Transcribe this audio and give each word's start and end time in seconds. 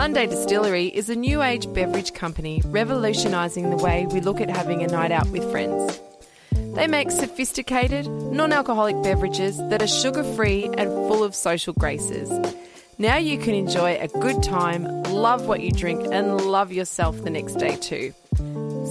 Monday 0.00 0.26
Distillery 0.26 0.86
is 0.86 1.10
a 1.10 1.14
new 1.14 1.42
age 1.42 1.70
beverage 1.74 2.14
company 2.14 2.62
revolutionising 2.64 3.68
the 3.68 3.76
way 3.76 4.06
we 4.06 4.22
look 4.22 4.40
at 4.40 4.48
having 4.48 4.82
a 4.82 4.86
night 4.86 5.12
out 5.12 5.28
with 5.28 5.44
friends. 5.50 6.00
They 6.74 6.86
make 6.86 7.10
sophisticated, 7.10 8.08
non 8.08 8.50
alcoholic 8.50 9.02
beverages 9.02 9.58
that 9.68 9.82
are 9.82 9.86
sugar 9.86 10.24
free 10.24 10.70
and 10.78 10.88
full 10.88 11.22
of 11.22 11.34
social 11.34 11.74
graces. 11.74 12.30
Now 12.96 13.18
you 13.18 13.36
can 13.36 13.52
enjoy 13.52 13.98
a 14.00 14.08
good 14.08 14.42
time, 14.42 15.02
love 15.02 15.46
what 15.46 15.60
you 15.60 15.70
drink, 15.70 16.08
and 16.10 16.46
love 16.46 16.72
yourself 16.72 17.22
the 17.22 17.28
next 17.28 17.56
day 17.56 17.76
too. 17.76 18.14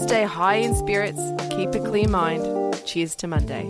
Stay 0.04 0.26
high 0.26 0.58
in 0.58 0.76
spirits, 0.76 1.20
keep 1.50 1.74
a 1.74 1.80
clear 1.80 2.08
mind. 2.08 2.46
Cheers 2.86 3.16
to 3.16 3.28
Monday. 3.28 3.66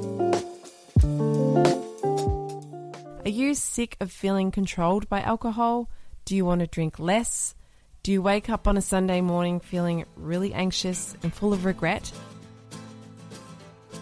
Are 3.23 3.31
you 3.31 3.53
sick 3.53 3.95
of 4.01 4.11
feeling 4.11 4.51
controlled 4.51 5.07
by 5.07 5.21
alcohol? 5.21 5.87
Do 6.29 6.35
you 6.35 6.45
want 6.45 6.61
to 6.61 6.67
drink 6.67 6.99
less? 6.99 7.55
Do 8.03 8.11
you 8.11 8.21
wake 8.21 8.51
up 8.51 8.67
on 8.67 8.77
a 8.77 8.83
Sunday 8.83 9.19
morning 9.19 9.59
feeling 9.59 10.05
really 10.15 10.53
anxious 10.53 11.15
and 11.23 11.33
full 11.33 11.53
of 11.53 11.65
regret? 11.65 12.11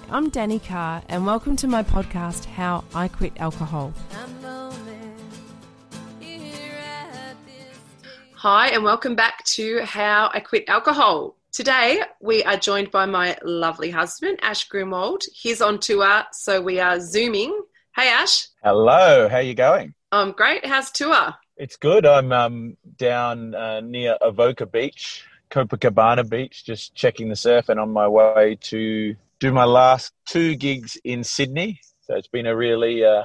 I'm 0.09 0.27
Danny 0.27 0.59
Carr, 0.59 1.03
and 1.07 1.25
welcome 1.25 1.55
to 1.55 1.69
my 1.69 1.83
podcast, 1.83 2.43
How 2.43 2.83
I 2.93 3.07
Quit 3.07 3.31
Alcohol. 3.37 3.93
Hi, 8.33 8.67
and 8.71 8.83
welcome 8.83 9.15
back 9.15 9.45
to 9.45 9.85
How 9.85 10.29
I 10.33 10.41
Quit 10.41 10.65
Alcohol. 10.67 11.37
Today, 11.53 12.01
we 12.19 12.43
are 12.43 12.57
joined 12.57 12.91
by 12.91 13.05
my 13.05 13.37
lovely 13.41 13.89
husband, 13.89 14.39
Ash 14.41 14.67
Grimwade. 14.67 15.23
He's 15.31 15.61
on 15.61 15.79
tour, 15.79 16.25
so 16.33 16.59
we 16.59 16.81
are 16.81 16.99
Zooming. 16.99 17.57
Hey, 17.95 18.09
Ash. 18.09 18.49
Hello, 18.61 19.29
how 19.29 19.37
you 19.37 19.53
going? 19.53 19.93
I'm 20.11 20.33
great. 20.33 20.65
How's 20.65 20.91
tour? 20.91 21.33
It's 21.59 21.75
good. 21.75 22.05
I'm 22.05 22.31
um, 22.31 22.77
down 22.97 23.55
uh, 23.55 23.81
near 23.81 24.15
Avoca 24.21 24.67
Beach, 24.67 25.25
Copacabana 25.49 26.29
Beach, 26.29 26.63
just 26.63 26.93
checking 26.93 27.29
the 27.29 27.35
surf 27.35 27.69
and 27.69 27.79
on 27.79 27.89
my 27.89 28.07
way 28.07 28.59
to 28.61 29.15
do 29.39 29.51
my 29.51 29.63
last 29.63 30.13
two 30.27 30.55
gigs 30.55 30.99
in 31.03 31.23
Sydney. 31.23 31.79
So 32.01 32.15
it's 32.15 32.27
been 32.27 32.45
a 32.45 32.55
really 32.55 33.03
uh, 33.03 33.23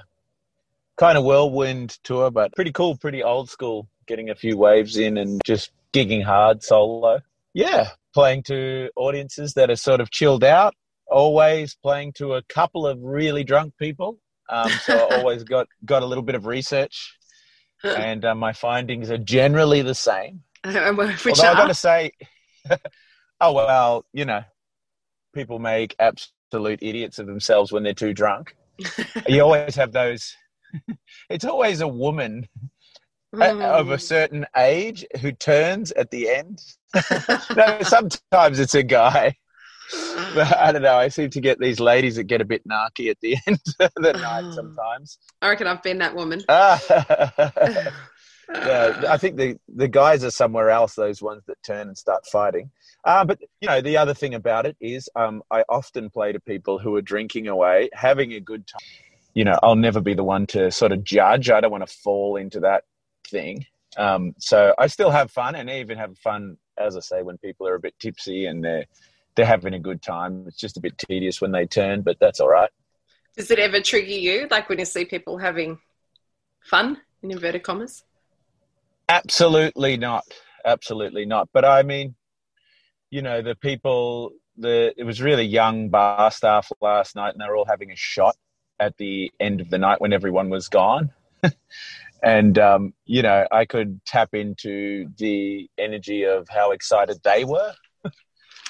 kind 0.96 1.18
of 1.18 1.24
whirlwind 1.24 1.98
tour, 2.04 2.30
but 2.30 2.54
pretty 2.54 2.72
cool, 2.72 2.96
pretty 2.96 3.22
old 3.22 3.50
school, 3.50 3.86
getting 4.06 4.30
a 4.30 4.34
few 4.34 4.56
waves 4.56 4.96
in 4.96 5.18
and 5.18 5.42
just 5.44 5.70
gigging 5.92 6.24
hard 6.24 6.62
solo. 6.62 7.20
Yeah, 7.52 7.90
playing 8.14 8.44
to 8.44 8.88
audiences 8.96 9.52
that 9.54 9.70
are 9.70 9.76
sort 9.76 10.00
of 10.00 10.10
chilled 10.10 10.42
out, 10.42 10.74
always 11.06 11.74
playing 11.74 12.14
to 12.14 12.32
a 12.36 12.42
couple 12.44 12.86
of 12.86 12.98
really 13.02 13.44
drunk 13.44 13.74
people. 13.76 14.16
Um, 14.48 14.70
so 14.84 15.06
I 15.10 15.18
always 15.18 15.44
got, 15.54 15.68
got 15.84 16.02
a 16.02 16.06
little 16.06 16.24
bit 16.24 16.34
of 16.34 16.46
research 16.46 17.18
and 17.84 18.24
uh, 18.24 18.34
my 18.34 18.52
findings 18.52 19.10
are 19.10 19.18
generally 19.18 19.82
the 19.82 19.94
same. 19.94 20.42
Which 20.64 20.74
Although 21.26 21.42
are? 21.48 21.50
I 21.50 21.54
got 21.54 21.66
to 21.68 21.74
say, 21.74 22.12
oh 23.40 23.52
well, 23.52 24.04
you 24.12 24.24
know, 24.24 24.42
people 25.34 25.58
make 25.58 25.96
absolute 25.98 26.78
idiots 26.82 27.18
of 27.18 27.26
themselves 27.26 27.72
when 27.72 27.82
they're 27.82 27.94
too 27.94 28.14
drunk. 28.14 28.56
you 29.28 29.42
always 29.42 29.74
have 29.76 29.92
those. 29.92 30.34
it's 31.28 31.44
always 31.44 31.80
a 31.80 31.88
woman 31.88 32.48
Mm. 33.34 33.62
of 33.64 33.90
a 33.90 33.98
certain 33.98 34.44
age 34.58 35.06
who 35.22 35.32
turns 35.32 35.90
at 35.92 36.10
the 36.10 36.28
end. 36.28 36.60
no, 37.56 37.78
sometimes 37.80 38.58
it's 38.58 38.74
a 38.74 38.82
guy. 38.82 39.34
But 40.34 40.56
I 40.56 40.72
don't 40.72 40.82
know. 40.82 40.96
I 40.96 41.08
seem 41.08 41.30
to 41.30 41.40
get 41.40 41.58
these 41.58 41.80
ladies 41.80 42.16
that 42.16 42.24
get 42.24 42.40
a 42.40 42.44
bit 42.44 42.66
narky 42.66 43.10
at 43.10 43.20
the 43.20 43.36
end 43.46 43.60
of 43.80 43.90
the 43.96 44.12
night 44.12 44.52
sometimes. 44.54 45.18
I 45.40 45.50
reckon 45.50 45.66
I've 45.66 45.82
been 45.82 45.98
that 45.98 46.14
woman. 46.14 46.42
Ah. 46.48 46.80
yeah, 48.54 49.02
I 49.08 49.16
think 49.16 49.36
the, 49.36 49.58
the 49.74 49.88
guys 49.88 50.24
are 50.24 50.30
somewhere 50.30 50.70
else, 50.70 50.94
those 50.94 51.22
ones 51.22 51.42
that 51.46 51.62
turn 51.62 51.88
and 51.88 51.98
start 51.98 52.26
fighting. 52.26 52.70
Uh, 53.04 53.24
but, 53.24 53.40
you 53.60 53.68
know, 53.68 53.80
the 53.80 53.96
other 53.96 54.14
thing 54.14 54.34
about 54.34 54.66
it 54.66 54.76
is 54.80 55.08
um, 55.16 55.42
I 55.50 55.64
often 55.68 56.10
play 56.10 56.32
to 56.32 56.40
people 56.40 56.78
who 56.78 56.94
are 56.96 57.02
drinking 57.02 57.48
away, 57.48 57.90
having 57.92 58.32
a 58.32 58.40
good 58.40 58.66
time. 58.66 58.80
You 59.34 59.44
know, 59.44 59.58
I'll 59.62 59.76
never 59.76 60.00
be 60.00 60.14
the 60.14 60.24
one 60.24 60.46
to 60.48 60.70
sort 60.70 60.92
of 60.92 61.02
judge. 61.02 61.50
I 61.50 61.60
don't 61.60 61.70
want 61.70 61.86
to 61.86 61.94
fall 62.02 62.36
into 62.36 62.60
that 62.60 62.84
thing. 63.26 63.66
Um, 63.96 64.34
so 64.38 64.74
I 64.78 64.86
still 64.86 65.10
have 65.10 65.30
fun 65.30 65.54
and 65.54 65.70
I 65.70 65.80
even 65.80 65.98
have 65.98 66.16
fun, 66.18 66.56
as 66.78 66.96
I 66.96 67.00
say, 67.00 67.22
when 67.22 67.38
people 67.38 67.66
are 67.66 67.74
a 67.74 67.80
bit 67.80 67.94
tipsy 67.98 68.46
and 68.46 68.64
they're, 68.64 68.86
they're 69.34 69.46
having 69.46 69.74
a 69.74 69.78
good 69.78 70.02
time. 70.02 70.44
It's 70.46 70.56
just 70.56 70.76
a 70.76 70.80
bit 70.80 70.98
tedious 70.98 71.40
when 71.40 71.52
they 71.52 71.66
turn, 71.66 72.02
but 72.02 72.18
that's 72.20 72.40
all 72.40 72.48
right. 72.48 72.70
Does 73.36 73.50
it 73.50 73.58
ever 73.58 73.80
trigger 73.80 74.12
you, 74.12 74.46
like 74.50 74.68
when 74.68 74.78
you 74.78 74.84
see 74.84 75.04
people 75.04 75.38
having 75.38 75.78
fun, 76.60 76.98
in 77.22 77.30
inverted 77.30 77.62
commas? 77.62 78.04
Absolutely 79.08 79.96
not. 79.96 80.24
Absolutely 80.64 81.24
not. 81.24 81.48
But 81.52 81.64
I 81.64 81.82
mean, 81.82 82.14
you 83.10 83.22
know, 83.22 83.42
the 83.42 83.54
people, 83.54 84.32
the 84.56 84.92
it 84.96 85.04
was 85.04 85.22
really 85.22 85.44
young 85.44 85.88
bar 85.88 86.30
staff 86.30 86.70
last 86.80 87.16
night, 87.16 87.30
and 87.30 87.40
they 87.40 87.46
were 87.46 87.56
all 87.56 87.66
having 87.66 87.90
a 87.90 87.96
shot 87.96 88.36
at 88.78 88.96
the 88.98 89.32
end 89.40 89.60
of 89.60 89.70
the 89.70 89.78
night 89.78 90.00
when 90.00 90.12
everyone 90.12 90.50
was 90.50 90.68
gone. 90.68 91.10
and 92.22 92.58
um, 92.58 92.92
you 93.06 93.22
know, 93.22 93.46
I 93.50 93.64
could 93.64 94.04
tap 94.04 94.34
into 94.34 95.08
the 95.16 95.68
energy 95.78 96.24
of 96.24 96.48
how 96.48 96.72
excited 96.72 97.22
they 97.22 97.44
were 97.44 97.72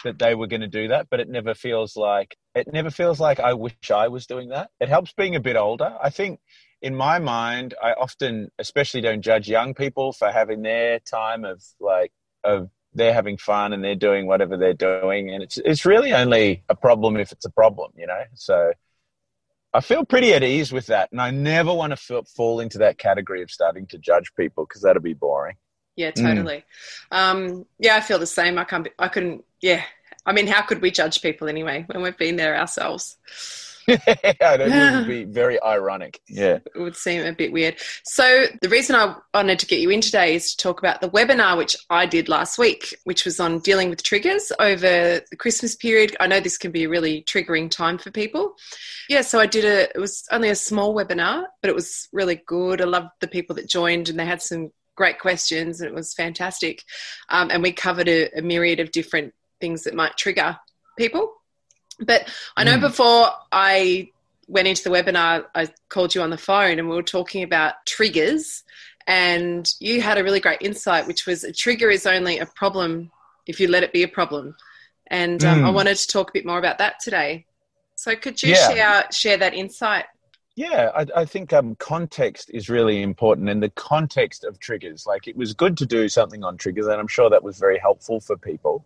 that 0.05 0.19
they 0.19 0.35
were 0.35 0.47
going 0.47 0.61
to 0.61 0.69
do 0.69 0.89
that. 0.89 1.09
But 1.11 1.21
it 1.21 1.29
never 1.29 1.55
feels 1.55 1.97
like 1.97 2.37
it 2.55 2.73
never 2.73 2.91
feels 2.91 3.21
like 3.21 3.41
I 3.41 3.55
wish 3.55 3.91
I 3.93 4.09
was 4.09 4.27
doing 4.27 4.51
that. 4.51 4.71
It 4.81 4.89
helps 4.89 5.13
being 5.13 5.37
a 5.37 5.41
bit 5.41 5.57
older. 5.57 5.97
I 6.03 6.11
think 6.11 6.41
in 6.83 6.95
my 6.95 7.19
mind, 7.19 7.75
I 7.83 7.93
often, 7.93 8.51
especially 8.59 9.01
don't 9.01 9.23
judge 9.23 9.49
young 9.49 9.73
people 9.73 10.13
for 10.13 10.31
having 10.31 10.63
their 10.63 10.99
time 10.99 11.45
of 11.45 11.63
like, 11.81 12.13
of 12.45 12.71
they're 12.93 13.15
having 13.15 13.39
fun 13.39 13.73
and 13.73 13.83
they're 13.83 13.95
doing 13.95 14.27
whatever 14.27 14.57
they're 14.57 14.75
doing. 14.75 15.31
And 15.31 15.43
it's, 15.43 15.59
it's 15.59 15.87
really 15.87 16.13
only 16.13 16.65
a 16.69 16.75
problem 16.75 17.17
if 17.17 17.33
it's 17.33 17.47
a 17.47 17.51
problem, 17.51 17.93
you 17.97 18.07
know? 18.07 18.23
So 18.35 18.73
I 19.73 19.81
feel 19.81 20.05
pretty 20.05 20.35
at 20.35 20.43
ease 20.43 20.73
with 20.73 20.87
that. 20.87 21.11
And 21.13 21.21
I 21.21 21.31
never 21.31 21.73
want 21.73 21.97
to 21.97 22.23
fall 22.25 22.61
into 22.61 22.79
that 22.79 22.99
category 22.99 23.43
of 23.43 23.51
starting 23.51 23.87
to 23.87 23.99
judge 23.99 24.33
people 24.37 24.67
because 24.67 24.83
that'll 24.83 25.01
be 25.01 25.15
boring. 25.15 25.57
Yeah, 25.97 26.11
Mm. 26.13 26.23
totally. 26.35 26.65
Um, 27.11 27.67
yeah, 27.79 27.97
I 27.97 28.01
feel 28.01 28.19
the 28.19 28.27
same. 28.27 28.59
I 28.59 28.65
can't. 28.65 28.85
Be, 28.85 28.91
I 28.99 29.09
couldn't. 29.09 29.45
Yeah, 29.61 29.83
I 30.25 30.33
mean, 30.33 30.47
how 30.47 30.63
could 30.63 30.81
we 30.81 30.91
judge 30.91 31.21
people 31.23 31.49
anyway 31.49 31.85
when 31.87 32.03
we've 32.03 32.17
been 32.17 32.37
there 32.37 32.57
ourselves? 32.57 33.17
it 33.89 34.95
would 34.97 35.07
be 35.09 35.25
very 35.25 35.61
ironic. 35.63 36.21
Yeah. 36.29 36.59
It 36.75 36.79
would 36.79 36.95
seem 36.97 37.27
a 37.27 37.33
bit 37.33 37.53
weird. 37.53 37.77
So, 38.05 38.47
the 38.61 38.69
reason 38.69 38.95
I 38.95 39.17
wanted 39.35 39.59
to 39.59 39.67
get 39.67 39.81
you 39.81 39.91
in 39.91 40.01
today 40.01 40.37
is 40.37 40.55
to 40.55 40.57
talk 40.63 40.79
about 40.79 41.01
the 41.01 41.11
webinar 41.11 41.57
which 41.59 41.77
I 41.91 42.07
did 42.07 42.29
last 42.29 42.59
week, 42.59 42.97
which 43.05 43.25
was 43.25 43.41
on 43.41 43.59
dealing 43.59 43.91
with 43.91 44.03
triggers 44.05 44.53
over 44.61 45.21
the 45.29 45.37
Christmas 45.37 45.75
period. 45.75 46.17
I 46.21 46.29
know 46.29 46.39
this 46.39 46.59
can 46.59 46.71
be 46.71 46.85
a 46.85 46.89
really 46.89 47.23
triggering 47.23 47.71
time 47.71 47.99
for 47.99 48.11
people. 48.13 48.55
Yeah, 49.09 49.23
so 49.23 49.41
I 49.41 49.47
did 49.47 49.65
a, 49.65 49.91
it 49.95 49.99
was 49.99 50.25
only 50.31 50.49
a 50.51 50.55
small 50.55 50.95
webinar, 50.95 51.45
but 51.61 51.69
it 51.69 51.75
was 51.75 52.09
really 52.13 52.41
good. 52.47 52.81
I 52.81 52.85
loved 52.85 53.09
the 53.21 53.27
people 53.29 53.57
that 53.57 53.69
joined 53.69 54.09
and 54.09 54.19
they 54.19 54.27
had 54.27 54.41
some 54.43 54.71
great 54.95 55.19
questions 55.19 55.81
and 55.81 55.89
it 55.89 55.95
was 55.95 56.15
fantastic. 56.15 56.83
Um, 57.29 57.51
and 57.51 57.63
we 57.63 57.73
covered 57.73 58.09
a, 58.09 58.29
a 58.39 58.43
myriad 58.43 58.81
of 58.81 58.93
different 58.93 59.35
things 59.61 59.85
that 59.85 59.95
might 59.95 60.17
trigger 60.17 60.59
people. 60.99 61.33
But 62.01 62.29
I 62.57 62.65
know 62.65 62.77
mm. 62.77 62.81
before 62.81 63.31
I 63.51 64.11
went 64.49 64.69
into 64.69 64.85
the 64.85 64.91
webinar, 64.91 65.47
I 65.55 65.69
called 65.89 66.15
you 66.15 66.23
on 66.23 66.31
the 66.31 66.39
phone 66.39 66.79
and 66.79 66.89
we 66.89 66.97
were 66.97 67.03
talking 67.03 67.43
about 67.43 67.75
triggers. 67.87 68.65
And 69.07 69.69
you 69.81 70.01
had 70.01 70.19
a 70.19 70.25
really 70.25 70.41
great 70.41 70.63
insight, 70.63 71.07
which 71.07 71.27
was 71.27 71.45
a 71.45 71.53
trigger 71.53 71.91
is 71.91 72.07
only 72.07 72.39
a 72.39 72.47
problem 72.47 73.11
if 73.47 73.59
you 73.59 73.69
let 73.69 73.83
it 73.83 73.93
be 73.93 74.03
a 74.03 74.09
problem. 74.09 74.55
And 75.09 75.45
um, 75.45 75.61
mm. 75.61 75.67
I 75.67 75.71
wanted 75.71 75.97
to 75.97 76.07
talk 76.07 76.31
a 76.31 76.33
bit 76.33 76.47
more 76.47 76.59
about 76.59 76.79
that 76.79 77.01
today. 77.01 77.47
So 77.97 78.17
could 78.17 78.43
you 78.43 78.51
yeah. 78.51 78.69
share 78.69 79.05
share 79.13 79.37
that 79.37 79.55
insight? 79.55 80.07
Yeah, 80.55 80.91
I, 80.95 81.07
I 81.23 81.25
think 81.25 81.53
um, 81.53 81.77
context 81.77 82.51
is 82.53 82.69
really 82.69 83.03
important, 83.03 83.49
and 83.49 83.63
the 83.63 83.71
context 83.71 84.45
of 84.45 84.59
triggers. 84.59 85.07
Like, 85.07 85.27
it 85.27 85.37
was 85.37 85.55
good 85.55 85.79
to 85.79 85.87
do 85.87 86.09
something 86.09 86.45
on 86.45 86.59
triggers, 86.59 86.87
and 86.87 87.01
I'm 87.01 87.09
sure 87.09 87.31
that 87.31 87.43
was 87.43 87.59
very 87.59 87.79
helpful 87.79 88.21
for 88.21 88.37
people. 88.37 88.85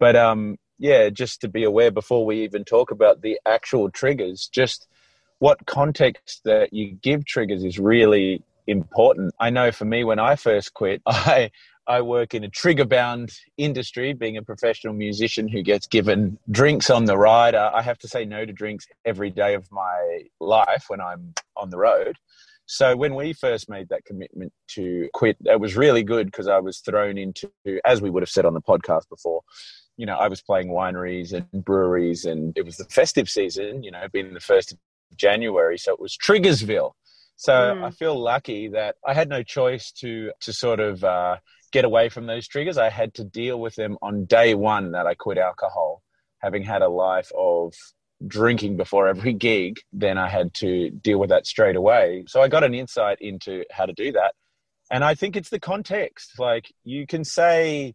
But 0.00 0.16
um, 0.16 0.58
yeah, 0.78 1.10
just 1.10 1.40
to 1.42 1.48
be 1.48 1.64
aware 1.64 1.90
before 1.90 2.24
we 2.24 2.42
even 2.42 2.64
talk 2.64 2.90
about 2.90 3.22
the 3.22 3.38
actual 3.46 3.90
triggers, 3.90 4.48
just 4.48 4.88
what 5.38 5.66
context 5.66 6.42
that 6.44 6.72
you 6.72 6.92
give 7.02 7.24
triggers 7.24 7.64
is 7.64 7.78
really 7.78 8.42
important. 8.66 9.34
I 9.38 9.50
know 9.50 9.70
for 9.72 9.84
me, 9.84 10.04
when 10.04 10.18
I 10.18 10.36
first 10.36 10.74
quit, 10.74 11.02
I 11.06 11.50
I 11.88 12.02
work 12.02 12.34
in 12.34 12.44
a 12.44 12.48
trigger 12.50 12.84
bound 12.84 13.32
industry, 13.56 14.12
being 14.12 14.36
a 14.36 14.42
professional 14.42 14.92
musician 14.92 15.48
who 15.48 15.62
gets 15.62 15.86
given 15.86 16.38
drinks 16.50 16.90
on 16.90 17.06
the 17.06 17.16
ride. 17.16 17.54
I 17.54 17.80
have 17.80 17.98
to 18.00 18.08
say 18.08 18.26
no 18.26 18.44
to 18.44 18.52
drinks 18.52 18.86
every 19.06 19.30
day 19.30 19.54
of 19.54 19.66
my 19.72 20.24
life 20.38 20.84
when 20.88 21.00
I'm 21.00 21.32
on 21.56 21.70
the 21.70 21.78
road. 21.78 22.16
So 22.66 22.94
when 22.94 23.14
we 23.14 23.32
first 23.32 23.70
made 23.70 23.88
that 23.88 24.04
commitment 24.04 24.52
to 24.72 25.08
quit, 25.14 25.38
it 25.46 25.58
was 25.58 25.74
really 25.74 26.02
good 26.02 26.26
because 26.26 26.46
I 26.46 26.58
was 26.58 26.80
thrown 26.80 27.16
into, 27.16 27.50
as 27.86 28.02
we 28.02 28.10
would 28.10 28.22
have 28.22 28.28
said 28.28 28.44
on 28.44 28.52
the 28.52 28.60
podcast 28.60 29.08
before, 29.08 29.40
you 29.96 30.04
know, 30.04 30.16
I 30.16 30.28
was 30.28 30.42
playing 30.42 30.68
wineries 30.68 31.32
and 31.32 31.64
breweries, 31.64 32.26
and 32.26 32.56
it 32.56 32.66
was 32.66 32.76
the 32.76 32.84
festive 32.84 33.30
season, 33.30 33.82
you 33.82 33.90
know, 33.90 34.06
being 34.12 34.34
the 34.34 34.40
first 34.40 34.72
of 34.72 34.78
January, 35.16 35.78
so 35.78 35.94
it 35.94 36.00
was 36.00 36.16
Triggersville. 36.16 36.92
So 37.36 37.52
mm. 37.52 37.84
I 37.84 37.90
feel 37.90 38.20
lucky 38.20 38.68
that 38.68 38.96
I 39.06 39.14
had 39.14 39.28
no 39.28 39.42
choice 39.42 39.90
to 39.92 40.32
to 40.40 40.52
sort 40.52 40.80
of 40.80 41.02
uh, 41.02 41.36
get 41.72 41.84
away 41.84 42.08
from 42.08 42.26
those 42.26 42.48
triggers. 42.48 42.78
I 42.78 42.90
had 42.90 43.14
to 43.14 43.24
deal 43.24 43.60
with 43.60 43.74
them 43.74 43.98
on 44.02 44.24
day 44.24 44.54
one 44.54 44.92
that 44.92 45.06
I 45.06 45.14
quit 45.14 45.38
alcohol, 45.38 46.02
having 46.38 46.62
had 46.62 46.82
a 46.82 46.88
life 46.88 47.30
of 47.36 47.74
drinking 48.26 48.76
before 48.76 49.08
every 49.08 49.32
gig. 49.48 49.80
Then 49.92 50.18
I 50.18 50.28
had 50.28 50.54
to 50.54 50.90
deal 50.90 51.18
with 51.18 51.30
that 51.30 51.46
straight 51.46 51.76
away. 51.76 52.24
So 52.26 52.40
I 52.40 52.48
got 52.48 52.64
an 52.64 52.74
insight 52.74 53.18
into 53.20 53.64
how 53.70 53.86
to 53.86 53.92
do 53.92 54.12
that, 54.12 54.34
and 54.90 55.04
I 55.04 55.14
think 55.14 55.36
it's 55.36 55.50
the 55.50 55.60
context. 55.60 56.38
Like 56.38 56.72
you 56.84 57.06
can 57.06 57.24
say 57.24 57.94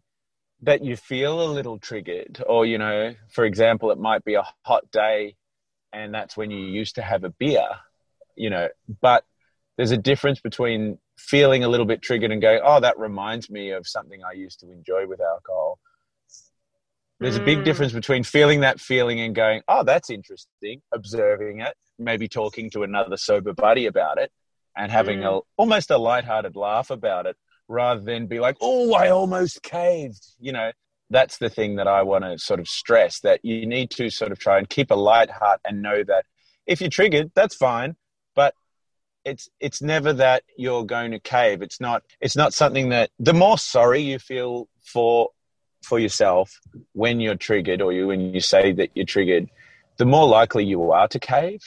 that 0.64 0.84
you 0.84 0.96
feel 0.96 1.42
a 1.42 1.52
little 1.52 1.78
triggered 1.78 2.42
or 2.48 2.66
you 2.66 2.78
know 2.78 3.14
for 3.30 3.44
example 3.44 3.92
it 3.92 3.98
might 3.98 4.24
be 4.24 4.36
a 4.36 4.44
hot 4.62 4.90
day 4.92 5.36
and 5.92 6.14
that's 6.14 6.38
when 6.38 6.50
you 6.52 6.66
used 6.66 6.96
to 6.96 7.02
have 7.02 7.24
a 7.24 7.30
beer 7.30 7.68
you 8.36 8.50
know 8.50 8.70
but 9.02 9.26
there's 9.78 9.92
a 9.92 9.98
difference 9.98 10.40
between 10.40 10.98
feeling 11.18 11.64
a 11.64 11.68
little 11.68 11.86
bit 11.86 12.02
triggered 12.02 12.32
and 12.32 12.42
going 12.42 12.60
oh 12.64 12.80
that 12.80 12.98
reminds 12.98 13.50
me 13.50 13.72
of 13.72 13.88
something 13.88 14.22
i 14.24 14.34
used 14.34 14.60
to 14.60 14.72
enjoy 14.72 15.06
with 15.08 15.22
alcohol 15.22 15.80
there's 17.20 17.38
mm. 17.38 17.42
a 17.42 17.46
big 17.46 17.60
mm. 17.60 17.66
difference 17.66 17.94
between 17.94 18.24
feeling 18.24 18.62
that 18.62 18.80
feeling 18.80 19.20
and 19.20 19.36
going 19.36 19.62
oh 19.68 19.84
that's 19.84 20.10
interesting 20.10 20.82
observing 20.94 21.62
it 21.62 21.74
maybe 22.00 22.28
talking 22.28 22.70
to 22.70 22.84
another 22.84 23.18
sober 23.18 23.54
buddy 23.54 23.86
about 23.86 24.18
it 24.18 24.32
and 24.76 24.92
having 24.92 25.20
mm. 25.20 25.40
a 25.40 25.42
almost 25.58 25.92
a 25.92 25.98
light-hearted 25.98 26.56
laugh 26.56 26.90
about 26.90 27.26
it 27.26 27.38
rather 27.68 28.02
than 28.02 28.28
be 28.28 28.40
like, 28.40 28.58
oh, 28.62 28.94
I 28.94 29.10
almost 29.10 29.64
caved. 29.64 30.26
You 30.40 30.52
know, 30.54 30.72
that's 31.10 31.38
the 31.38 31.50
thing 31.50 31.76
that 31.76 31.88
I 31.88 32.04
want 32.04 32.24
to 32.24 32.38
sort 32.38 32.60
of 32.60 32.68
stress 32.68 33.20
that 33.22 33.40
you 33.44 33.66
need 33.66 33.92
to 33.92 34.10
sort 34.10 34.32
of 34.32 34.40
try 34.40 34.58
and 34.58 34.70
keep 34.70 34.92
a 34.92 34.96
light 34.96 35.30
heart 35.30 35.60
and 35.66 35.82
know 35.82 36.04
that 36.04 36.26
if 36.66 36.82
you're 36.82 36.90
triggered, 36.90 37.32
that's 37.36 37.56
fine. 37.56 37.96
It's 39.26 39.50
it's 39.60 39.82
never 39.82 40.14
that 40.14 40.44
you're 40.58 40.86
going 40.86 41.12
to 41.12 41.20
cave. 41.20 41.62
It's 41.62 41.80
not 41.80 42.04
it's 42.20 42.36
not 42.36 42.54
something 42.54 42.90
that 42.90 43.12
the 43.20 43.34
more 43.34 43.58
sorry 43.58 44.02
you 44.02 44.20
feel 44.20 44.68
for 44.82 45.30
for 45.82 46.00
yourself 46.00 46.60
when 46.94 47.20
you're 47.20 47.36
triggered 47.36 47.82
or 47.82 47.94
you 47.94 48.08
when 48.08 48.34
you 48.34 48.42
say 48.42 48.72
that 48.74 48.90
you're 48.96 49.06
triggered, 49.06 49.50
the 49.98 50.06
more 50.06 50.28
likely 50.28 50.66
you 50.66 50.92
are 50.92 51.08
to 51.08 51.20
cave 51.20 51.62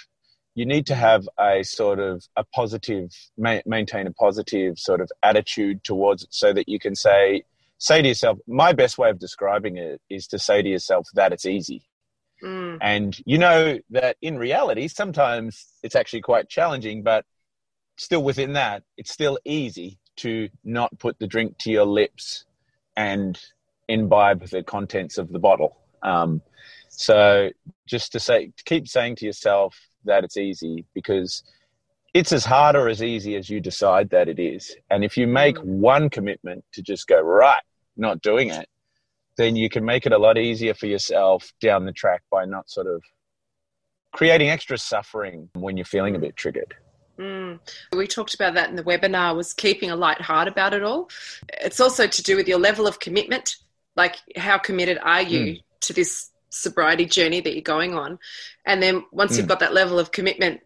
you 0.56 0.64
need 0.64 0.86
to 0.86 0.94
have 0.94 1.28
a 1.38 1.62
sort 1.62 2.00
of 2.00 2.24
a 2.34 2.42
positive 2.42 3.10
ma- 3.36 3.60
maintain 3.66 4.06
a 4.06 4.12
positive 4.12 4.78
sort 4.78 5.02
of 5.02 5.12
attitude 5.22 5.84
towards 5.84 6.24
it 6.24 6.32
so 6.32 6.52
that 6.52 6.68
you 6.68 6.80
can 6.80 6.96
say 6.96 7.44
say 7.78 8.02
to 8.02 8.08
yourself 8.08 8.38
my 8.48 8.72
best 8.72 8.98
way 8.98 9.10
of 9.10 9.18
describing 9.18 9.76
it 9.76 10.00
is 10.10 10.26
to 10.26 10.38
say 10.38 10.62
to 10.62 10.68
yourself 10.68 11.06
that 11.14 11.32
it's 11.32 11.46
easy 11.46 11.82
mm. 12.42 12.78
and 12.80 13.18
you 13.26 13.38
know 13.38 13.78
that 13.90 14.16
in 14.22 14.38
reality 14.38 14.88
sometimes 14.88 15.66
it's 15.82 15.94
actually 15.94 16.22
quite 16.22 16.48
challenging 16.48 17.02
but 17.02 17.24
still 17.96 18.22
within 18.22 18.52
that 18.54 18.82
it's 18.96 19.12
still 19.12 19.38
easy 19.44 19.98
to 20.16 20.48
not 20.64 20.96
put 20.98 21.18
the 21.18 21.26
drink 21.26 21.56
to 21.58 21.70
your 21.70 21.84
lips 21.84 22.44
and 22.96 23.38
imbibe 23.88 24.46
the 24.48 24.62
contents 24.62 25.18
of 25.18 25.30
the 25.32 25.38
bottle 25.38 25.76
um, 26.02 26.40
so 26.88 27.50
just 27.86 28.12
to 28.12 28.20
say 28.20 28.52
keep 28.64 28.88
saying 28.88 29.16
to 29.16 29.26
yourself 29.26 29.76
that 30.04 30.24
it's 30.24 30.36
easy 30.36 30.84
because 30.94 31.42
it's 32.16 32.32
as 32.32 32.46
hard 32.46 32.76
or 32.76 32.88
as 32.88 33.02
easy 33.02 33.36
as 33.36 33.50
you 33.50 33.60
decide 33.60 34.08
that 34.08 34.26
it 34.26 34.38
is. 34.38 34.74
And 34.88 35.04
if 35.04 35.18
you 35.18 35.26
make 35.26 35.56
mm. 35.56 35.64
one 35.64 36.08
commitment 36.08 36.64
to 36.72 36.80
just 36.80 37.06
go, 37.06 37.20
right, 37.20 37.60
not 37.98 38.22
doing 38.22 38.48
it, 38.48 38.70
then 39.36 39.54
you 39.54 39.68
can 39.68 39.84
make 39.84 40.06
it 40.06 40.12
a 40.12 40.18
lot 40.18 40.38
easier 40.38 40.72
for 40.72 40.86
yourself 40.86 41.52
down 41.60 41.84
the 41.84 41.92
track 41.92 42.22
by 42.30 42.46
not 42.46 42.70
sort 42.70 42.86
of 42.86 43.02
creating 44.12 44.48
extra 44.48 44.78
suffering 44.78 45.50
when 45.52 45.76
you're 45.76 45.84
feeling 45.84 46.16
a 46.16 46.18
bit 46.18 46.36
triggered. 46.36 46.74
Mm. 47.18 47.60
We 47.92 48.06
talked 48.06 48.34
about 48.34 48.54
that 48.54 48.68
in 48.68 48.76
the 48.76 48.82
webinar 48.82 49.34
was 49.34 49.52
keeping 49.52 49.90
a 49.90 49.96
light 49.96 50.20
heart 50.20 50.48
about 50.48 50.74
it 50.74 50.82
all. 50.82 51.08
It's 51.60 51.80
also 51.80 52.06
to 52.06 52.22
do 52.22 52.36
with 52.36 52.48
your 52.48 52.58
level 52.58 52.86
of 52.86 53.00
commitment. 53.00 53.56
Like 53.94 54.16
how 54.36 54.58
committed 54.58 54.98
are 55.02 55.22
you 55.22 55.40
mm. 55.40 55.62
to 55.82 55.92
this 55.92 56.30
sobriety 56.50 57.06
journey 57.06 57.40
that 57.40 57.52
you're 57.52 57.62
going 57.62 57.94
on. 57.94 58.18
And 58.64 58.82
then 58.82 59.04
once 59.12 59.34
mm. 59.34 59.38
you've 59.38 59.48
got 59.48 59.60
that 59.60 59.74
level 59.74 59.98
of 59.98 60.12
commitment, 60.12 60.60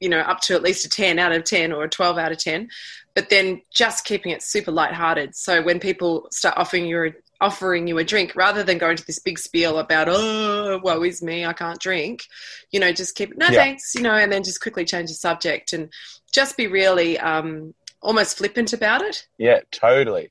you 0.00 0.08
know, 0.08 0.20
up 0.20 0.40
to 0.42 0.54
at 0.54 0.62
least 0.62 0.86
a 0.86 0.88
10 0.88 1.18
out 1.18 1.32
of 1.32 1.44
10 1.44 1.72
or 1.72 1.84
a 1.84 1.88
12 1.88 2.18
out 2.18 2.32
of 2.32 2.38
10, 2.38 2.68
but 3.14 3.30
then 3.30 3.62
just 3.72 4.04
keeping 4.04 4.32
it 4.32 4.42
super 4.42 4.70
lighthearted. 4.70 5.34
So 5.34 5.62
when 5.62 5.80
people 5.80 6.28
start 6.30 6.56
offering 6.56 6.86
you 6.86 7.14
offering 7.40 7.86
you 7.86 7.98
a 7.98 8.04
drink 8.04 8.34
rather 8.34 8.64
than 8.64 8.78
going 8.78 8.96
to 8.96 9.06
this 9.06 9.20
big 9.20 9.38
spiel 9.38 9.78
about 9.78 10.08
oh 10.08 10.80
woe 10.82 11.02
is 11.02 11.22
me 11.22 11.44
i 11.44 11.52
can't 11.52 11.78
drink 11.80 12.24
you 12.72 12.80
know 12.80 12.92
just 12.92 13.14
keep 13.14 13.36
no 13.36 13.46
yeah. 13.46 13.52
thanks 13.52 13.94
you 13.94 14.02
know 14.02 14.14
and 14.14 14.32
then 14.32 14.42
just 14.42 14.60
quickly 14.60 14.84
change 14.84 15.08
the 15.08 15.14
subject 15.14 15.72
and 15.72 15.92
just 16.32 16.56
be 16.56 16.66
really 16.66 17.18
um, 17.18 17.74
almost 18.02 18.38
flippant 18.38 18.72
about 18.72 19.02
it 19.02 19.26
yeah 19.38 19.60
totally 19.70 20.30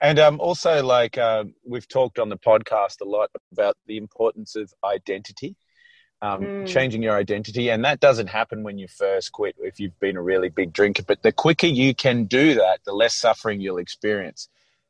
and 0.00 0.18
um, 0.18 0.40
also, 0.40 0.82
like 0.82 1.18
uh, 1.18 1.44
we've 1.66 1.88
talked 1.88 2.18
on 2.18 2.28
the 2.28 2.36
podcast 2.36 3.00
a 3.00 3.04
lot 3.04 3.30
about 3.52 3.76
the 3.86 3.96
importance 3.96 4.54
of 4.54 4.72
identity, 4.84 5.56
um, 6.22 6.40
mm. 6.40 6.66
changing 6.66 7.02
your 7.02 7.16
identity, 7.16 7.70
and 7.70 7.84
that 7.84 7.98
doesn't 7.98 8.28
happen 8.28 8.62
when 8.62 8.78
you 8.78 8.86
first 8.86 9.32
quit 9.32 9.56
if 9.58 9.80
you've 9.80 9.98
been 9.98 10.16
a 10.16 10.22
really 10.22 10.50
big 10.50 10.72
drinker. 10.72 11.02
But 11.02 11.22
the 11.22 11.32
quicker 11.32 11.66
you 11.66 11.94
can 11.94 12.24
do 12.24 12.54
that, 12.54 12.80
the 12.84 12.92
less 12.92 13.14
suffering 13.14 13.60
you'll 13.60 13.78
experience. 13.78 14.48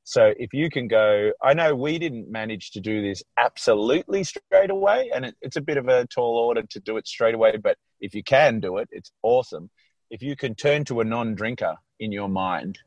So 0.09 0.33
if 0.39 0.55
you 0.55 0.71
can 0.71 0.89
go, 0.89 1.33
I 1.43 1.53
know 1.53 1.75
we 1.75 1.99
didn't 1.99 2.31
manage 2.31 2.71
to 2.73 2.81
do 2.81 3.03
this 3.03 3.23
absolutely 3.37 4.25
straight 4.25 4.71
away, 4.71 5.11
and 5.15 5.25
it, 5.27 5.35
it's 5.43 5.57
a 5.57 5.61
bit 5.61 5.77
of 5.77 5.89
a 5.89 6.07
tall 6.07 6.39
order 6.39 6.63
to 6.63 6.81
do 6.81 6.97
it 6.97 7.07
straight 7.07 7.35
away. 7.35 7.57
But 7.57 7.77
if 8.01 8.15
you 8.15 8.23
can 8.23 8.59
do 8.61 8.79
it, 8.79 8.89
it's 8.91 9.13
awesome. 9.23 9.71
If 10.11 10.23
you 10.23 10.35
can 10.35 10.55
turn 10.55 10.85
to 10.87 11.01
a 11.01 11.05
non-drinker 11.05 11.77
in 12.01 12.13
your 12.13 12.29
mind 12.29 12.79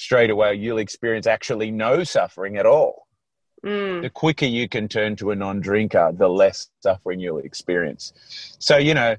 straight 0.00 0.30
away 0.30 0.54
you'll 0.54 0.78
experience 0.78 1.26
actually 1.26 1.70
no 1.70 2.02
suffering 2.02 2.56
at 2.56 2.66
all. 2.66 3.06
Mm. 3.64 4.00
The 4.00 4.08
quicker 4.08 4.46
you 4.46 4.66
can 4.68 4.88
turn 4.88 5.14
to 5.16 5.30
a 5.30 5.36
non 5.36 5.60
drinker, 5.60 6.10
the 6.16 6.28
less 6.28 6.68
suffering 6.80 7.20
you'll 7.20 7.38
experience. 7.38 8.12
So, 8.58 8.78
you 8.78 8.94
know, 8.94 9.16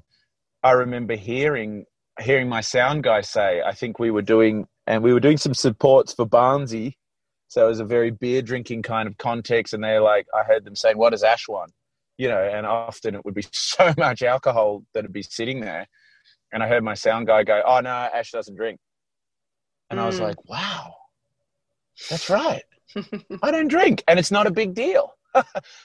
I 0.64 0.72
remember 0.72 1.14
hearing 1.14 1.86
hearing 2.20 2.48
my 2.48 2.60
sound 2.60 3.04
guy 3.04 3.20
say, 3.20 3.62
I 3.64 3.72
think 3.72 3.98
we 3.98 4.10
were 4.10 4.22
doing 4.22 4.66
and 4.86 5.02
we 5.02 5.12
were 5.12 5.20
doing 5.20 5.38
some 5.38 5.54
supports 5.54 6.12
for 6.12 6.26
Barnsey. 6.26 6.96
So 7.52 7.66
it 7.66 7.68
was 7.68 7.80
a 7.80 7.84
very 7.84 8.10
beer 8.10 8.40
drinking 8.40 8.82
kind 8.82 9.06
of 9.06 9.18
context, 9.18 9.74
and 9.74 9.84
they're 9.84 10.00
like, 10.00 10.26
I 10.34 10.42
heard 10.42 10.64
them 10.64 10.74
saying, 10.74 10.96
What 10.96 11.12
is 11.12 11.20
does 11.20 11.24
Ash 11.24 11.48
want? 11.48 11.72
you 12.18 12.28
know, 12.28 12.40
and 12.40 12.66
often 12.66 13.14
it 13.14 13.24
would 13.24 13.34
be 13.34 13.44
so 13.52 13.92
much 13.98 14.22
alcohol 14.22 14.84
that 14.94 15.02
would 15.02 15.12
be 15.12 15.22
sitting 15.22 15.60
there. 15.60 15.86
And 16.52 16.62
I 16.62 16.68
heard 16.68 16.84
my 16.84 16.94
sound 16.94 17.26
guy 17.26 17.44
go, 17.44 17.62
"Oh 17.64 17.80
no, 17.80 17.90
Ash 17.90 18.30
doesn't 18.30 18.56
drink," 18.56 18.78
and 19.90 19.98
mm. 19.98 20.02
I 20.02 20.06
was 20.06 20.18
mm. 20.18 20.24
like, 20.24 20.48
"Wow, 20.48 20.94
that's 22.10 22.28
right. 22.28 22.62
I 23.42 23.50
don't 23.50 23.68
drink, 23.68 24.04
and 24.06 24.18
it's 24.18 24.30
not 24.30 24.46
a 24.46 24.50
big 24.50 24.74
deal." 24.74 25.14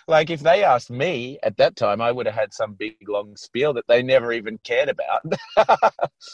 like 0.10 0.30
if 0.30 0.42
they 0.42 0.64
asked 0.64 0.92
me 0.92 1.40
at 1.42 1.56
that 1.56 1.78
time, 1.78 2.02
I 2.02 2.12
would 2.12 2.26
have 2.26 2.36
had 2.36 2.54
some 2.54 2.74
big 2.74 2.98
long 3.08 3.38
spiel 3.38 3.74
that 3.74 3.88
they 3.88 4.04
never 4.04 4.34
even 4.34 4.60
cared 4.64 4.90
about. 4.90 5.22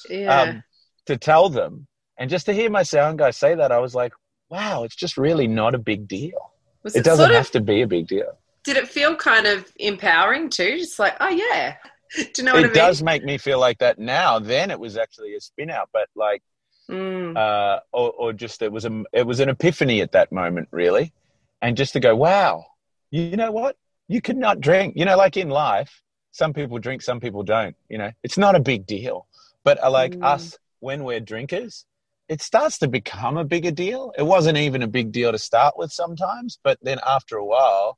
yeah. 0.09 0.41
Um, 0.41 0.63
to 1.05 1.15
tell 1.15 1.49
them, 1.49 1.85
and 2.17 2.29
just 2.29 2.47
to 2.47 2.53
hear 2.53 2.71
my 2.71 2.81
sound 2.81 3.19
guy 3.19 3.29
say 3.29 3.53
that, 3.53 3.71
I 3.71 3.77
was 3.77 3.93
like, 3.93 4.13
"Wow, 4.53 4.83
it's 4.83 4.95
just 4.95 5.17
really 5.17 5.48
not 5.48 5.74
a 5.74 5.79
big 5.79 6.07
deal. 6.07 6.53
It, 6.86 6.98
it 6.98 7.03
doesn't 7.03 7.31
have 7.31 7.48
of, 7.48 7.51
to 7.51 7.62
be 7.62 7.81
a 7.81 7.88
big 7.88 8.07
deal." 8.07 8.38
Did 8.63 8.77
it 8.77 8.88
feel 8.88 9.15
kind 9.15 9.48
of 9.48 9.65
empowering 9.77 10.50
too? 10.50 10.77
Just 10.77 11.00
like, 11.00 11.15
oh 11.19 11.29
yeah, 11.29 11.75
do 12.15 12.29
you 12.38 12.43
know 12.43 12.53
what 12.53 12.63
it 12.63 12.65
I 12.65 12.67
mean? 12.67 12.75
does 12.75 13.01
make 13.01 13.24
me 13.24 13.38
feel 13.38 13.60
like 13.60 13.79
that 13.79 13.98
now. 13.98 14.38
Then 14.38 14.69
it 14.69 14.79
was 14.79 14.95
actually 14.98 15.36
a 15.36 15.41
spin 15.41 15.72
out, 15.72 15.89
but 15.91 16.07
like, 16.15 16.43
mm. 16.89 17.36
uh, 17.36 17.79
or, 17.91 18.12
or 18.12 18.33
just 18.33 18.62
it 18.62 18.72
was 18.72 18.86
a 18.86 19.03
it 19.12 19.25
was 19.25 19.39
an 19.39 19.50
epiphany 19.50 20.01
at 20.01 20.12
that 20.12 20.31
moment, 20.31 20.67
really, 20.72 21.13
and 21.62 21.75
just 21.75 21.93
to 21.93 22.00
go, 22.00 22.15
wow, 22.15 22.65
you 23.10 23.36
know 23.36 23.51
what? 23.51 23.75
You 24.07 24.22
could 24.22 24.38
not 24.38 24.62
drink. 24.62 24.93
You 24.95 25.05
know, 25.05 25.17
like 25.17 25.36
in 25.36 25.50
life, 25.50 26.03
some 26.31 26.53
people 26.53 26.77
drink, 26.77 27.01
some 27.01 27.19
people 27.19 27.41
don't. 27.43 27.75
You 27.89 27.98
know, 27.98 28.12
it's 28.24 28.38
not 28.38 28.55
a 28.55 28.60
big 28.60 28.86
deal. 28.86 29.25
But 29.63 29.83
uh, 29.83 29.89
like 29.89 30.13
mm. 30.13 30.24
us, 30.24 30.57
when 30.79 31.03
we're 31.03 31.19
drinkers, 31.19 31.86
it 32.30 32.42
starts 32.42 32.77
to 32.80 32.88
become 32.88 33.38
a 33.38 33.44
bigger 33.44 33.72
deal. 33.72 34.13
It 34.18 34.24
wasn't 34.24 34.58
even 34.58 34.82
a 34.82 34.88
big 34.88 35.12
deal 35.12 35.32
to 35.32 35.38
start 35.38 35.77
with 35.77 35.92
sometimes, 35.92 36.58
but 36.63 36.77
then 36.82 37.00
after 37.06 37.38
a 37.38 37.46
while, 37.46 37.98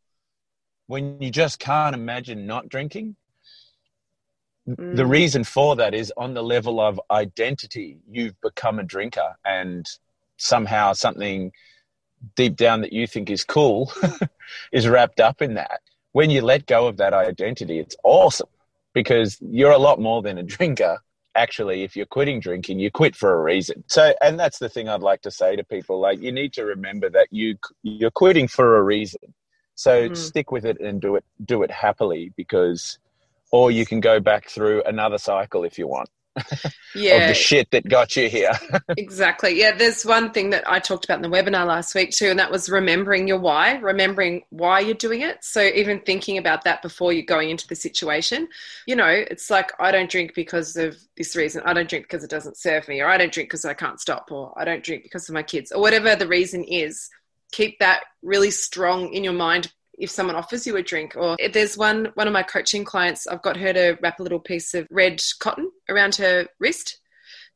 when 0.87 1.21
you 1.21 1.31
just 1.31 1.59
can't 1.59 1.95
imagine 1.95 2.45
not 2.45 2.69
drinking, 2.69 3.15
mm. 4.67 4.95
the 4.95 5.05
reason 5.05 5.43
for 5.43 5.75
that 5.75 5.93
is 5.93 6.11
on 6.17 6.33
the 6.33 6.43
level 6.43 6.79
of 6.79 6.99
identity, 7.11 7.97
you've 8.09 8.39
become 8.41 8.79
a 8.79 8.83
drinker 8.83 9.35
and 9.45 9.85
somehow 10.37 10.93
something 10.93 11.51
deep 12.35 12.55
down 12.55 12.81
that 12.81 12.93
you 12.93 13.07
think 13.07 13.29
is 13.29 13.43
cool 13.43 13.91
is 14.71 14.87
wrapped 14.87 15.19
up 15.19 15.41
in 15.41 15.55
that. 15.55 15.81
When 16.11 16.29
you 16.29 16.41
let 16.41 16.65
go 16.65 16.87
of 16.87 16.97
that 16.97 17.13
identity, 17.13 17.79
it's 17.79 17.95
awesome 18.03 18.49
because 18.93 19.37
you're 19.41 19.71
a 19.71 19.77
lot 19.77 19.99
more 19.99 20.21
than 20.21 20.37
a 20.37 20.43
drinker. 20.43 20.99
Actually, 21.35 21.83
if 21.83 21.95
you're 21.95 22.05
quitting 22.05 22.39
drinking, 22.39 22.79
you 22.79 22.89
quit 22.89 23.15
for 23.15 23.33
a 23.33 23.41
reason. 23.41 23.83
So, 23.87 24.13
and 24.21 24.39
that's 24.39 24.59
the 24.59 24.69
thing 24.69 24.87
I'd 24.87 25.01
like 25.01 25.21
to 25.23 25.31
say 25.31 25.55
to 25.55 25.63
people: 25.63 25.99
like, 25.99 26.19
you 26.21 26.31
need 26.31 26.53
to 26.53 26.63
remember 26.63 27.09
that 27.09 27.27
you 27.31 27.57
you're 27.83 28.11
quitting 28.11 28.47
for 28.47 28.77
a 28.77 28.83
reason. 28.83 29.33
So 29.75 30.09
mm. 30.09 30.15
stick 30.15 30.51
with 30.51 30.65
it 30.65 30.79
and 30.79 31.01
do 31.01 31.15
it 31.17 31.25
do 31.43 31.63
it 31.63 31.71
happily 31.71 32.31
because, 32.37 32.99
or 33.51 33.71
you 33.71 33.85
can 33.85 33.99
go 33.99 34.19
back 34.19 34.49
through 34.49 34.83
another 34.83 35.17
cycle 35.17 35.63
if 35.63 35.77
you 35.77 35.87
want 35.87 36.09
yeah. 36.95 37.15
of 37.23 37.27
the 37.29 37.33
shit 37.33 37.71
that 37.71 37.87
got 37.87 38.15
you 38.15 38.29
here. 38.29 38.51
exactly. 38.97 39.57
Yeah, 39.57 39.71
there's 39.71 40.05
one 40.05 40.31
thing 40.31 40.49
that 40.51 40.69
I 40.69 40.79
talked 40.79 41.05
about 41.05 41.23
in 41.23 41.29
the 41.29 41.35
webinar 41.35 41.65
last 41.65 41.95
week 41.95 42.11
too, 42.11 42.27
and 42.27 42.39
that 42.39 42.51
was 42.51 42.69
remembering 42.69 43.27
your 43.27 43.39
why, 43.39 43.75
remembering 43.77 44.43
why 44.49 44.79
you're 44.79 44.93
doing 44.95 45.21
it. 45.21 45.43
So 45.43 45.61
even 45.61 45.99
thinking 45.99 46.37
about 46.37 46.63
that 46.63 46.81
before 46.81 47.13
you're 47.13 47.25
going 47.25 47.49
into 47.49 47.67
the 47.67 47.75
situation, 47.75 48.47
you 48.85 48.95
know, 48.95 49.07
it's 49.07 49.49
like 49.49 49.71
I 49.79 49.91
don't 49.91 50.09
drink 50.09 50.33
because 50.35 50.75
of 50.75 50.97
this 51.17 51.35
reason. 51.35 51.61
I 51.65 51.73
don't 51.73 51.89
drink 51.89 52.05
because 52.05 52.23
it 52.23 52.29
doesn't 52.29 52.57
serve 52.57 52.87
me, 52.87 53.01
or 53.01 53.07
I 53.07 53.17
don't 53.17 53.31
drink 53.31 53.49
because 53.49 53.65
I 53.65 53.73
can't 53.73 53.99
stop, 53.99 54.31
or 54.31 54.53
I 54.57 54.65
don't 54.65 54.83
drink 54.83 55.03
because 55.03 55.29
of 55.29 55.33
my 55.33 55.43
kids, 55.43 55.71
or 55.71 55.81
whatever 55.81 56.15
the 56.15 56.27
reason 56.27 56.63
is. 56.63 57.09
Keep 57.51 57.79
that 57.79 58.03
really 58.21 58.51
strong 58.51 59.13
in 59.13 59.23
your 59.23 59.31
mind 59.31 59.71
if 59.97 60.09
someone 60.09 60.35
offers 60.35 60.65
you 60.67 60.75
a 60.77 60.83
drink 60.83 61.15
or 61.15 61.37
there's 61.53 61.77
one 61.77 62.11
one 62.15 62.27
of 62.27 62.33
my 62.33 62.43
coaching 62.43 62.83
clients 62.83 63.27
i've 63.27 63.41
got 63.41 63.57
her 63.57 63.73
to 63.73 63.97
wrap 64.01 64.19
a 64.19 64.23
little 64.23 64.39
piece 64.39 64.73
of 64.73 64.87
red 64.91 65.21
cotton 65.39 65.71
around 65.89 66.15
her 66.15 66.47
wrist 66.59 66.99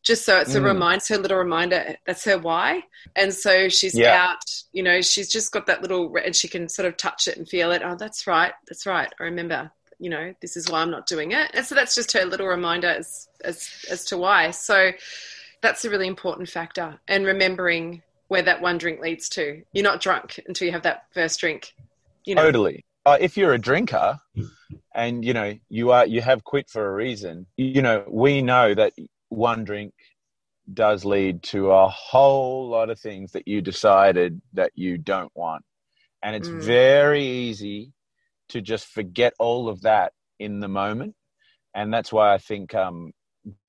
just 0.01 0.25
so 0.25 0.39
it's 0.39 0.55
a 0.55 0.60
mm. 0.60 0.65
reminder 0.65 1.03
her 1.10 1.17
little 1.17 1.38
reminder 1.38 1.96
that's 2.05 2.24
her 2.24 2.38
why. 2.38 2.84
And 3.15 3.34
so 3.34 3.69
she's 3.69 3.98
yeah. 3.98 4.29
out 4.29 4.43
you 4.72 4.84
know 4.84 5.01
she's 5.01 5.29
just 5.29 5.51
got 5.51 5.65
that 5.67 5.81
little 5.81 6.15
and 6.24 6.36
she 6.36 6.48
can 6.48 6.69
sort 6.69 6.88
of 6.88 6.98
touch 6.98 7.27
it 7.27 7.38
and 7.38 7.48
feel 7.48 7.72
it. 7.72 7.81
Oh 7.84 7.96
that's 7.96 8.25
right 8.27 8.53
that's 8.67 8.86
right 8.86 9.12
i 9.19 9.24
remember 9.24 9.72
you 10.00 10.10
know 10.10 10.34
this 10.41 10.55
is 10.55 10.69
why 10.69 10.81
i'm 10.81 10.91
not 10.91 11.08
doing 11.08 11.31
it. 11.31 11.51
And 11.53 11.65
so 11.65 11.75
that's 11.75 11.96
just 11.96 12.13
her 12.13 12.25
little 12.25 12.48
reminder 12.48 12.88
as 12.88 13.27
as 13.43 13.69
as 13.89 14.05
to 14.05 14.17
why. 14.17 14.51
So 14.51 14.91
that's 15.62 15.84
a 15.84 15.89
really 15.89 16.08
important 16.08 16.50
factor 16.50 16.98
and 17.08 17.25
remembering 17.25 18.01
where 18.29 18.43
that 18.43 18.62
one 18.62 18.77
drink 18.77 19.01
leads 19.01 19.27
to. 19.29 19.62
You're 19.74 19.84
not 19.84 20.01
drunk 20.01 20.39
until 20.48 20.67
you 20.67 20.72
have 20.72 20.84
that 20.84 21.08
first 21.13 21.39
drink 21.39 21.74
you 22.29 22.36
know. 22.36 22.43
Totally. 22.43 22.86
Uh, 23.05 23.17
if 23.19 23.36
you're 23.36 23.53
a 23.53 23.57
drinker 23.59 24.19
and 24.93 25.25
you 25.25 25.33
know 25.33 25.55
you 25.67 25.91
are 25.91 26.05
you 26.05 26.21
have 26.21 26.43
quit 26.43 26.69
for 26.69 26.86
a 26.88 26.93
reason, 26.93 27.48
you 27.57 27.81
know 27.81 28.05
we 28.07 28.41
know 28.41 28.74
that 28.75 28.93
one 29.29 29.63
drink 29.63 29.93
does 30.71 31.03
lead 31.03 31.41
to 31.41 31.71
a 31.71 31.88
whole 31.88 32.69
lot 32.69 32.91
of 32.91 33.00
things 33.00 33.31
that 33.31 33.48
you 33.48 33.62
decided 33.62 34.39
that 34.53 34.71
you 34.75 34.98
don't 34.98 35.31
want. 35.36 35.63
And 36.21 36.36
it's 36.36 36.50
mm. 36.50 36.62
very 36.62 37.25
easy 37.25 37.91
to 38.50 38.62
just 38.62 38.86
forget 38.88 39.33
all 39.39 39.67
of 39.67 39.81
that 39.81 40.13
in 40.39 40.59
the 40.59 40.67
moment. 40.67 41.15
And 41.74 41.91
that's 41.91 42.12
why 42.12 42.33
I 42.33 42.38
think 42.38 42.75
um, 42.75 43.12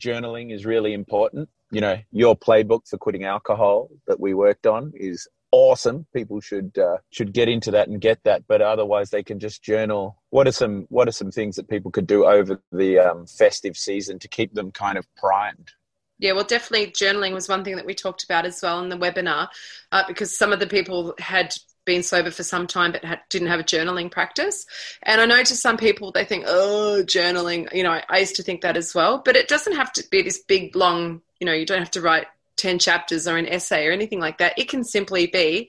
journaling 0.02 0.52
is 0.52 0.66
really 0.66 0.92
important. 0.92 1.48
You 1.70 1.80
know, 1.80 1.96
your 2.10 2.36
playbook 2.36 2.88
for 2.88 2.98
quitting 2.98 3.24
alcohol 3.24 3.88
that 4.06 4.20
we 4.20 4.34
worked 4.34 4.66
on 4.66 4.92
is 4.94 5.26
awesome. 5.52 6.06
People 6.14 6.40
should 6.40 6.76
uh, 6.78 6.98
should 7.10 7.32
get 7.32 7.48
into 7.48 7.70
that 7.72 7.88
and 7.88 8.00
get 8.00 8.22
that. 8.24 8.44
But 8.46 8.62
otherwise, 8.62 9.10
they 9.10 9.22
can 9.22 9.38
just 9.38 9.62
journal. 9.62 10.16
What 10.30 10.46
are 10.46 10.52
some 10.52 10.86
What 10.88 11.08
are 11.08 11.12
some 11.12 11.30
things 11.30 11.56
that 11.56 11.68
people 11.68 11.90
could 11.90 12.06
do 12.06 12.24
over 12.24 12.60
the 12.72 12.98
um, 12.98 13.26
festive 13.26 13.76
season 13.76 14.18
to 14.20 14.28
keep 14.28 14.54
them 14.54 14.70
kind 14.70 14.98
of 14.98 15.06
primed? 15.16 15.72
Yeah, 16.18 16.32
well, 16.32 16.44
definitely 16.44 16.88
journaling 16.88 17.32
was 17.32 17.48
one 17.48 17.64
thing 17.64 17.76
that 17.76 17.86
we 17.86 17.94
talked 17.94 18.24
about 18.24 18.44
as 18.44 18.60
well 18.62 18.82
in 18.82 18.90
the 18.90 18.98
webinar, 18.98 19.48
uh, 19.90 20.02
because 20.06 20.36
some 20.36 20.52
of 20.52 20.60
the 20.60 20.66
people 20.66 21.14
had 21.18 21.54
been 21.86 22.02
sober 22.02 22.30
for 22.30 22.42
some 22.42 22.66
time 22.66 22.92
but 22.92 23.02
had, 23.02 23.20
didn't 23.30 23.48
have 23.48 23.58
a 23.58 23.64
journaling 23.64 24.10
practice. 24.10 24.66
And 25.02 25.18
I 25.18 25.24
know 25.24 25.42
to 25.42 25.56
some 25.56 25.78
people 25.78 26.12
they 26.12 26.26
think, 26.26 26.44
oh, 26.46 27.02
journaling. 27.06 27.72
You 27.74 27.82
know, 27.82 27.92
I, 27.92 28.04
I 28.08 28.18
used 28.18 28.36
to 28.36 28.42
think 28.42 28.60
that 28.60 28.76
as 28.76 28.94
well, 28.94 29.22
but 29.24 29.34
it 29.34 29.48
doesn't 29.48 29.76
have 29.76 29.92
to 29.94 30.04
be 30.10 30.20
this 30.20 30.42
big, 30.46 30.76
long. 30.76 31.22
You 31.40 31.46
know, 31.46 31.54
you 31.54 31.64
don't 31.64 31.78
have 31.78 31.90
to 31.92 32.02
write 32.02 32.26
10 32.60 32.78
chapters 32.78 33.26
or 33.26 33.36
an 33.36 33.46
essay 33.46 33.86
or 33.86 33.92
anything 33.92 34.20
like 34.20 34.38
that. 34.38 34.58
It 34.58 34.68
can 34.68 34.84
simply 34.84 35.26
be 35.26 35.68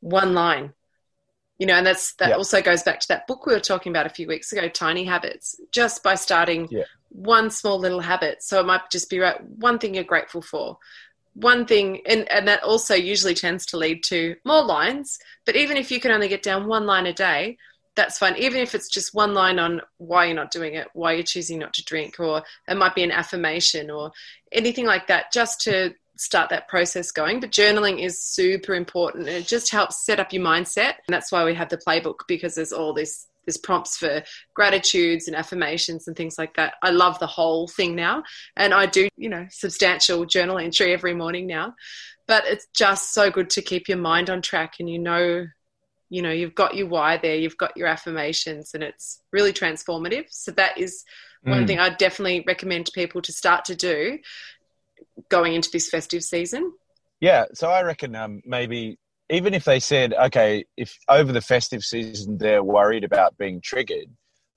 one 0.00 0.34
line. 0.34 0.72
You 1.58 1.66
know, 1.66 1.74
and 1.74 1.86
that's 1.86 2.14
that 2.14 2.30
yep. 2.30 2.38
also 2.38 2.60
goes 2.60 2.82
back 2.82 2.98
to 3.00 3.08
that 3.08 3.28
book 3.28 3.46
we 3.46 3.52
were 3.52 3.60
talking 3.60 3.92
about 3.92 4.06
a 4.06 4.10
few 4.10 4.26
weeks 4.26 4.52
ago, 4.52 4.68
Tiny 4.68 5.04
Habits, 5.04 5.60
just 5.70 6.02
by 6.02 6.16
starting 6.16 6.66
yep. 6.70 6.86
one 7.10 7.50
small 7.50 7.78
little 7.78 8.00
habit. 8.00 8.42
So 8.42 8.58
it 8.58 8.66
might 8.66 8.90
just 8.90 9.08
be 9.08 9.20
right, 9.20 9.40
one 9.44 9.78
thing 9.78 9.94
you're 9.94 10.02
grateful 10.02 10.42
for, 10.42 10.78
one 11.34 11.66
thing 11.66 12.00
and, 12.06 12.30
and 12.30 12.46
that 12.46 12.62
also 12.62 12.94
usually 12.94 13.34
tends 13.34 13.64
to 13.66 13.76
lead 13.76 14.02
to 14.04 14.36
more 14.44 14.62
lines 14.62 15.18
but 15.46 15.56
even 15.56 15.76
if 15.76 15.90
you 15.90 15.98
can 15.98 16.10
only 16.10 16.28
get 16.28 16.42
down 16.42 16.66
one 16.68 16.84
line 16.84 17.06
a 17.06 17.12
day 17.12 17.56
that's 17.94 18.18
fine 18.18 18.36
even 18.36 18.60
if 18.60 18.74
it's 18.74 18.88
just 18.88 19.14
one 19.14 19.32
line 19.34 19.58
on 19.58 19.80
why 19.98 20.26
you're 20.26 20.34
not 20.34 20.50
doing 20.50 20.74
it 20.74 20.88
why 20.92 21.12
you're 21.12 21.22
choosing 21.22 21.58
not 21.58 21.72
to 21.72 21.84
drink 21.84 22.18
or 22.20 22.42
it 22.68 22.76
might 22.76 22.94
be 22.94 23.02
an 23.02 23.10
affirmation 23.10 23.90
or 23.90 24.12
anything 24.50 24.86
like 24.86 25.06
that 25.06 25.32
just 25.32 25.60
to 25.60 25.94
start 26.22 26.50
that 26.50 26.68
process 26.68 27.10
going. 27.10 27.40
But 27.40 27.50
journaling 27.50 28.02
is 28.02 28.22
super 28.22 28.74
important. 28.74 29.28
It 29.28 29.46
just 29.46 29.70
helps 29.70 30.04
set 30.04 30.20
up 30.20 30.32
your 30.32 30.42
mindset. 30.42 30.94
And 31.06 31.14
that's 31.14 31.32
why 31.32 31.44
we 31.44 31.54
have 31.54 31.68
the 31.68 31.78
playbook 31.78 32.20
because 32.28 32.54
there's 32.54 32.72
all 32.72 32.92
this 32.92 33.26
there's 33.44 33.56
prompts 33.56 33.96
for 33.96 34.22
gratitudes 34.54 35.26
and 35.26 35.36
affirmations 35.36 36.06
and 36.06 36.16
things 36.16 36.38
like 36.38 36.54
that. 36.54 36.74
I 36.80 36.90
love 36.90 37.18
the 37.18 37.26
whole 37.26 37.66
thing 37.66 37.96
now. 37.96 38.22
And 38.56 38.72
I 38.72 38.86
do, 38.86 39.08
you 39.16 39.28
know, 39.28 39.46
substantial 39.50 40.24
journal 40.26 40.58
entry 40.58 40.92
every 40.92 41.12
morning 41.12 41.48
now. 41.48 41.74
But 42.28 42.44
it's 42.46 42.68
just 42.72 43.12
so 43.12 43.30
good 43.30 43.50
to 43.50 43.62
keep 43.62 43.88
your 43.88 43.98
mind 43.98 44.30
on 44.30 44.42
track 44.42 44.74
and 44.78 44.88
you 44.88 45.00
know, 45.00 45.46
you 46.08 46.22
know, 46.22 46.30
you've 46.30 46.54
got 46.54 46.76
your 46.76 46.86
why 46.86 47.16
there, 47.16 47.34
you've 47.34 47.56
got 47.56 47.76
your 47.76 47.88
affirmations, 47.88 48.74
and 48.74 48.82
it's 48.84 49.20
really 49.32 49.52
transformative. 49.52 50.26
So 50.28 50.52
that 50.52 50.78
is 50.78 51.04
one 51.42 51.64
mm. 51.64 51.66
thing 51.66 51.78
I 51.80 51.88
definitely 51.88 52.44
recommend 52.46 52.90
people 52.94 53.22
to 53.22 53.32
start 53.32 53.64
to 53.66 53.74
do 53.74 54.18
going 55.28 55.54
into 55.54 55.70
this 55.70 55.88
festive 55.88 56.22
season? 56.22 56.72
Yeah, 57.20 57.44
so 57.54 57.70
I 57.70 57.82
reckon 57.82 58.16
um, 58.16 58.42
maybe 58.44 58.98
even 59.30 59.54
if 59.54 59.64
they 59.64 59.80
said, 59.80 60.12
okay, 60.12 60.64
if 60.76 60.98
over 61.08 61.32
the 61.32 61.40
festive 61.40 61.82
season 61.82 62.38
they're 62.38 62.62
worried 62.62 63.04
about 63.04 63.38
being 63.38 63.60
triggered, 63.60 64.08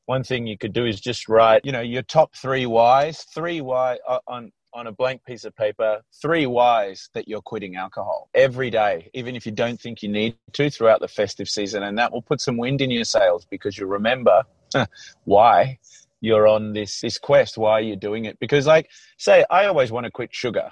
one 0.06 0.24
thing 0.24 0.46
you 0.46 0.58
could 0.58 0.74
do 0.74 0.86
is 0.86 1.00
just 1.00 1.30
write, 1.30 1.62
you 1.64 1.72
know, 1.72 1.82
your 1.82 2.02
top 2.04 2.36
three 2.36 2.66
whys, 2.66 3.24
three 3.34 3.62
why 3.62 3.98
uh, 4.08 4.20
on 4.28 4.52
on 4.74 4.88
a 4.88 4.92
blank 4.92 5.24
piece 5.24 5.46
of 5.46 5.56
paper, 5.56 6.02
three 6.22 6.46
whys 6.46 7.10
that 7.14 7.30
you're 7.30 7.42
quitting 7.42 7.78
alcohol 7.78 8.30
every 8.34 8.70
day, 8.70 9.10
even 9.14 9.34
if 9.34 9.46
you 9.46 9.52
don't 9.52 9.80
think 9.80 10.04
you 10.04 10.10
need 10.10 10.36
to 10.52 10.70
throughout 10.70 11.00
the 11.00 11.08
festive 11.08 11.48
season, 11.48 11.84
and 11.84 11.98
that 11.98 12.12
will 12.12 12.22
put 12.22 12.42
some 12.42 12.58
wind 12.58 12.82
in 12.82 12.92
your 12.92 13.06
sails 13.06 13.46
because 13.50 13.78
you 13.78 13.86
remember 13.86 14.44
why 15.24 15.80
you're 16.22 16.48
on 16.48 16.74
this 16.74 17.02
this 17.02 17.18
quest 17.18 17.58
why 17.58 17.72
are 17.74 17.82
you're 17.82 17.96
doing 17.96 18.26
it? 18.26 18.40
Because 18.40 18.66
like 18.66 18.90
say 19.18 19.46
i 19.50 19.66
always 19.66 19.92
want 19.92 20.06
to 20.06 20.12
quit 20.12 20.34
sugar. 20.34 20.72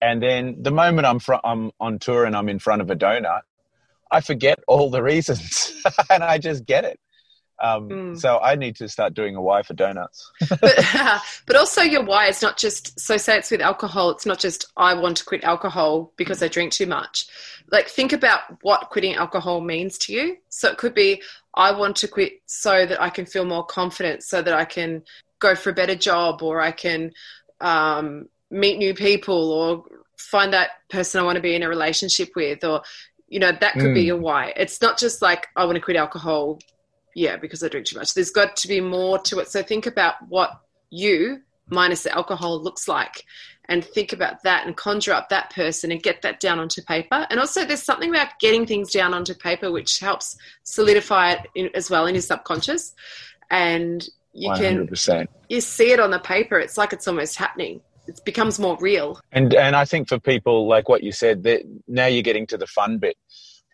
And 0.00 0.22
then 0.22 0.56
the 0.60 0.70
moment 0.70 1.06
i'm 1.06 1.18
fr- 1.18 1.44
i'm 1.44 1.70
on 1.80 1.98
tour 1.98 2.24
and 2.24 2.36
i'm 2.36 2.48
in 2.48 2.58
front 2.58 2.82
of 2.82 2.90
a 2.90 2.96
donut 2.96 3.42
i 4.10 4.20
forget 4.20 4.58
all 4.68 4.90
the 4.90 5.02
reasons 5.02 5.72
and 6.10 6.22
i 6.22 6.38
just 6.38 6.66
get 6.66 6.84
it 6.84 7.00
Um, 7.62 7.88
Mm. 7.88 8.20
So 8.20 8.38
I 8.38 8.54
need 8.56 8.76
to 8.76 8.88
start 8.88 9.14
doing 9.14 9.36
a 9.36 9.42
why 9.42 9.62
for 9.62 9.74
donuts. 9.74 10.30
but, 10.60 10.60
but 11.46 11.56
also 11.56 11.82
your 11.82 12.04
why 12.04 12.26
is 12.28 12.42
not 12.42 12.56
just 12.56 12.98
so 12.98 13.16
say 13.16 13.36
it's 13.38 13.50
with 13.50 13.60
alcohol 13.60 14.10
it's 14.10 14.26
not 14.26 14.38
just 14.38 14.66
i 14.76 14.92
want 14.94 15.16
to 15.16 15.24
quit 15.24 15.44
alcohol 15.44 16.12
because 16.16 16.42
i 16.42 16.48
drink 16.48 16.72
too 16.72 16.86
much 16.86 17.26
like 17.70 17.88
think 17.88 18.12
about 18.12 18.40
what 18.62 18.90
quitting 18.90 19.14
alcohol 19.14 19.60
means 19.60 19.96
to 19.98 20.12
you 20.12 20.36
so 20.48 20.68
it 20.68 20.78
could 20.78 20.94
be 20.94 21.22
i 21.54 21.70
want 21.70 21.94
to 21.96 22.08
quit 22.08 22.32
so 22.46 22.84
that 22.86 23.00
i 23.00 23.08
can 23.10 23.26
feel 23.26 23.44
more 23.44 23.64
confident 23.64 24.22
so 24.22 24.42
that 24.42 24.54
i 24.54 24.64
can 24.64 25.02
go 25.38 25.54
for 25.54 25.70
a 25.70 25.74
better 25.74 25.94
job 25.94 26.42
or 26.42 26.60
i 26.60 26.72
can 26.72 27.12
um, 27.60 28.28
meet 28.50 28.78
new 28.78 28.94
people 28.94 29.52
or 29.52 29.84
find 30.18 30.52
that 30.52 30.70
person 30.90 31.20
i 31.20 31.24
want 31.24 31.36
to 31.36 31.42
be 31.42 31.54
in 31.54 31.62
a 31.62 31.68
relationship 31.68 32.30
with 32.34 32.64
or 32.64 32.82
you 33.28 33.38
know 33.40 33.52
that 33.52 33.74
could 33.74 33.94
be 33.94 34.02
Mm. 34.02 34.06
your 34.06 34.16
why 34.18 34.52
it's 34.56 34.80
not 34.80 34.98
just 34.98 35.22
like 35.22 35.46
i 35.56 35.64
want 35.64 35.76
to 35.76 35.80
quit 35.80 35.96
alcohol 35.96 36.58
yeah, 37.14 37.36
because 37.36 37.62
I 37.62 37.68
drink 37.68 37.86
too 37.86 37.98
much. 37.98 38.14
There's 38.14 38.30
got 38.30 38.56
to 38.56 38.68
be 38.68 38.80
more 38.80 39.18
to 39.20 39.38
it. 39.38 39.48
So 39.48 39.62
think 39.62 39.86
about 39.86 40.14
what 40.28 40.50
you, 40.90 41.42
minus 41.68 42.02
the 42.02 42.14
alcohol, 42.14 42.60
looks 42.62 42.88
like, 42.88 43.24
and 43.66 43.84
think 43.84 44.12
about 44.12 44.42
that 44.42 44.66
and 44.66 44.76
conjure 44.76 45.12
up 45.12 45.30
that 45.30 45.50
person 45.50 45.90
and 45.90 46.02
get 46.02 46.22
that 46.22 46.38
down 46.40 46.58
onto 46.58 46.82
paper. 46.82 47.26
And 47.30 47.40
also, 47.40 47.64
there's 47.64 47.82
something 47.82 48.10
about 48.10 48.38
getting 48.40 48.66
things 48.66 48.92
down 48.92 49.14
onto 49.14 49.34
paper 49.34 49.72
which 49.72 50.00
helps 50.00 50.36
solidify 50.64 51.32
it 51.32 51.46
in, 51.54 51.70
as 51.74 51.90
well 51.90 52.06
in 52.06 52.14
your 52.14 52.22
subconscious. 52.22 52.94
And 53.50 54.06
you 54.32 54.52
can 54.54 54.74
hundred 54.74 54.88
percent. 54.88 55.30
you 55.48 55.60
see 55.60 55.92
it 55.92 56.00
on 56.00 56.10
the 56.10 56.18
paper. 56.18 56.58
It's 56.58 56.76
like 56.76 56.92
it's 56.92 57.06
almost 57.08 57.36
happening. 57.36 57.80
It 58.06 58.20
becomes 58.24 58.58
more 58.58 58.76
real. 58.80 59.18
And 59.32 59.54
and 59.54 59.76
I 59.76 59.84
think 59.84 60.08
for 60.08 60.18
people 60.18 60.68
like 60.68 60.88
what 60.88 61.02
you 61.02 61.12
said, 61.12 61.44
that 61.44 61.62
now 61.86 62.06
you're 62.06 62.22
getting 62.22 62.46
to 62.48 62.58
the 62.58 62.66
fun 62.66 62.98
bit. 62.98 63.16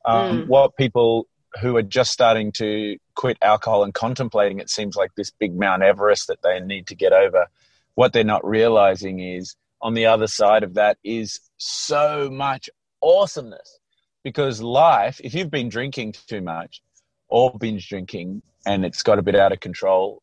Um, 0.04 0.42
Mm. 0.42 0.46
What 0.46 0.76
people 0.76 1.26
who 1.60 1.76
are 1.76 1.82
just 1.82 2.12
starting 2.12 2.52
to 2.52 2.96
quit 3.20 3.36
alcohol 3.42 3.84
and 3.84 3.92
contemplating 3.92 4.60
it 4.60 4.70
seems 4.70 4.96
like 4.96 5.14
this 5.14 5.28
big 5.28 5.54
Mount 5.54 5.82
Everest 5.82 6.26
that 6.28 6.40
they 6.40 6.58
need 6.58 6.86
to 6.86 6.94
get 6.94 7.12
over. 7.12 7.48
What 7.94 8.14
they're 8.14 8.24
not 8.24 8.42
realizing 8.46 9.20
is 9.20 9.56
on 9.82 9.92
the 9.92 10.06
other 10.06 10.26
side 10.26 10.62
of 10.62 10.72
that 10.74 10.96
is 11.04 11.38
so 11.58 12.30
much 12.32 12.70
awesomeness. 13.02 13.78
Because 14.24 14.62
life, 14.62 15.20
if 15.22 15.34
you've 15.34 15.50
been 15.50 15.68
drinking 15.68 16.14
too 16.28 16.40
much 16.40 16.80
or 17.28 17.52
binge 17.58 17.90
drinking 17.90 18.40
and 18.64 18.86
it's 18.86 19.02
got 19.02 19.18
a 19.18 19.22
bit 19.22 19.36
out 19.36 19.52
of 19.52 19.60
control, 19.60 20.22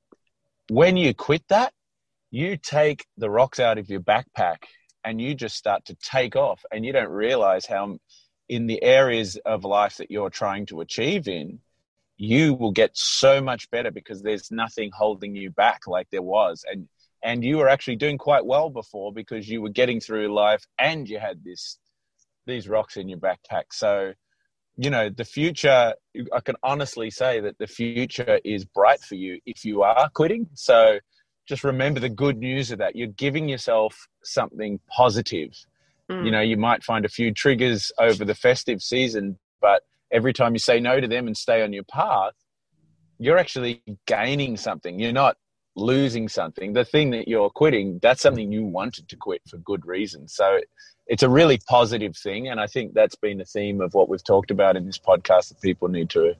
when 0.72 0.98
you 0.98 1.14
quit 1.14 1.44
that, 1.50 1.74
you 2.32 2.58
take 2.58 3.06
the 3.16 3.30
rocks 3.30 3.60
out 3.60 3.78
of 3.78 3.92
your 3.92 4.00
backpack 4.00 4.64
and 5.04 5.22
you 5.22 5.36
just 5.36 5.56
start 5.56 5.86
to 5.86 5.96
take 6.02 6.36
off 6.36 6.66
and 6.72 6.84
you 6.84 6.94
don't 6.94 7.12
realize 7.12 7.68
how 7.68 8.00
in 8.50 8.66
the 8.66 8.82
areas 8.82 9.38
of 9.46 9.64
life 9.64 9.98
that 9.98 10.10
you're 10.10 10.32
trying 10.32 10.66
to 10.66 10.82
achieve 10.82 11.28
in 11.28 11.60
you 12.18 12.54
will 12.54 12.72
get 12.72 12.98
so 12.98 13.42
much 13.42 13.70
better 13.70 13.92
because 13.92 14.22
there's 14.22 14.52
nothing 14.52 14.92
holding 14.94 15.36
you 15.36 15.52
back 15.52 15.88
like 15.88 16.10
there 16.12 16.22
was. 16.22 16.66
And 16.70 16.88
and 17.24 17.44
you 17.44 17.58
were 17.58 17.70
actually 17.70 17.96
doing 17.96 18.18
quite 18.18 18.46
well 18.46 18.70
before 18.70 19.12
because 19.12 19.50
you 19.50 19.62
were 19.62 19.70
getting 19.70 20.00
through 20.00 20.34
life 20.34 20.64
and 20.80 21.08
you 21.08 21.20
had 21.20 21.44
this 21.44 21.78
these 22.46 22.68
rocks 22.68 22.98
in 22.98 23.08
your 23.10 23.20
backpack. 23.20 23.66
So 23.72 24.14
you 24.80 24.92
know 24.92 25.10
the 25.10 25.26
future 25.26 25.96
i 26.32 26.40
can 26.40 26.56
honestly 26.62 27.10
say 27.10 27.40
that 27.40 27.58
the 27.58 27.66
future 27.66 28.40
is 28.46 28.64
bright 28.64 29.00
for 29.00 29.16
you 29.16 29.40
if 29.46 29.64
you 29.64 29.84
are 29.84 30.10
quitting. 30.10 30.48
So 30.54 31.00
just 31.48 31.64
remember 31.64 32.00
the 32.00 32.10
good 32.10 32.38
news 32.38 32.72
of 32.72 32.80
that. 32.80 32.96
You're 32.96 33.08
giving 33.08 33.48
yourself 33.48 34.08
something 34.24 34.80
positive. 34.90 35.52
Mm. 36.10 36.24
you 36.24 36.32
know 36.32 36.40
you 36.40 36.56
might 36.56 36.86
find 36.86 37.04
a 37.04 37.10
few 37.10 37.34
triggers 37.34 37.92
over 38.00 38.24
the 38.24 38.34
festive 38.34 38.82
season 38.82 39.38
but 39.60 39.84
every 40.12 40.34
time 40.34 40.54
you 40.54 40.60
say 40.60 40.80
no 40.80 41.00
to 41.00 41.08
them 41.08 41.28
and 41.28 41.38
stay 41.38 41.62
on 41.62 41.74
your 41.74 41.84
path 41.84 42.34
you're 43.20 43.38
actually 43.38 43.82
gaining 44.06 44.58
something. 44.58 45.00
You're 45.00 45.12
not 45.12 45.38
losing 45.76 46.28
something. 46.28 46.74
The 46.74 46.86
thing 46.86 47.12
that 47.12 47.28
you're 47.28 47.50
quitting 47.50 48.00
that's 48.02 48.22
something 48.22 48.52
you 48.52 48.66
wanted 48.66 49.08
to 49.10 49.16
quit 49.16 49.42
for 49.50 49.58
good 49.58 49.86
reason. 49.86 50.28
So 50.28 50.60
it's 51.06 51.24
a 51.24 51.30
really 51.30 51.60
positive 51.70 52.16
thing. 52.18 52.48
And 52.48 52.60
i 52.60 52.68
think 52.68 52.94
that's 52.94 53.16
been 53.16 53.38
the 53.38 53.46
theme 53.46 53.82
of 53.82 53.94
what 53.94 54.10
we've 54.10 54.24
talked 54.24 54.52
about 54.52 54.76
in 54.76 54.86
this 54.86 55.00
podcast 55.00 55.50
that 55.50 55.62
people 55.62 55.88
need 55.88 56.10
to 56.12 56.34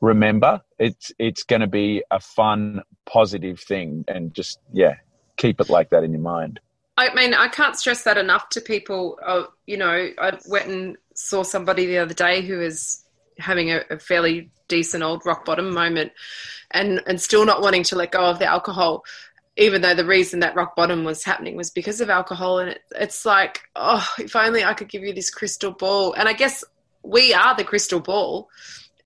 remember. 0.00 0.60
It's 0.78 1.12
it's 1.18 1.42
going 1.42 1.60
to 1.60 1.66
be 1.66 2.02
a 2.10 2.20
fun 2.20 2.82
positive 3.06 3.60
thing. 3.60 4.04
And 4.08 4.34
just 4.34 4.60
yeah 4.72 4.94
keep 5.36 5.60
it 5.60 5.70
like 5.70 5.90
that 5.90 6.04
in 6.04 6.12
your 6.12 6.20
mind 6.20 6.60
I 7.00 7.14
mean, 7.14 7.32
I 7.32 7.48
can't 7.48 7.76
stress 7.76 8.02
that 8.04 8.18
enough 8.18 8.50
to 8.50 8.60
people. 8.60 9.18
Uh, 9.24 9.44
you 9.66 9.78
know, 9.78 10.10
I 10.18 10.38
went 10.46 10.68
and 10.68 10.96
saw 11.14 11.42
somebody 11.42 11.86
the 11.86 11.98
other 11.98 12.12
day 12.12 12.42
who 12.42 12.58
was 12.58 13.04
having 13.38 13.70
a, 13.70 13.82
a 13.88 13.98
fairly 13.98 14.50
decent 14.68 15.02
old 15.02 15.24
rock 15.24 15.46
bottom 15.46 15.72
moment 15.72 16.12
and, 16.72 17.02
and 17.06 17.18
still 17.20 17.46
not 17.46 17.62
wanting 17.62 17.84
to 17.84 17.96
let 17.96 18.12
go 18.12 18.20
of 18.20 18.38
the 18.38 18.44
alcohol, 18.44 19.04
even 19.56 19.80
though 19.80 19.94
the 19.94 20.04
reason 20.04 20.40
that 20.40 20.54
rock 20.54 20.76
bottom 20.76 21.04
was 21.04 21.24
happening 21.24 21.56
was 21.56 21.70
because 21.70 22.02
of 22.02 22.10
alcohol. 22.10 22.58
And 22.58 22.70
it, 22.70 22.82
it's 22.94 23.24
like, 23.24 23.62
oh, 23.76 24.06
if 24.18 24.36
only 24.36 24.62
I 24.62 24.74
could 24.74 24.88
give 24.88 25.02
you 25.02 25.14
this 25.14 25.30
crystal 25.30 25.72
ball. 25.72 26.12
And 26.12 26.28
I 26.28 26.34
guess 26.34 26.62
we 27.02 27.32
are 27.32 27.56
the 27.56 27.64
crystal 27.64 28.00
ball, 28.00 28.50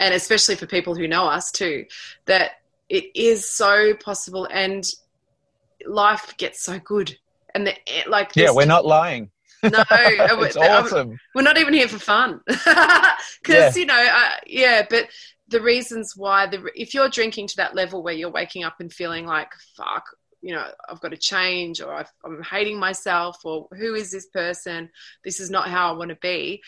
and 0.01 0.13
especially 0.13 0.57
for 0.57 0.67
people 0.67 0.97
who 0.97 1.07
know 1.07 1.27
us 1.27 1.53
too, 1.53 1.87
that 2.27 2.53
it 2.89 3.05
is 3.15 3.49
so 3.49 3.95
possible 3.95 4.49
and 4.51 4.85
life 5.87 6.35
gets 6.39 6.61
so 6.61 6.81
good 6.81 7.17
and 7.55 7.67
the, 7.67 7.75
like 8.09 8.33
yeah 8.37 8.51
we're 8.51 8.67
not 8.67 8.85
lying. 8.85 9.31
No 9.63 9.71
it's 9.91 10.57
I'm- 10.57 10.85
awesome. 10.85 11.19
we're 11.35 11.43
not 11.43 11.57
even 11.59 11.73
here 11.75 11.89
for 11.89 11.99
fun. 11.99 12.41
Because 12.47 13.77
Yeah. 13.77 13.81
you 13.81 13.87
know 13.87 14.07
uh, 14.13 14.31
yeah 14.47 14.87
but 14.89 15.09
the 15.49 15.61
reasons 15.61 16.15
why 16.17 16.47
the 16.47 16.69
if 16.75 16.95
you're 16.95 17.09
drinking 17.09 17.49
to 17.49 17.57
that 17.57 17.75
level 17.75 18.03
where 18.03 18.15
you're 18.15 18.31
waking 18.31 18.65
up 18.65 18.77
and 18.81 18.93
feeling 18.93 19.27
like 19.27 19.49
fuck 19.77 20.05
you 20.41 20.55
know 20.55 20.67
i've 20.89 21.01
got 21.01 21.11
to 21.11 21.17
change 21.17 21.81
or 21.81 21.93
I've, 21.93 22.13
i'm 22.25 22.43
hating 22.43 22.79
myself 22.79 23.37
or 23.45 23.69
who 23.73 23.95
is 23.95 24.11
this 24.11 24.27
person? 24.29 24.91
This 25.23 25.41
is 25.41 25.51
not 25.51 25.69
how 25.69 25.93
i 25.93 25.97
want 25.97 26.11
to 26.11 26.17
be 26.17 26.63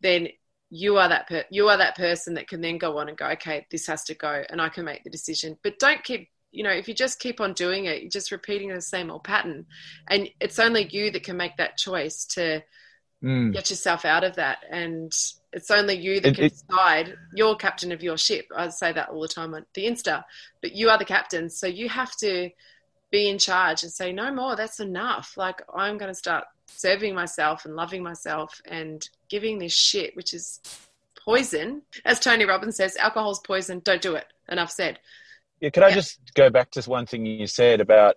then 0.00 0.28
you 0.70 0.98
are 0.98 1.08
that 1.08 1.28
per- 1.28 1.44
you 1.50 1.68
are 1.68 1.78
that 1.78 1.96
person 1.96 2.34
that 2.34 2.48
can 2.48 2.60
then 2.60 2.78
go 2.78 2.98
on 2.98 3.08
and 3.08 3.16
go 3.16 3.26
okay 3.28 3.66
this 3.70 3.86
has 3.86 4.02
to 4.04 4.14
go 4.14 4.42
and 4.50 4.60
i 4.60 4.68
can 4.68 4.84
make 4.84 5.02
the 5.04 5.10
decision. 5.10 5.56
But 5.62 5.78
don't 5.78 6.02
keep 6.04 6.28
you 6.56 6.64
know 6.64 6.70
if 6.80 6.88
you 6.88 6.94
just 6.94 7.20
keep 7.20 7.40
on 7.40 7.52
doing 7.52 7.84
it 7.84 8.00
you're 8.02 8.10
just 8.10 8.32
repeating 8.32 8.68
the 8.70 8.80
same 8.80 9.10
old 9.10 9.24
pattern. 9.24 9.66
And 10.08 10.28
it's 10.40 10.58
only 10.58 10.88
you 10.90 11.10
that 11.12 11.22
can 11.24 11.36
make 11.36 11.56
that 11.58 11.76
choice 11.76 12.24
to 12.36 12.62
Mm. 13.24 13.50
get 13.54 13.70
yourself 13.70 14.04
out 14.04 14.24
of 14.24 14.36
that. 14.36 14.58
And 14.70 15.10
it's 15.50 15.70
only 15.70 15.94
you 15.96 16.20
that 16.20 16.28
It- 16.32 16.34
can 16.34 16.44
it- 16.44 16.52
decide. 16.52 17.16
You're 17.34 17.56
captain 17.56 17.90
of 17.90 18.02
your 18.02 18.18
ship. 18.18 18.46
I 18.54 18.68
say 18.68 18.92
that 18.92 19.08
all 19.08 19.22
the 19.22 19.26
time 19.38 19.54
on 19.54 19.64
the 19.74 19.86
insta 19.86 20.22
but 20.60 20.72
you 20.72 20.90
are 20.90 20.98
the 20.98 21.04
captain. 21.16 21.48
So 21.48 21.66
you 21.66 21.88
have 21.88 22.14
to 22.18 22.50
be 23.10 23.28
in 23.28 23.38
charge 23.38 23.82
and 23.84 23.90
say 23.92 24.12
no 24.12 24.30
more. 24.32 24.54
That's 24.54 24.80
enough. 24.80 25.28
Like 25.36 25.62
i'm 25.74 25.96
going 25.96 26.10
to 26.12 26.14
start 26.24 26.44
serving 26.66 27.14
myself 27.14 27.64
and 27.64 27.74
loving 27.74 28.02
myself 28.02 28.60
and 28.66 29.08
giving 29.30 29.58
this 29.58 29.72
shit 29.72 30.14
which 30.14 30.34
is 30.34 30.60
poison. 31.24 31.82
As 32.04 32.20
tony 32.20 32.44
robbins 32.44 32.76
says 32.76 32.96
alcohol's 32.96 33.40
poison. 33.40 33.80
Don't 33.80 34.02
do 34.02 34.14
it. 34.14 34.26
Enough 34.48 34.70
said 34.70 34.98
Yeah, 35.60 35.70
could 35.70 35.82
I 35.82 35.92
just 35.92 36.20
go 36.34 36.50
back 36.50 36.70
to 36.72 36.82
one 36.82 37.06
thing 37.06 37.24
you 37.24 37.46
said 37.46 37.80
about 37.80 38.16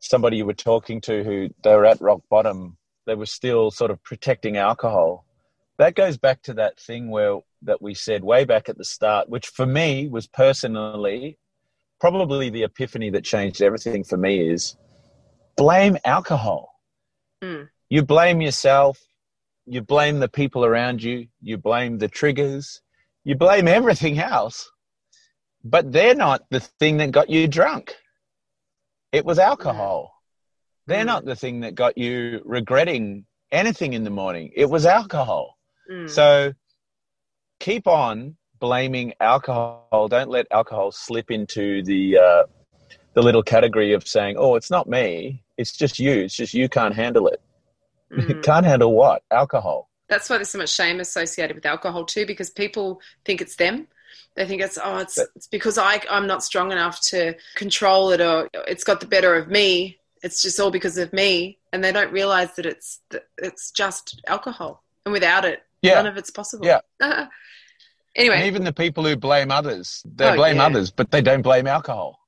somebody 0.00 0.36
you 0.36 0.46
were 0.46 0.54
talking 0.54 1.00
to 1.02 1.24
who 1.24 1.48
they 1.64 1.74
were 1.74 1.86
at 1.86 2.00
rock 2.00 2.20
bottom, 2.30 2.76
they 3.06 3.14
were 3.14 3.26
still 3.26 3.70
sort 3.70 3.90
of 3.90 4.02
protecting 4.02 4.56
alcohol. 4.56 5.24
That 5.78 5.94
goes 5.94 6.18
back 6.18 6.42
to 6.42 6.54
that 6.54 6.78
thing 6.78 7.10
where 7.10 7.38
that 7.62 7.80
we 7.80 7.94
said 7.94 8.22
way 8.22 8.44
back 8.44 8.68
at 8.68 8.78
the 8.78 8.84
start, 8.84 9.28
which 9.28 9.48
for 9.48 9.66
me 9.66 10.08
was 10.08 10.26
personally 10.26 11.38
probably 12.00 12.50
the 12.50 12.62
epiphany 12.62 13.10
that 13.10 13.24
changed 13.24 13.62
everything 13.62 14.04
for 14.04 14.16
me 14.16 14.48
is 14.48 14.76
blame 15.56 15.96
alcohol. 16.04 16.70
Mm. 17.42 17.68
You 17.88 18.02
blame 18.02 18.40
yourself, 18.40 18.98
you 19.66 19.82
blame 19.82 20.20
the 20.20 20.28
people 20.28 20.64
around 20.64 21.02
you, 21.02 21.26
you 21.40 21.56
blame 21.56 21.98
the 21.98 22.08
triggers, 22.08 22.80
you 23.24 23.36
blame 23.36 23.66
everything 23.66 24.18
else 24.18 24.70
but 25.64 25.92
they're 25.92 26.14
not 26.14 26.42
the 26.50 26.60
thing 26.60 26.98
that 26.98 27.10
got 27.10 27.28
you 27.30 27.48
drunk. 27.48 27.94
It 29.12 29.24
was 29.24 29.38
alcohol. 29.38 30.14
They're 30.86 31.02
Mm. 31.02 31.06
not 31.06 31.24
the 31.24 31.36
thing 31.36 31.60
that 31.60 31.74
got 31.74 31.98
you 31.98 32.42
regretting 32.44 33.26
anything 33.50 33.92
in 33.92 34.04
the 34.04 34.10
morning. 34.10 34.52
It 34.54 34.66
was 34.70 34.86
alcohol. 34.86 35.58
Mm. 35.90 36.08
So 36.10 36.52
keep 37.60 37.86
on 37.86 38.36
blaming 38.58 39.14
alcohol. 39.20 40.08
Don't 40.08 40.30
let 40.30 40.46
alcohol 40.50 40.92
slip 40.92 41.30
into 41.30 41.82
the 41.82 42.18
uh, 42.18 42.42
the 43.14 43.22
little 43.22 43.42
category 43.42 43.92
of 43.94 44.06
saying, 44.06 44.36
"Oh, 44.38 44.54
it's 44.54 44.70
not 44.70 44.88
me. 44.88 45.42
It's 45.56 45.72
just 45.72 45.98
you. 45.98 46.12
It's 46.12 46.34
just 46.34 46.54
you 46.54 46.68
can't 46.68 46.94
handle 46.94 47.26
it. 47.28 47.40
Mm. 48.12 48.42
can't 48.48 48.66
handle 48.66 48.92
what? 48.92 49.22
Alcohol." 49.30 49.86
that's 50.10 50.30
why 50.30 50.36
there's 50.38 50.48
so 50.48 50.56
much 50.56 50.70
shame 50.70 51.00
associated 51.00 51.54
with 51.54 51.66
alcohol 51.66 52.02
too 52.06 52.24
because 52.24 52.48
people 52.48 52.98
think 53.26 53.42
it's 53.42 53.56
them 53.56 53.86
they 54.38 54.46
think 54.46 54.62
it's 54.62 54.78
oh 54.82 54.98
it's, 54.98 55.18
it's 55.36 55.48
because 55.48 55.76
I, 55.78 56.00
i'm 56.08 56.26
not 56.26 56.44
strong 56.44 56.70
enough 56.72 57.00
to 57.10 57.34
control 57.56 58.10
it 58.12 58.20
or 58.20 58.48
it's 58.66 58.84
got 58.84 59.00
the 59.00 59.06
better 59.06 59.34
of 59.34 59.48
me 59.48 59.98
it's 60.22 60.40
just 60.42 60.58
all 60.60 60.70
because 60.70 60.96
of 60.96 61.12
me 61.12 61.58
and 61.72 61.82
they 61.82 61.92
don't 61.92 62.12
realize 62.12 62.54
that 62.56 62.64
it's 62.64 63.00
that 63.10 63.24
it's 63.36 63.70
just 63.72 64.20
alcohol 64.26 64.82
and 65.04 65.12
without 65.12 65.44
it 65.44 65.60
Yeah. 65.82 65.96
none 65.96 66.06
of 66.06 66.16
it's 66.16 66.30
possible 66.30 66.66
Yeah. 66.66 66.80
Anyway, 68.16 68.36
And 68.38 68.46
even 68.46 68.64
the 68.64 68.72
people 68.72 69.04
who 69.04 69.14
blame 69.14 69.52
others, 69.52 70.02
they 70.04 70.32
Oh, 70.32 70.34
blame 70.34 70.56
yeah. 70.56 70.64
others, 70.66 70.90
but 70.90 71.12
they 71.12 71.22
don't 71.22 71.42
blame 71.42 71.68
alcohol. 71.68 72.18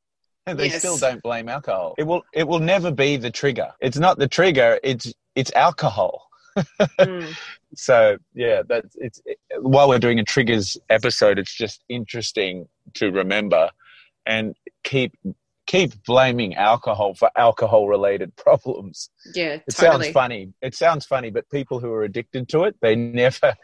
They 0.46 0.68
Yes. 0.68 0.78
still 0.78 0.98
don't 0.98 1.20
blame 1.20 1.48
alcohol. 1.48 1.94
It 1.98 2.04
will 2.04 2.22
it 2.32 2.46
will 2.46 2.60
never 2.60 2.92
be 2.92 3.16
the 3.16 3.30
trigger. 3.30 3.72
It's 3.80 3.98
not 3.98 4.18
the 4.18 4.28
trigger, 4.28 4.78
it's 4.84 5.12
it's 5.34 5.52
alcohol. 5.52 6.28
mm, 7.00 7.34
So 7.74 8.18
yeah, 8.34 8.62
that's 8.68 8.96
it's 8.96 9.20
it, 9.24 9.38
while 9.60 9.88
we're 9.88 9.98
doing 9.98 10.18
a 10.18 10.24
triggers 10.24 10.76
episode, 10.88 11.38
it's 11.38 11.54
just 11.54 11.82
interesting 11.88 12.68
to 12.94 13.10
remember 13.10 13.70
and 14.26 14.54
keep 14.82 15.16
keep 15.66 16.02
blaming 16.04 16.54
alcohol 16.56 17.14
for 17.14 17.30
alcohol 17.36 17.86
related 17.88 18.34
problems. 18.44 19.10
yeah, 19.34 19.54
It 19.54 19.64
totally. 19.74 20.06
sounds 20.06 20.12
funny. 20.12 20.52
It 20.62 20.74
sounds 20.74 21.06
funny, 21.06 21.30
but 21.30 21.48
people 21.50 21.78
who 21.78 21.92
are 21.92 22.02
addicted 22.02 22.48
to 22.50 22.64
it, 22.64 22.76
they 22.80 22.96
never 22.96 23.54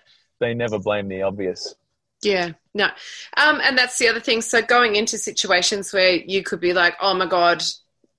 they 0.40 0.54
never 0.54 0.78
blame 0.78 1.08
the 1.08 1.22
obvious. 1.22 1.74
Yeah, 2.22 2.52
no. 2.74 2.86
Um, 3.36 3.60
and 3.62 3.76
that's 3.76 3.98
the 3.98 4.08
other 4.08 4.20
thing. 4.20 4.40
So 4.40 4.62
going 4.62 4.96
into 4.96 5.18
situations 5.18 5.92
where 5.92 6.12
you 6.14 6.42
could 6.42 6.60
be 6.60 6.72
like, 6.72 6.94
oh 7.00 7.14
my 7.14 7.26
God, 7.26 7.62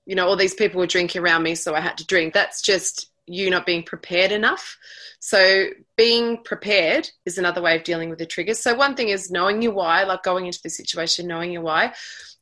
you 0.06 0.14
know, 0.14 0.26
all 0.26 0.36
these 0.36 0.54
people 0.54 0.78
were 0.78 0.86
drinking 0.86 1.22
around 1.22 1.42
me, 1.42 1.54
so 1.54 1.74
I 1.74 1.80
had 1.80 1.98
to 1.98 2.06
drink. 2.06 2.32
That's 2.32 2.62
just 2.62 3.10
you 3.28 3.50
not 3.50 3.66
being 3.66 3.82
prepared 3.82 4.32
enough. 4.32 4.76
So 5.20 5.68
being 5.96 6.42
prepared 6.42 7.10
is 7.24 7.38
another 7.38 7.62
way 7.62 7.76
of 7.76 7.84
dealing 7.84 8.10
with 8.10 8.18
the 8.18 8.26
triggers. 8.26 8.60
So 8.60 8.74
one 8.74 8.94
thing 8.94 9.08
is 9.08 9.30
knowing 9.30 9.62
your 9.62 9.72
why, 9.72 10.04
like 10.04 10.22
going 10.22 10.46
into 10.46 10.60
the 10.62 10.70
situation, 10.70 11.26
knowing 11.26 11.52
your 11.52 11.62
why. 11.62 11.92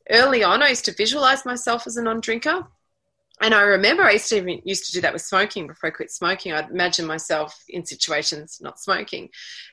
Early 0.09 0.43
on, 0.43 0.63
I 0.63 0.69
used 0.69 0.85
to 0.85 0.93
visualize 0.93 1.45
myself 1.45 1.85
as 1.87 1.97
a 1.97 2.03
non-drinker. 2.03 2.67
And 3.39 3.53
I 3.53 3.61
remember 3.61 4.03
I 4.03 4.13
used 4.13 4.29
to 4.29 4.37
even 4.37 4.61
used 4.63 4.85
to 4.87 4.93
do 4.93 5.01
that 5.01 5.13
with 5.13 5.21
smoking 5.21 5.67
before 5.67 5.89
I 5.89 5.91
quit 5.91 6.11
smoking. 6.11 6.53
I'd 6.53 6.71
imagine 6.71 7.05
myself 7.05 7.63
in 7.69 7.85
situations 7.85 8.59
not 8.61 8.79
smoking. 8.79 9.29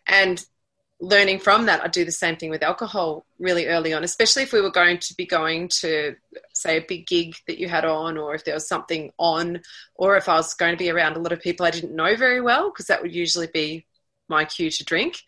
And 0.07 0.44
learning 1.00 1.40
from 1.40 1.66
that, 1.66 1.83
I'd 1.83 1.90
do 1.90 2.04
the 2.04 2.12
same 2.12 2.37
thing 2.37 2.50
with 2.50 2.62
alcohol 2.62 3.26
really 3.38 3.66
early 3.66 3.92
on, 3.92 4.04
especially 4.04 4.42
if 4.42 4.52
we 4.52 4.61
were 4.61 4.70
going 4.70 4.98
to 4.98 5.14
be 5.14 5.26
going 5.26 5.68
to, 5.80 6.14
say, 6.54 6.78
a 6.78 6.87
big 6.87 7.07
gig 7.07 7.35
that 7.46 7.59
you 7.59 7.68
had 7.68 7.85
on, 7.85 8.16
or 8.16 8.35
if 8.35 8.44
there 8.44 8.54
was 8.54 8.68
something 8.68 9.12
on, 9.18 9.61
or 9.96 10.16
if 10.16 10.28
I 10.28 10.37
was 10.37 10.54
going 10.54 10.72
to 10.72 10.78
be 10.78 10.90
around 10.90 11.16
a 11.16 11.20
lot 11.20 11.33
of 11.33 11.40
people 11.40 11.66
I 11.66 11.70
didn't 11.70 11.96
know 11.96 12.16
very 12.16 12.40
well, 12.40 12.70
because 12.70 12.87
that 12.87 13.02
would 13.02 13.14
usually 13.14 13.48
be 13.52 13.87
my 14.28 14.44
cue 14.44 14.70
to 14.70 14.85
drink. 14.85 15.20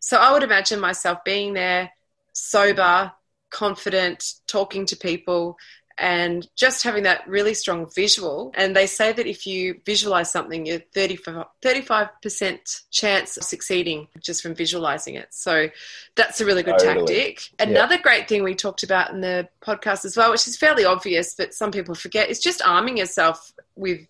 So 0.00 0.16
I 0.16 0.32
would 0.32 0.42
imagine 0.42 0.80
myself 0.80 1.22
being 1.24 1.54
there, 1.54 1.90
sober, 2.32 3.12
confident, 3.50 4.34
talking 4.46 4.86
to 4.86 4.96
people, 4.96 5.56
and 5.98 6.48
just 6.56 6.82
having 6.82 7.04
that 7.04 7.26
really 7.28 7.54
strong 7.54 7.88
visual. 7.94 8.52
And 8.54 8.74
they 8.74 8.86
say 8.86 9.12
that 9.12 9.26
if 9.26 9.46
you 9.46 9.80
visualize 9.86 10.30
something, 10.30 10.66
you're 10.66 10.80
35, 10.94 11.46
35% 11.62 12.82
chance 12.90 13.36
of 13.36 13.44
succeeding 13.44 14.08
just 14.20 14.42
from 14.42 14.54
visualizing 14.54 15.14
it. 15.14 15.28
So 15.30 15.68
that's 16.16 16.40
a 16.40 16.44
really 16.44 16.62
good 16.62 16.78
Totally. 16.78 17.34
tactic. 17.34 17.50
Another 17.60 17.98
great 17.98 18.28
thing 18.28 18.42
we 18.42 18.54
talked 18.54 18.82
about 18.82 19.10
in 19.10 19.20
the 19.20 19.48
podcast 19.62 20.04
as 20.04 20.16
well, 20.16 20.30
which 20.30 20.48
is 20.48 20.56
fairly 20.56 20.84
obvious, 20.84 21.34
but 21.36 21.54
some 21.54 21.70
people 21.70 21.94
forget, 21.94 22.28
is 22.28 22.40
just 22.40 22.60
arming 22.62 22.96
yourself 22.98 23.52
with 23.76 24.00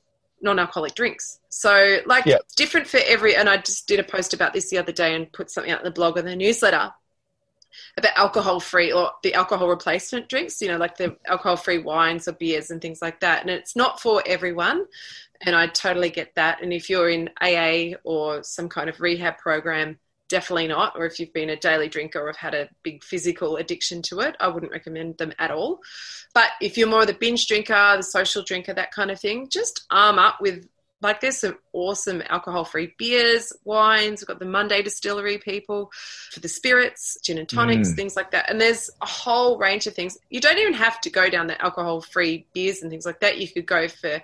non-alcoholic 0.40 0.94
drinks. 0.94 1.38
So 1.48 1.98
like 2.06 2.26
Yeah. 2.26 2.38
different 2.56 2.86
for 2.86 3.00
every, 3.06 3.36
and 3.36 3.48
I 3.48 3.58
just 3.58 3.86
did 3.86 4.00
a 4.00 4.04
post 4.04 4.34
about 4.34 4.52
this 4.52 4.70
the 4.70 4.78
other 4.78 4.92
day 4.92 5.14
and 5.14 5.30
put 5.32 5.50
something 5.50 5.72
out 5.72 5.80
in 5.80 5.84
the 5.84 5.90
blog 5.90 6.18
or 6.18 6.22
the 6.22 6.36
newsletter 6.36 6.92
about 7.96 8.16
alcohol 8.16 8.60
free 8.60 8.92
or 8.92 9.12
the 9.22 9.34
alcohol 9.34 9.68
replacement 9.68 10.28
drinks, 10.28 10.60
you 10.60 10.68
know, 10.68 10.76
like 10.76 10.96
the 10.96 11.16
alcohol 11.26 11.56
free 11.56 11.78
wines 11.78 12.28
or 12.28 12.32
beers 12.32 12.70
and 12.70 12.80
things 12.80 13.00
like 13.00 13.20
that. 13.20 13.42
And 13.42 13.50
it's 13.50 13.76
not 13.76 14.00
for 14.00 14.22
everyone. 14.26 14.87
And 15.40 15.54
I 15.54 15.66
totally 15.66 16.10
get 16.10 16.34
that. 16.37 16.62
And 16.62 16.72
if 16.72 16.88
you're 16.88 17.10
in 17.10 17.30
AA 17.40 17.96
or 18.04 18.42
some 18.42 18.68
kind 18.68 18.88
of 18.88 19.00
rehab 19.00 19.38
program, 19.38 19.98
definitely 20.28 20.68
not. 20.68 20.94
Or 20.96 21.06
if 21.06 21.20
you've 21.20 21.32
been 21.32 21.50
a 21.50 21.56
daily 21.56 21.88
drinker 21.88 22.20
or 22.20 22.26
have 22.28 22.37
had 22.37 22.54
a 22.54 22.68
big 22.82 23.04
physical 23.04 23.56
addiction 23.56 24.02
to 24.02 24.20
it, 24.20 24.37
I 24.40 24.48
wouldn't 24.48 24.72
recommend 24.72 25.18
them 25.18 25.32
at 25.38 25.50
all. 25.50 25.80
But 26.34 26.50
if 26.60 26.78
you're 26.78 26.88
more 26.88 27.02
of 27.02 27.06
the 27.06 27.14
binge 27.14 27.46
drinker, 27.46 27.94
the 27.96 28.02
social 28.02 28.42
drinker, 28.42 28.74
that 28.74 28.92
kind 28.92 29.10
of 29.10 29.20
thing, 29.20 29.48
just 29.48 29.84
arm 29.90 30.18
up 30.18 30.40
with 30.40 30.66
like 31.04 31.20
there's 31.20 31.38
some 31.38 31.56
awesome 31.72 32.22
alcohol 32.28 32.64
free 32.64 32.94
beers, 32.98 33.52
wines. 33.64 34.20
We've 34.20 34.26
got 34.28 34.38
the 34.40 34.44
Monday 34.46 34.82
distillery 34.82 35.38
people 35.38 35.90
for 36.32 36.40
the 36.40 36.48
spirits, 36.48 37.18
gin 37.22 37.38
and 37.38 37.48
tonics, 37.48 37.92
Mm. 37.92 37.96
things 37.96 38.16
like 38.16 38.30
that. 38.32 38.50
And 38.50 38.60
there's 38.60 38.90
a 39.00 39.06
whole 39.06 39.58
range 39.58 39.86
of 39.86 39.94
things. 39.94 40.18
You 40.30 40.40
don't 40.40 40.58
even 40.58 40.74
have 40.74 41.00
to 41.02 41.10
go 41.10 41.28
down 41.28 41.46
the 41.46 41.60
alcohol 41.62 42.00
free 42.00 42.46
beers 42.54 42.82
and 42.82 42.90
things 42.90 43.06
like 43.06 43.20
that. 43.20 43.38
You 43.38 43.48
could 43.48 43.66
go 43.66 43.86
for 43.88 44.20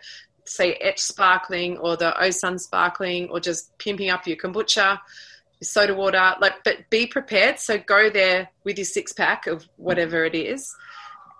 say 0.46 0.72
etch 0.74 0.98
sparkling 0.98 1.78
or 1.78 1.96
the 1.96 2.12
Osun 2.20 2.58
sparkling 2.58 3.28
or 3.30 3.38
just 3.38 3.76
pimping 3.78 4.10
up 4.10 4.26
your 4.26 4.36
kombucha, 4.36 4.98
your 5.60 5.66
soda 5.66 5.94
water. 5.94 6.34
Like 6.40 6.64
but 6.64 6.90
be 6.90 7.06
prepared. 7.06 7.60
So 7.60 7.78
go 7.78 8.10
there 8.10 8.48
with 8.64 8.76
your 8.78 8.84
six 8.86 9.12
pack 9.12 9.46
of 9.46 9.64
whatever 9.76 10.24
it 10.24 10.34
is. 10.34 10.74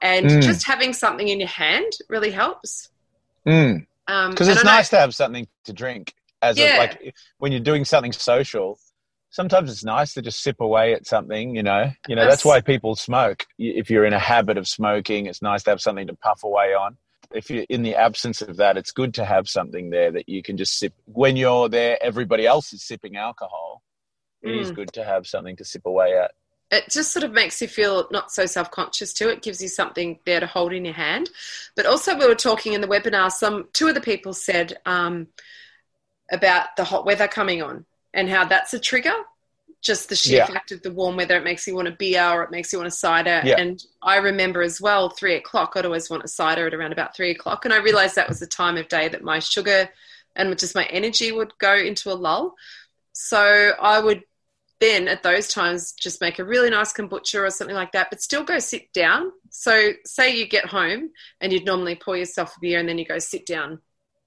And 0.02 0.26
Mm. 0.26 0.42
just 0.42 0.66
having 0.66 0.92
something 0.92 1.28
in 1.28 1.40
your 1.40 1.48
hand 1.48 1.92
really 2.08 2.30
helps. 2.30 2.88
Mm. 3.46 3.86
Um, 4.10 4.30
because 4.30 4.48
and 4.48 4.56
it's 4.56 4.64
I 4.66 4.70
know- 4.70 4.76
nice 4.76 4.88
to 4.90 4.98
have 4.98 5.14
something 5.14 5.46
to 5.64 5.72
drink 5.72 6.14
as 6.42 6.58
a, 6.58 6.78
like 6.78 7.14
when 7.38 7.52
you're 7.52 7.60
doing 7.60 7.84
something 7.84 8.12
social 8.12 8.78
sometimes 9.32 9.70
it's 9.70 9.84
nice 9.84 10.14
to 10.14 10.22
just 10.22 10.42
sip 10.42 10.56
away 10.60 10.92
at 10.94 11.06
something 11.06 11.54
you 11.54 11.62
know? 11.62 11.90
You 12.08 12.16
know 12.16 12.22
that's 12.24 12.36
Abs- 12.36 12.44
why 12.44 12.60
people 12.60 12.96
smoke. 12.96 13.46
If 13.58 13.90
you're 13.90 14.04
in 14.04 14.12
a 14.12 14.18
habit 14.18 14.56
of 14.58 14.66
smoking 14.66 15.26
it's 15.26 15.42
nice 15.42 15.62
to 15.64 15.70
have 15.70 15.80
something 15.80 16.06
to 16.08 16.14
puff 16.16 16.42
away 16.42 16.74
on. 16.74 16.96
If 17.32 17.48
you're 17.50 17.66
in 17.68 17.82
the 17.82 17.94
absence 17.94 18.42
of 18.42 18.56
that 18.56 18.76
it's 18.76 18.90
good 18.90 19.14
to 19.14 19.24
have 19.24 19.48
something 19.48 19.90
there 19.90 20.10
that 20.12 20.28
you 20.28 20.42
can 20.42 20.56
just 20.56 20.78
sip. 20.78 20.94
When 21.04 21.36
you're 21.36 21.68
there 21.68 21.96
everybody 22.02 22.46
else 22.46 22.72
is 22.72 22.82
sipping 22.82 23.16
alcohol 23.16 23.82
It 24.42 24.54
is 24.56 24.72
Mm. 24.72 24.76
good 24.76 24.92
to 24.94 25.04
have 25.04 25.26
something 25.26 25.56
to 25.56 25.64
sip 25.64 25.84
away 25.84 26.16
at 26.16 26.30
it 26.70 26.88
just 26.90 27.12
sort 27.12 27.24
of 27.24 27.32
makes 27.32 27.60
you 27.60 27.66
feel 27.68 28.06
not 28.12 28.30
so 28.30 28.46
self-conscious 28.46 29.12
too. 29.12 29.28
It 29.28 29.42
gives 29.42 29.60
you 29.60 29.68
something 29.68 30.18
there 30.24 30.40
to 30.40 30.46
hold 30.46 30.72
in 30.72 30.84
your 30.84 30.94
hand. 30.94 31.28
But 31.74 31.86
also 31.86 32.16
we 32.16 32.26
were 32.26 32.34
talking 32.34 32.74
in 32.74 32.80
the 32.80 32.86
webinar 32.88 33.30
some 33.32 33.68
two 33.72 33.88
of 33.88 33.94
the 33.94 34.00
people 34.00 34.32
said 34.32 34.78
um, 34.86 35.26
about 36.30 36.76
the 36.76 36.84
hot 36.84 37.04
weather 37.04 37.28
coming 37.28 37.62
on 37.62 37.86
and 38.14 38.28
how 38.28 38.44
that's 38.44 38.74
a 38.74 38.78
trigger 38.78 39.12
just 39.82 40.10
the 40.10 40.14
sheer 40.16 40.38
Yeah. 40.38 40.46
fact 40.46 40.72
of 40.72 40.82
the 40.82 40.92
warm 40.92 41.16
weather. 41.16 41.36
It 41.38 41.44
makes 41.44 41.66
you 41.66 41.74
want 41.74 41.88
a 41.88 41.92
beer 41.92 42.22
or 42.22 42.42
it 42.42 42.50
makes 42.50 42.70
you 42.70 42.78
want 42.78 42.88
a 42.88 42.90
cider. 42.90 43.40
Yeah. 43.44 43.56
and 43.58 43.82
i 44.02 44.16
remember 44.16 44.60
as 44.62 44.78
well 44.80 45.08
three 45.08 45.36
o'clock 45.36 45.72
i'd 45.74 45.86
always 45.86 46.10
want 46.10 46.22
a 46.22 46.28
cider 46.28 46.66
at 46.66 46.74
around 46.74 46.92
about 46.92 47.16
three 47.16 47.30
o'clock. 47.30 47.64
And 47.64 47.72
i 47.72 47.78
realized 47.78 48.14
that 48.16 48.28
was 48.28 48.40
the 48.40 48.46
time 48.46 48.76
of 48.76 48.88
day 48.88 49.08
that 49.08 49.24
my 49.24 49.38
sugar 49.38 49.88
and 50.36 50.56
just 50.58 50.74
my 50.74 50.84
energy 50.84 51.32
would 51.32 51.56
go 51.58 51.74
into 51.74 52.12
a 52.12 52.14
lull. 52.14 52.54
So 53.12 53.72
i 53.80 53.98
would 53.98 54.22
then 54.80 55.08
at 55.08 55.22
those 55.22 55.48
times 55.48 55.92
just 55.92 56.20
make 56.20 56.38
a 56.38 56.44
really 56.44 56.70
nice 56.70 56.92
kombucha 56.92 57.46
or 57.46 57.50
something 57.50 57.76
like 57.76 57.92
that, 57.92 58.08
but 58.10 58.22
still 58.22 58.44
go 58.44 58.58
sit 58.58 58.92
down. 58.92 59.30
So, 59.50 59.92
say 60.04 60.36
you 60.36 60.48
get 60.48 60.66
home 60.66 61.10
and 61.40 61.52
you'd 61.52 61.66
normally 61.66 61.96
pour 61.96 62.16
yourself 62.16 62.56
a 62.56 62.60
beer 62.60 62.80
and 62.80 62.88
then 62.88 62.98
you 62.98 63.04
go 63.04 63.18
sit 63.18 63.46
down 63.46 63.80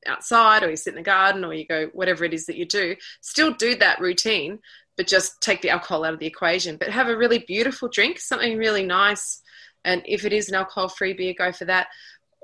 outside 0.05 0.63
or 0.63 0.69
you 0.69 0.75
sit 0.75 0.91
in 0.91 0.97
the 0.97 1.01
garden 1.01 1.43
or 1.43 1.53
you 1.53 1.65
go 1.65 1.87
whatever 1.93 2.23
it 2.23 2.33
is 2.33 2.45
that 2.45 2.57
you 2.57 2.65
do, 2.65 2.95
still 3.21 3.53
do 3.53 3.75
that 3.75 3.99
routine, 3.99 4.59
but 4.95 5.07
just 5.07 5.41
take 5.41 5.61
the 5.61 5.69
alcohol 5.71 6.03
out 6.03 6.13
of 6.13 6.19
the 6.19 6.27
equation. 6.27 6.77
But 6.77 6.89
have 6.89 7.07
a 7.07 7.17
really 7.17 7.39
beautiful 7.39 7.89
drink, 7.89 8.19
something 8.19 8.57
really 8.57 8.85
nice. 8.85 9.41
And 9.83 10.03
if 10.05 10.23
it 10.23 10.33
is 10.33 10.49
an 10.49 10.55
alcohol 10.55 10.87
free 10.87 11.13
beer, 11.13 11.33
go 11.37 11.51
for 11.51 11.65
that 11.65 11.87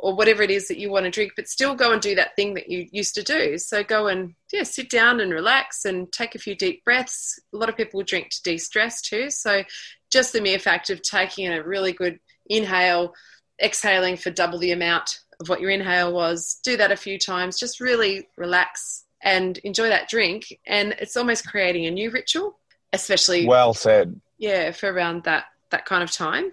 or 0.02 0.16
whatever 0.16 0.42
it 0.42 0.50
is 0.50 0.70
that 0.70 0.78
you 0.78 0.90
want 0.90 1.04
to 1.04 1.12
drink, 1.12 1.34
but 1.36 1.48
still 1.48 1.76
go 1.76 1.92
and 1.92 2.02
do 2.02 2.16
that 2.16 2.34
thing 2.38 2.54
that 2.54 2.70
you 2.70 2.88
used 2.92 3.14
to 3.16 3.22
do. 3.22 3.58
So 3.58 3.84
go 3.84 4.08
and 4.08 4.34
yeah, 4.52 4.64
sit 4.64 4.90
down 4.90 5.20
and 5.20 5.32
relax 5.32 5.84
and 5.84 6.10
take 6.12 6.36
a 6.36 6.40
few 6.40 6.56
deep 6.56 6.86
breaths. 6.86 7.38
A 7.54 7.58
lot 7.58 7.68
of 7.68 7.76
people 7.76 8.02
drink 8.02 8.30
to 8.30 8.42
de-stress 8.44 9.02
too. 9.02 9.30
So 9.30 9.64
just 10.10 10.32
the 10.32 10.42
mere 10.42 10.58
fact 10.58 10.90
of 10.90 11.02
taking 11.02 11.52
a 11.52 11.62
really 11.62 11.92
good 11.92 12.18
inhale, 12.48 13.14
exhaling 13.62 14.16
for 14.16 14.32
double 14.32 14.58
the 14.58 14.72
amount 14.72 15.20
of 15.42 15.50
what 15.50 15.60
your 15.60 15.70
inhale 15.70 16.14
was, 16.14 16.60
do 16.64 16.78
that 16.78 16.94
a 16.94 16.98
few 16.98 17.20
times, 17.20 17.60
just 17.60 17.82
really 17.82 18.30
relax 18.38 19.04
and 19.22 19.58
enjoy 19.60 19.90
that 19.90 20.08
drink. 20.08 20.58
And 20.66 20.94
it's 21.00 21.18
almost 21.18 21.46
creating 21.46 21.86
a 21.88 21.92
new 21.92 22.10
ritual, 22.10 22.58
especially 22.94 23.46
well 23.46 23.74
said 23.74 24.20
yeah, 24.38 24.72
for 24.72 24.92
around 24.92 25.26
that 25.26 25.46
that 25.72 25.86
kind 25.86 26.02
of 26.02 26.10
time. 26.10 26.52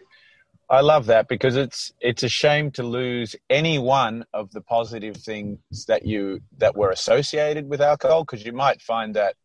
I 0.69 0.81
love 0.81 1.07
that 1.07 1.29
because 1.29 1.57
it's 1.57 1.93
it's 2.01 2.25
a 2.25 2.29
shame 2.29 2.71
to 2.73 2.83
lose 2.83 3.37
any 3.49 3.79
one 3.79 4.25
of 4.33 4.51
the 4.53 4.61
positive 4.61 5.17
things 5.17 5.59
that 5.87 6.05
you 6.05 6.41
that 6.59 6.77
were 6.77 6.91
associated 6.91 7.69
with 7.69 7.81
alcohol 7.81 8.25
because 8.25 8.45
you 8.45 8.53
might 8.53 8.83
find 8.83 9.15
that 9.15 9.37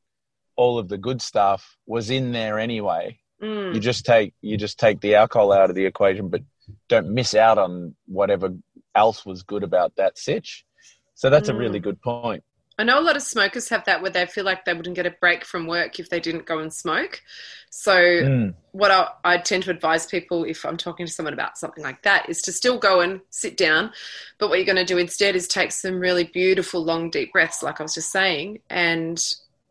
all 0.55 0.79
of 0.79 0.89
the 0.89 0.97
good 0.97 1.21
stuff 1.21 1.77
was 1.85 2.09
in 2.09 2.31
there 2.31 2.57
anyway. 2.57 3.19
Mm. 3.41 3.73
You 3.75 3.79
just 3.79 4.03
take 4.05 4.33
you 4.41 4.57
just 4.57 4.79
take 4.79 5.01
the 5.01 5.15
alcohol 5.15 5.51
out 5.53 5.69
of 5.69 5.75
the 5.75 5.85
equation, 5.85 6.29
but 6.29 6.41
don't 6.89 7.09
miss 7.09 7.35
out 7.35 7.57
on 7.59 7.95
whatever 8.07 8.49
else 8.95 9.25
was 9.25 9.43
good 9.43 9.63
about 9.63 9.95
that 9.97 10.17
sitch. 10.17 10.65
So 11.13 11.29
that's 11.29 11.49
a 11.49 11.53
really 11.53 11.79
Mm. 11.79 11.83
good 11.83 12.01
point. 12.01 12.43
I 12.81 12.83
know 12.83 12.99
a 12.99 13.01
lot 13.01 13.15
of 13.15 13.21
smokers 13.21 13.69
have 13.69 13.85
that 13.85 14.01
where 14.01 14.09
they 14.09 14.25
feel 14.25 14.43
like 14.43 14.65
they 14.65 14.73
wouldn't 14.73 14.95
get 14.95 15.05
a 15.05 15.11
break 15.11 15.45
from 15.45 15.67
work 15.67 15.99
if 15.99 16.09
they 16.09 16.19
didn't 16.19 16.47
go 16.47 16.57
and 16.57 16.73
smoke. 16.73 17.21
So, 17.69 17.93
Mm. 17.95 18.55
what 18.71 18.89
I, 18.89 19.07
I 19.23 19.37
tend 19.37 19.63
to 19.63 19.69
advise 19.69 20.07
people 20.07 20.45
if 20.45 20.65
I'm 20.65 20.77
talking 20.77 21.05
to 21.05 21.11
someone 21.11 21.33
about 21.33 21.59
something 21.59 21.83
like 21.83 22.01
that 22.01 22.27
is 22.27 22.41
to 22.43 22.51
still 22.51 22.79
go 22.79 23.01
and 23.01 23.21
sit 23.29 23.55
down. 23.55 23.91
But 24.39 24.49
what 24.49 24.57
you're 24.57 24.65
going 24.65 24.83
to 24.83 24.93
do 24.93 24.97
instead 24.97 25.35
is 25.35 25.47
take 25.47 25.71
some 25.71 25.99
really 25.99 26.23
beautiful, 26.23 26.83
long, 26.83 27.11
deep 27.11 27.31
breaths, 27.33 27.61
like 27.61 27.79
I 27.79 27.83
was 27.83 27.93
just 27.93 28.11
saying, 28.11 28.61
and 28.69 29.21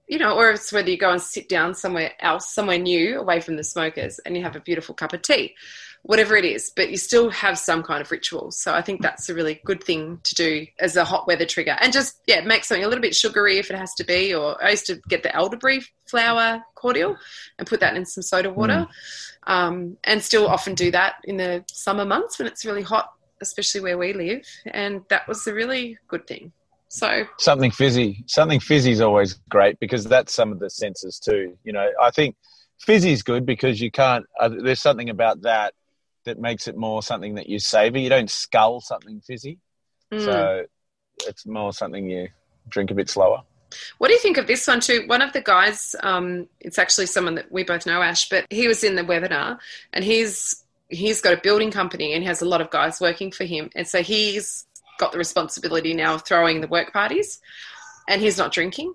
you 0.07 0.19
know, 0.19 0.37
or 0.37 0.51
it's 0.51 0.73
whether 0.73 0.91
you 0.91 0.99
go 0.99 1.11
and 1.11 1.23
sit 1.23 1.49
down 1.49 1.75
somewhere 1.75 2.13
else, 2.21 2.53
somewhere 2.53 2.79
new, 2.79 3.19
away 3.19 3.41
from 3.41 3.57
the 3.57 3.65
smokers, 3.65 4.19
and 4.21 4.37
you 4.37 4.43
have 4.43 4.57
a 4.57 4.61
beautiful 4.61 4.95
cup 4.95 5.13
of 5.13 5.23
tea, 5.23 5.55
whatever 6.03 6.37
it 6.37 6.45
is, 6.45 6.71
but 6.75 6.91
you 6.91 6.97
still 6.97 7.31
have 7.31 7.59
some 7.59 7.83
kind 7.83 8.01
of 8.01 8.11
ritual. 8.11 8.51
So 8.51 8.75
I 8.75 8.83
think 8.83 9.03
that's 9.03 9.29
a 9.29 9.35
really 9.35 9.61
good 9.65 9.83
thing 9.83 10.21
to 10.25 10.35
do 10.35 10.67
as 10.79 10.97
a 10.97 11.05
hot 11.05 11.27
weather 11.27 11.45
trigger. 11.45 11.77
And 11.81 11.93
just, 11.93 12.21
yeah, 12.27 12.41
make 12.41 12.65
something 12.65 12.85
a 12.85 12.89
little 12.89 13.03
bit 13.03 13.15
sugary 13.15 13.59
if 13.59 13.71
it 13.71 13.77
has 13.77 13.95
to 13.95 14.05
be. 14.05 14.35
Or 14.35 14.63
I 14.65 14.71
used 14.71 14.87
to 14.87 15.01
get 15.09 15.23
the 15.23 15.35
elderberry 15.35 15.83
flower 16.07 16.63
cordial 16.75 17.17
and 17.59 17.67
put 17.67 17.81
that 17.81 17.97
in 17.97 18.07
some 18.07 18.23
soda 18.23 18.51
water. 18.51 18.87
Mm. 19.47 19.53
Um, 19.53 19.97
and 20.05 20.23
still 20.23 20.47
often 20.47 20.75
do 20.75 20.91
that 20.91 21.17
in 21.25 21.37
the 21.37 21.65
summer 21.71 22.05
months 22.05 22.39
when 22.39 22.47
it's 22.47 22.65
really 22.65 22.83
hot, 22.83 23.13
especially 23.41 23.81
where 23.81 23.99
we 23.99 24.13
live. 24.13 24.47
And 24.67 25.03
that 25.09 25.29
was 25.29 25.47
a 25.47 25.55
really 25.55 25.99
good 26.09 26.27
thing. 26.27 26.53
So 26.89 27.25
something 27.39 27.71
fizzy, 27.71 28.25
something 28.27 28.59
fizzy 28.59 28.91
is 28.91 29.01
always 29.01 29.35
great 29.49 29.79
because 29.79 30.05
that's 30.05 30.35
some 30.35 30.51
of 30.51 30.59
the 30.59 30.69
senses 30.69 31.21
too. 31.21 31.57
You 31.63 31.73
know, 31.73 31.89
I 32.01 32.11
think 32.11 32.35
fizzy 32.81 33.13
is 33.13 33.23
good 33.23 33.47
because 33.47 33.81
you 33.81 33.93
can't. 33.93 34.27
Uh, 34.41 34.49
there's 34.49 34.83
something 34.83 35.09
about 35.09 35.43
that 35.43 35.73
that 36.31 36.41
makes 36.41 36.69
it 36.69 36.77
more 36.77 37.03
something 37.03 37.35
that 37.35 37.49
you 37.49 37.59
savor. 37.59 37.99
You 37.99 38.09
don't 38.09 38.31
scull 38.31 38.81
something 38.81 39.21
fizzy, 39.21 39.59
mm. 40.13 40.25
so 40.25 40.65
it's 41.27 41.45
more 41.45 41.73
something 41.73 42.09
you 42.09 42.29
drink 42.69 42.91
a 42.91 42.95
bit 42.95 43.11
slower. 43.11 43.43
What 43.99 44.09
do 44.09 44.15
you 44.15 44.21
think 44.21 44.37
of 44.37 44.47
this 44.47 44.67
one 44.67 44.81
too? 44.81 45.05
One 45.07 45.23
of 45.23 45.33
the 45.33 45.41
guys, 45.41 45.95
um, 46.01 46.49
it's 46.61 46.79
actually 46.79 47.07
someone 47.07 47.35
that 47.37 47.51
we 47.51 47.65
both 47.65 47.87
know, 47.87 48.03
Ash, 48.03 48.29
but 48.29 48.47
he 48.51 48.67
was 48.69 48.83
in 48.83 48.95
the 48.95 49.03
webinar 49.03 49.59
and 49.93 50.05
he's 50.05 50.65
he's 50.89 51.21
got 51.21 51.35
a 51.35 51.41
building 51.41 51.71
company 51.71 52.15
and 52.15 52.25
has 52.25 52.43
a 52.43 52.47
lot 52.47 52.61
of 52.61 52.71
guys 52.71 53.01
working 53.01 53.31
for 53.33 53.45
him, 53.45 53.71
and 53.75 53.87
so 53.87 54.03
he's 54.03 54.67
got 54.99 55.13
the 55.13 55.19
responsibility 55.19 55.95
now 55.95 56.15
of 56.15 56.25
throwing 56.25 56.61
the 56.61 56.69
work 56.69 56.93
parties, 56.93 57.41
and 58.09 58.21
he's 58.21 58.39
not 58.39 58.53
drinking. 58.53 58.95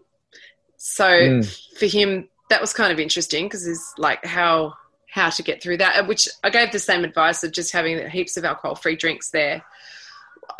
So 0.78 1.06
mm. 1.06 1.78
for 1.78 1.86
him, 1.86 2.30
that 2.50 2.62
was 2.62 2.74
kind 2.74 2.92
of 2.92 3.00
interesting 3.00 3.46
because 3.46 3.66
it's 3.66 3.94
like 3.98 4.24
how 4.26 4.74
how 5.16 5.30
to 5.30 5.42
get 5.42 5.64
through 5.64 5.78
that. 5.78 6.08
Which 6.08 6.28
I 6.44 6.50
gave 6.50 6.74
the 6.74 6.80
same 6.80 7.06
advice 7.06 7.44
of 7.44 7.54
just 7.54 7.72
having 7.72 8.10
heaps 8.10 8.36
of 8.36 8.44
alcohol-free 8.44 8.98
drinks 8.98 9.32
there. 9.32 9.64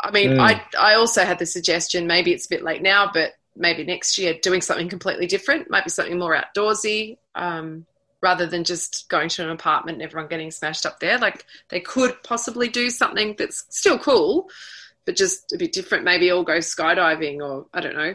I 0.00 0.10
mean, 0.10 0.30
mm. 0.30 0.40
I 0.40 0.64
I 0.78 0.94
also 0.94 1.24
had 1.24 1.38
the 1.38 1.46
suggestion 1.46 2.06
maybe 2.06 2.32
it's 2.32 2.46
a 2.46 2.48
bit 2.48 2.64
late 2.64 2.82
now, 2.82 3.10
but 3.12 3.34
maybe 3.54 3.84
next 3.84 4.16
year 4.16 4.34
doing 4.42 4.62
something 4.62 4.88
completely 4.88 5.26
different, 5.26 5.70
might 5.70 5.84
be 5.84 5.90
something 5.90 6.18
more 6.18 6.34
outdoorsy. 6.34 7.18
Um, 7.34 7.86
rather 8.22 8.46
than 8.46 8.64
just 8.64 9.08
going 9.10 9.28
to 9.28 9.44
an 9.44 9.50
apartment 9.50 9.96
and 9.96 10.02
everyone 10.02 10.28
getting 10.28 10.50
smashed 10.50 10.86
up 10.86 10.98
there. 11.00 11.18
Like 11.18 11.44
they 11.68 11.80
could 11.80 12.22
possibly 12.22 12.66
do 12.66 12.88
something 12.88 13.36
that's 13.38 13.66
still 13.68 13.98
cool, 13.98 14.48
but 15.04 15.16
just 15.16 15.52
a 15.52 15.58
bit 15.58 15.72
different. 15.72 16.04
Maybe 16.04 16.30
all 16.30 16.42
go 16.42 16.58
skydiving 16.58 17.40
or 17.40 17.66
I 17.74 17.80
don't 17.80 17.94
know, 17.94 18.14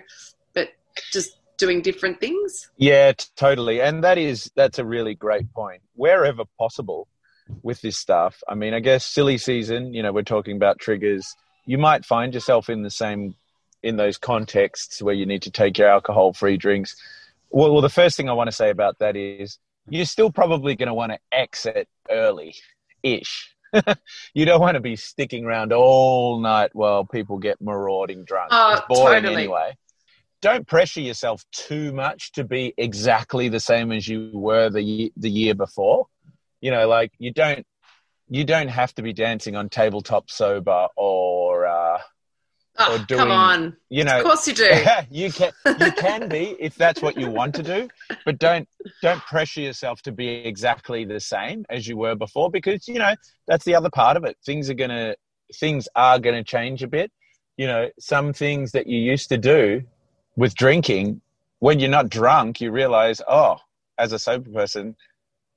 but 0.55 0.69
just 1.11 1.37
doing 1.61 1.81
different 1.81 2.19
things. 2.19 2.69
Yeah, 2.75 3.13
t- 3.13 3.25
totally. 3.37 3.81
And 3.81 4.03
that 4.03 4.17
is 4.17 4.51
that's 4.55 4.79
a 4.79 4.85
really 4.85 5.15
great 5.15 5.53
point. 5.53 5.81
Wherever 5.95 6.43
possible 6.59 7.07
with 7.63 7.81
this 7.81 7.97
stuff. 7.97 8.43
I 8.47 8.55
mean, 8.55 8.73
I 8.73 8.79
guess 8.79 9.05
silly 9.05 9.37
season, 9.37 9.93
you 9.93 10.03
know, 10.03 10.11
we're 10.11 10.23
talking 10.23 10.55
about 10.55 10.79
triggers. 10.79 11.35
You 11.65 11.77
might 11.77 12.05
find 12.05 12.33
yourself 12.33 12.69
in 12.69 12.81
the 12.81 12.89
same 12.89 13.35
in 13.83 13.95
those 13.97 14.17
contexts 14.17 15.01
where 15.01 15.15
you 15.15 15.25
need 15.25 15.41
to 15.43 15.51
take 15.51 15.77
your 15.77 15.87
alcohol-free 15.87 16.57
drinks. 16.57 16.95
Well, 17.49 17.71
well 17.71 17.81
the 17.81 17.89
first 17.89 18.17
thing 18.17 18.29
I 18.29 18.33
want 18.33 18.47
to 18.49 18.55
say 18.55 18.69
about 18.69 18.99
that 18.99 19.15
is 19.15 19.57
you're 19.89 20.05
still 20.05 20.31
probably 20.31 20.75
going 20.75 20.87
to 20.87 20.93
want 20.93 21.11
to 21.11 21.19
exit 21.31 21.87
early 22.09 22.55
ish 23.03 23.51
you 24.33 24.45
don't 24.45 24.61
want 24.61 24.75
to 24.75 24.81
be 24.81 24.95
sticking 24.95 25.45
around 25.45 25.71
all 25.73 26.39
night 26.39 26.71
while 26.73 27.05
people 27.05 27.37
get 27.37 27.61
marauding 27.61 28.23
drunk. 28.25 28.49
Oh, 28.51 28.73
it's 28.73 28.81
boring 28.87 29.23
totally. 29.23 29.43
anyway. 29.43 29.77
Don't 30.41 30.67
pressure 30.67 31.01
yourself 31.01 31.43
too 31.51 31.93
much 31.93 32.31
to 32.33 32.43
be 32.43 32.73
exactly 32.77 33.49
the 33.49 33.59
same 33.59 33.91
as 33.91 34.07
you 34.07 34.31
were 34.33 34.69
the 34.69 35.11
the 35.15 35.29
year 35.29 35.53
before. 35.53 36.07
You 36.61 36.71
know, 36.71 36.87
like 36.87 37.11
you 37.19 37.31
don't 37.31 37.65
you 38.29 38.43
don't 38.43 38.69
have 38.69 38.93
to 38.95 39.01
be 39.01 39.13
dancing 39.13 39.55
on 39.55 39.69
tabletop 39.69 40.29
sober 40.29 40.87
or 40.95 41.65
uh, 41.65 41.99
Oh, 42.79 42.97
doing, 43.07 43.19
come 43.19 43.31
on! 43.31 43.77
You 43.89 44.05
know, 44.05 44.19
of 44.19 44.23
course 44.23 44.47
you 44.47 44.53
do. 44.53 44.71
you 45.11 45.31
can 45.31 45.51
you 45.77 45.91
can 45.91 46.29
be 46.29 46.55
if 46.59 46.75
that's 46.75 47.01
what 47.01 47.17
you 47.17 47.29
want 47.29 47.55
to 47.55 47.63
do, 47.63 47.89
but 48.25 48.39
don't 48.39 48.67
don't 49.01 49.21
pressure 49.21 49.61
yourself 49.61 50.01
to 50.03 50.11
be 50.11 50.27
exactly 50.27 51.03
the 51.05 51.19
same 51.19 51.65
as 51.69 51.87
you 51.87 51.97
were 51.97 52.15
before 52.15 52.49
because 52.49 52.87
you 52.87 52.97
know 52.97 53.13
that's 53.47 53.65
the 53.65 53.75
other 53.75 53.89
part 53.89 54.17
of 54.17 54.23
it. 54.23 54.37
Things 54.45 54.69
are 54.69 54.73
gonna 54.73 55.15
things 55.59 55.87
are 55.95 56.17
gonna 56.17 56.43
change 56.43 56.81
a 56.81 56.87
bit. 56.87 57.11
You 57.57 57.67
know, 57.67 57.89
some 57.99 58.33
things 58.33 58.71
that 58.71 58.87
you 58.87 58.97
used 58.97 59.29
to 59.29 59.37
do 59.37 59.83
with 60.35 60.55
drinking, 60.55 61.21
when 61.59 61.79
you're 61.79 61.89
not 61.89 62.09
drunk, 62.09 62.61
you 62.61 62.71
realize, 62.71 63.21
oh, 63.27 63.57
as 63.97 64.11
a 64.11 64.19
sober 64.19 64.49
person, 64.51 64.95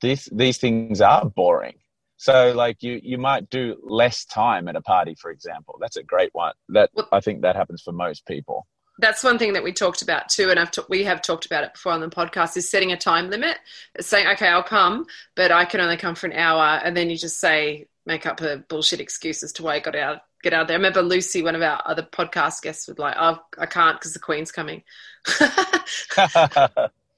these 0.00 0.28
these 0.32 0.58
things 0.58 1.00
are 1.00 1.24
boring 1.24 1.74
so 2.16 2.52
like 2.54 2.82
you 2.82 3.00
you 3.02 3.18
might 3.18 3.50
do 3.50 3.76
less 3.82 4.24
time 4.24 4.68
at 4.68 4.76
a 4.76 4.80
party, 4.80 5.14
for 5.14 5.30
example. 5.30 5.76
That's 5.78 5.96
a 5.96 6.02
great 6.02 6.30
one. 6.32 6.54
That 6.70 6.90
well, 6.94 7.08
I 7.12 7.20
think 7.20 7.42
that 7.42 7.56
happens 7.56 7.82
for 7.82 7.92
most 7.92 8.26
people. 8.26 8.66
That's 8.98 9.24
one 9.24 9.38
thing 9.38 9.52
that 9.54 9.64
we 9.64 9.72
talked 9.72 10.02
about 10.02 10.28
too, 10.28 10.50
and 10.50 10.58
I've 10.58 10.70
t- 10.70 10.82
we 10.88 11.04
have 11.04 11.20
talked 11.20 11.44
about 11.44 11.64
it 11.64 11.74
before 11.74 11.92
on 11.92 12.00
the 12.00 12.08
podcast. 12.08 12.56
Is 12.56 12.70
setting 12.70 12.92
a 12.92 12.96
time 12.96 13.28
limit. 13.28 13.58
It's 13.94 14.08
saying, 14.08 14.26
okay, 14.28 14.48
I'll 14.48 14.62
come, 14.62 15.06
but 15.34 15.50
I 15.50 15.64
can 15.64 15.80
only 15.80 15.96
come 15.96 16.14
for 16.14 16.26
an 16.26 16.32
hour, 16.32 16.80
and 16.82 16.96
then 16.96 17.10
you 17.10 17.18
just 17.18 17.40
say 17.40 17.88
make 18.06 18.24
up 18.24 18.40
a 18.40 18.56
bullshit 18.56 19.00
excuse 19.00 19.42
as 19.42 19.52
to 19.54 19.62
why 19.62 19.76
you 19.76 19.82
got 19.82 19.96
out 19.96 20.20
get 20.44 20.52
out 20.52 20.68
there. 20.68 20.76
I 20.76 20.78
remember 20.78 21.02
Lucy, 21.02 21.42
one 21.42 21.57
of 21.57 21.62
our 21.62 21.83
other 21.85 22.02
podcast 22.02 22.62
guests, 22.62 22.87
was 22.87 22.98
like, 22.98 23.16
"Oh, 23.18 23.38
I 23.59 23.66
can't 23.66 23.98
because 23.98 24.12
the 24.12 24.20
Queen's 24.20 24.52
coming." 24.52 24.83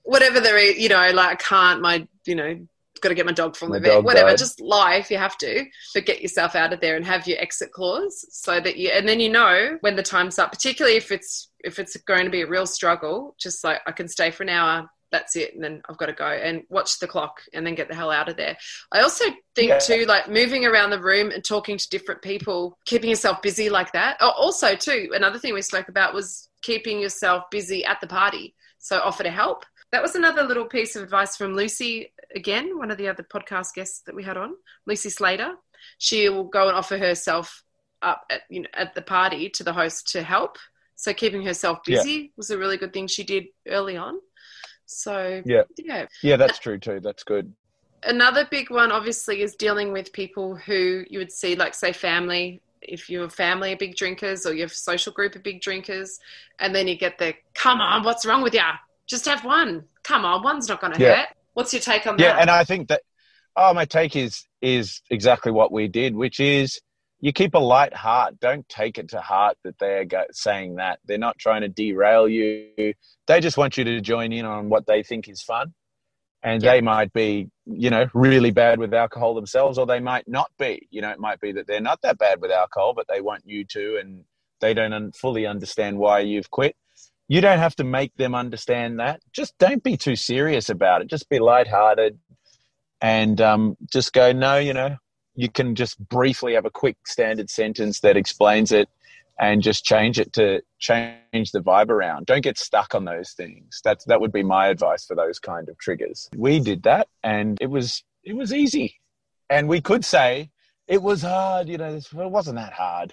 Whatever 0.03 0.41
the 0.41 0.75
you 0.79 0.89
know, 0.89 1.11
like 1.13 1.31
I 1.31 1.35
can't. 1.35 1.83
My 1.83 2.07
you 2.25 2.37
know 2.37 2.67
got 3.01 3.11
to 3.11 3.15
get 3.15 3.27
my 3.27 3.33
dog 3.33 3.57
from 3.57 3.71
my 3.71 3.79
the 3.79 3.89
vet, 3.89 4.05
whatever. 4.05 4.31
Died. 4.31 4.39
Just 4.39 4.61
lie 4.61 4.95
if 4.97 5.11
you 5.11 5.19
have 5.19 5.37
to, 5.39 5.65
but 5.95 6.07
get 6.07 6.23
yourself 6.23 6.55
out 6.55 6.73
of 6.73 6.81
there 6.81 6.97
and 6.97 7.05
have 7.05 7.27
your 7.27 7.39
exit 7.39 7.73
clause 7.73 8.25
so 8.31 8.61
that 8.61 8.77
you, 8.77 8.89
and 8.89 9.09
then 9.09 9.21
you 9.21 9.29
know 9.29 9.77
when 9.81 9.97
the 9.97 10.03
time's 10.03 10.39
up. 10.39 10.53
Particularly 10.53 10.97
if 10.97 11.13
it's 11.13 11.51
if 11.65 11.79
it's 11.79 11.97
going 11.99 12.25
to 12.25 12.31
be 12.31 12.43
a 12.43 12.47
real 12.47 12.67
struggle, 12.67 13.35
just 13.39 13.65
like 13.65 13.81
I 13.87 13.93
can 13.93 14.09
stay 14.09 14.31
for 14.31 14.43
an 14.43 14.49
hour. 14.49 14.91
That's 15.13 15.37
it, 15.37 15.55
and 15.55 15.63
then 15.63 15.83
I've 15.89 15.99
got 15.99 16.07
to 16.07 16.13
go 16.13 16.27
and 16.27 16.63
watch 16.69 16.99
the 16.99 17.07
clock, 17.07 17.41
and 17.55 17.67
then 17.67 17.75
get 17.75 17.89
the 17.89 17.95
hell 17.95 18.11
out 18.11 18.29
of 18.29 18.37
there. 18.37 18.57
I 18.93 19.01
also 19.01 19.25
think 19.55 19.69
yeah. 19.69 19.79
too, 19.79 20.05
like 20.05 20.29
moving 20.29 20.67
around 20.67 20.91
the 20.91 21.01
room 21.01 21.31
and 21.31 21.45
talking 21.45 21.79
to 21.79 21.89
different 21.89 22.23
people, 22.23 22.77
keeping 22.87 23.11
yourself 23.11 23.41
busy 23.43 23.71
like 23.71 23.93
that. 23.93 24.17
Oh, 24.21 24.33
also, 24.37 24.75
too, 24.75 25.11
another 25.15 25.39
thing 25.39 25.55
we 25.55 25.63
spoke 25.63 25.89
about 25.89 26.15
was 26.15 26.49
keeping 26.63 27.01
yourself 27.01 27.45
busy 27.51 27.85
at 27.85 28.01
the 28.01 28.09
party. 28.09 28.55
So 28.79 29.01
offer 29.01 29.23
to 29.23 29.31
help 29.31 29.65
that 29.93 30.03
was 30.03 30.15
another 30.15 30.43
little 30.43 30.67
piece 30.67 30.97
of 30.97 31.03
advice 31.03 31.37
from 31.37 31.55
Lucy, 31.55 32.13
again, 32.35 32.79
one 32.79 32.91
of 32.91 32.99
the 32.99 33.09
other 33.09 33.23
podcast 33.23 33.75
guests 33.75 34.03
that 34.07 34.15
we 34.15 34.25
had 34.25 34.37
on, 34.37 34.55
Lucy 34.87 35.11
Slater. 35.11 35.55
She 35.99 36.29
will 36.29 36.45
go 36.45 36.69
and 36.69 36.77
offer 36.77 36.99
herself 36.99 37.63
up 38.03 38.23
at, 38.31 38.43
you 38.51 38.63
know, 38.63 38.69
at 38.75 38.95
the 38.95 39.03
party 39.03 39.49
to 39.51 39.65
the 39.65 39.73
host 39.73 40.09
to 40.09 40.23
help. 40.23 40.59
So 40.97 41.13
keeping 41.13 41.45
herself 41.45 41.79
busy 41.85 42.11
yeah. 42.11 42.27
was 42.37 42.51
a 42.51 42.59
really 42.59 42.77
good 42.77 42.93
thing 42.93 43.07
she 43.07 43.23
did 43.23 43.47
early 43.69 43.97
on. 43.97 44.19
So 44.87 45.43
yeah, 45.45 45.63
yeah, 45.77 46.07
yeah, 46.23 46.37
that's 46.37 46.59
true 46.59 46.79
too. 46.79 47.01
That's 47.01 47.25
good. 47.25 47.53
Another 48.03 48.47
big 48.49 48.71
one, 48.71 48.93
obviously, 48.93 49.43
is 49.43 49.57
dealing 49.57 49.93
with 49.93 50.13
people 50.13 50.55
who 50.55 51.05
you 51.11 51.19
would 51.19 51.33
see, 51.33 51.57
like 51.57 51.75
say, 51.75 51.93
family. 51.93 52.63
If 52.81 53.11
your 53.11 53.29
family 53.29 53.73
are 53.73 53.77
big 53.77 53.97
drinkers 53.97 54.47
or 54.47 54.55
your 54.55 54.69
social 54.69 55.13
group 55.13 55.35
are 55.35 55.41
big 55.41 55.61
drinkers, 55.61 56.21
and 56.61 56.75
then 56.75 56.87
you 56.87 56.97
get 56.97 57.19
the 57.19 57.35
"Come 57.55 57.81
on, 57.81 58.05
what's 58.05 58.25
wrong 58.25 58.43
with 58.43 58.55
you? 58.55 58.61
Just 59.07 59.25
have 59.27 59.45
one. 59.45 59.85
Come 60.05 60.25
on, 60.25 60.43
one's 60.43 60.69
not 60.69 60.81
going 60.81 60.93
to 60.93 61.01
yeah. 61.01 61.17
hurt. 61.17 61.29
What's 61.55 61.73
your 61.73 61.83
take 61.83 62.07
on 62.07 62.19
yeah, 62.19 62.27
that? 62.27 62.35
Yeah, 62.37 62.41
and 62.43 62.51
I 62.51 62.65
think 62.65 62.89
that 62.89 63.03
oh, 63.57 63.75
my 63.75 63.87
take 63.87 64.15
is 64.15 64.47
is 64.63 65.01
exactly 65.11 65.51
what 65.51 65.73
we 65.73 65.89
did, 65.89 66.15
which 66.15 66.39
is 66.39 66.81
you 67.21 67.33
keep 67.33 67.55
a 67.55 67.59
light 67.59 67.95
heart. 67.95 68.39
Don't 68.41 68.69
take 68.69 68.99
it 68.99 69.09
to 69.11 69.21
heart 69.21 69.57
that 69.65 69.79
they're 69.79 70.07
saying 70.33 70.77
that. 70.77 71.01
They're 71.07 71.19
not 71.19 71.39
trying 71.39 71.63
to 71.63 71.69
derail 71.69 72.29
you. 72.29 72.95
They 73.27 73.41
just 73.41 73.57
want 73.57 73.77
you 73.77 73.85
to 73.85 74.01
join 74.01 74.33
in 74.33 74.45
on 74.45 74.69
what 74.69 74.87
they 74.87 75.03
think 75.03 75.29
is 75.29 75.43
fun. 75.43 75.73
And 76.43 76.63
they 76.63 76.81
might 76.81 77.13
be, 77.13 77.49
you 77.65 77.91
know, 77.91 78.07
really 78.15 78.53
bad 78.53 78.79
with 78.79 78.95
alcohol 78.95 79.35
themselves, 79.35 79.79
or 79.79 79.87
they 79.87 79.99
might 79.99 80.29
not 80.29 80.51
be. 80.59 80.87
You 80.91 81.01
know, 81.01 81.11
it 81.11 81.19
might 81.19 81.41
be 81.41 81.51
that 81.53 81.67
they're 81.67 81.81
not 81.81 82.03
that 82.03 82.19
bad 82.19 82.41
with 82.41 82.53
alcohol, 82.53 82.93
but 82.95 83.07
they 83.09 83.21
want 83.21 83.43
you 83.45 83.65
to, 83.65 83.97
and 83.97 84.23
they 84.61 84.73
don't 84.73 85.17
fully 85.17 85.45
understand 85.47 85.99
why 85.99 86.21
you've 86.21 86.51
quit 86.51 86.77
you 87.29 87.41
don't 87.41 87.59
have 87.59 87.77
to 87.77 87.85
make 87.85 88.15
them 88.17 88.35
understand 88.35 89.01
that. 89.01 89.21
Just 89.33 89.57
don't 89.59 89.83
be 89.83 89.97
too 89.97 90.17
serious 90.17 90.69
about 90.69 91.03
it. 91.03 91.09
Just 91.09 91.29
be 91.29 91.39
lighthearted 91.39 92.19
and 93.01 93.41
um, 93.41 93.77
just 93.91 94.13
go, 94.13 94.33
no, 94.33 94.59
you 94.59 94.73
know, 94.73 94.97
you 95.37 95.51
can 95.51 95.75
just 95.75 95.99
briefly 96.09 96.55
have 96.55 96.65
a 96.65 96.71
quick 96.71 96.97
standard 97.07 97.51
sentence 97.51 98.01
that 98.01 98.17
explains 98.17 98.73
it 98.73 98.89
and 99.39 99.63
just 99.63 99.85
change 99.85 100.19
it 100.19 100.33
to 100.33 100.63
change 100.79 101.53
the 101.53 101.61
vibe 101.61 101.91
around. 101.91 102.27
Don't 102.27 102.43
get 102.43 102.59
stuck 102.59 102.95
on 102.95 103.05
those 103.05 103.33
things. 103.33 103.81
That's 103.85 104.05
that 104.07 104.21
would 104.21 104.33
be 104.33 104.43
my 104.43 104.69
advice 104.69 105.05
for 105.05 105.15
those 105.15 105.39
kind 105.39 105.69
of 105.69 105.79
triggers. 105.79 106.29
We 106.35 106.59
did 106.61 106.83
that 106.85 107.09
and 107.23 107.59
it 107.61 107.67
was 107.67 108.03
it 108.25 108.35
was 108.35 108.53
easy. 108.53 109.01
And 109.49 109.69
we 109.69 109.81
could 109.81 110.05
say 110.05 110.51
it 110.89 111.03
was 111.03 111.23
hard, 111.23 111.69
you 111.69 111.79
know, 111.79 111.95
it 111.95 112.13
wasn't 112.13 112.57
that 112.57 112.73
hard 112.73 113.13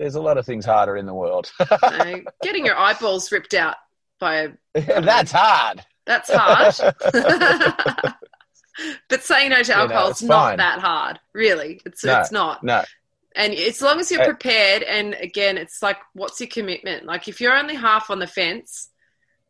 there's 0.00 0.14
a 0.14 0.20
lot 0.20 0.38
of 0.38 0.46
things 0.46 0.64
harder 0.64 0.96
in 0.96 1.04
the 1.04 1.14
world. 1.14 1.52
getting 2.42 2.64
your 2.64 2.76
eyeballs 2.76 3.30
ripped 3.30 3.52
out 3.52 3.76
by 4.18 4.48
That's 4.74 5.30
hard. 5.30 5.84
That's 6.06 6.30
hard. 6.32 6.94
but 9.08 9.22
saying 9.22 9.50
no 9.50 9.62
to 9.62 9.70
know, 9.72 9.78
alcohol 9.78 10.08
it's 10.10 10.22
is 10.22 10.28
not 10.28 10.48
fine. 10.50 10.56
that 10.58 10.80
hard, 10.80 11.20
really. 11.34 11.80
It's 11.84 12.04
No, 12.04 12.20
it's 12.20 12.32
not. 12.32 12.62
No. 12.62 12.84
And 13.36 13.54
as 13.54 13.80
long 13.80 14.00
as 14.00 14.10
you're 14.10 14.22
Uh, 14.22 14.24
prepared, 14.24 14.82
and 14.82 15.14
again, 15.14 15.56
it's 15.56 15.82
like, 15.82 15.98
what's 16.14 16.40
your 16.40 16.48
commitment? 16.48 17.06
Like, 17.06 17.28
if 17.28 17.40
you're 17.40 17.56
only 17.56 17.76
half 17.76 18.10
on 18.10 18.18
the 18.18 18.26
fence, 18.26 18.90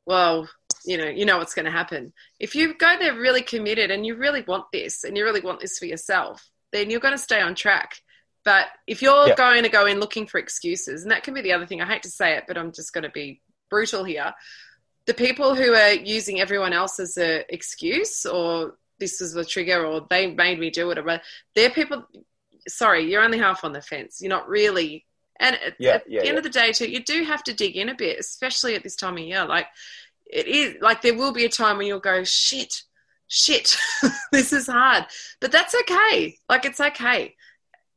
well, 0.05 0.49
you 0.85 0.99
know, 0.99 1.09
you 1.09 1.25
know 1.25 1.39
what's 1.39 1.55
going 1.55 1.65
to 1.65 1.71
happen. 1.71 2.13
If 2.39 2.55
you 2.55 2.75
go 2.75 2.97
there 2.99 3.15
really 3.15 3.43
committed 3.43 3.91
and 3.91 4.05
you 4.05 4.17
really 4.17 4.43
want 4.43 4.67
this, 4.73 5.05
and 5.05 5.17
you 5.17 5.25
really 5.25 5.41
want 5.41 5.61
this 5.61 5.79
for 5.79 5.87
yourself, 5.87 6.47
then 6.73 6.91
you're 6.91 7.01
going 7.01 7.15
to 7.15 7.19
stay 7.19 7.41
on 7.41 7.55
track. 7.55 7.97
But 8.45 8.67
if 8.87 9.03
you're 9.03 9.29
Yeah. 9.29 9.35
going 9.35 9.63
to 9.63 9.69
go 9.69 9.87
in 9.87 10.01
looking 10.01 10.27
for 10.27 10.39
excuses, 10.39 11.03
and 11.03 11.11
that 11.11 11.23
can 11.23 11.35
be 11.35 11.41
the 11.43 11.53
other 11.53 11.67
thing, 11.67 11.81
I 11.81 11.87
hate 11.87 12.03
to 12.03 12.11
say 12.11 12.37
it, 12.37 12.45
but 12.49 12.57
I'm 12.59 12.73
just 12.73 12.93
going 12.93 13.05
to 13.05 13.11
be 13.11 13.41
brutal 13.71 14.05
here. 14.05 14.35
The 15.07 15.15
people 15.15 15.55
who 15.55 15.75
are 15.75 15.93
using 15.93 16.41
everyone 16.41 16.73
else 16.73 17.01
as 17.01 17.17
an 17.17 17.45
excuse, 17.49 18.27
or 18.27 18.77
this 19.01 19.21
is 19.21 19.33
the 19.33 19.45
trigger, 19.45 19.85
or 19.85 20.07
they 20.09 20.33
made 20.33 20.59
me 20.61 20.71
do 20.71 20.91
it, 20.91 21.05
But 21.05 21.23
they're 21.55 21.71
people. 21.71 22.05
Sorry, 22.69 23.11
you're 23.11 23.23
only 23.23 23.39
half 23.39 23.65
on 23.65 23.73
the 23.73 23.81
fence. 23.83 24.19
You're 24.21 24.29
not 24.31 24.49
really. 24.49 25.07
And 25.41 25.57
at, 25.57 25.75
Yeah, 25.79 25.93
at 25.95 26.03
yeah, 26.07 26.21
the 26.21 26.27
end 26.29 26.35
yeah. 26.35 26.39
of 26.39 26.45
the 26.45 26.51
day, 26.51 26.73
too, 26.73 26.91
you 26.91 27.03
do 27.03 27.25
have 27.25 27.43
to 27.45 27.55
dig 27.55 27.77
in 27.77 27.89
a 27.89 27.95
bit, 27.95 28.19
especially 28.21 28.75
at 28.75 28.83
this 28.83 28.95
time 28.97 29.15
of 29.15 29.21
year. 29.21 29.45
Like 29.47 29.67
it 30.27 30.47
is, 30.47 30.77
like 30.83 31.01
there 31.03 31.17
will 31.17 31.33
be 31.33 31.47
a 31.47 31.49
time 31.49 31.79
when 31.79 31.87
you'll 31.87 31.99
go, 32.01 32.23
shit, 32.25 32.83
shit, 33.27 33.75
this 34.33 34.53
is 34.53 34.67
hard, 34.67 35.07
but 35.41 35.51
that's 35.51 35.75
okay. 35.75 36.37
Like 36.49 36.67
it's 36.67 36.81
okay. 36.81 37.35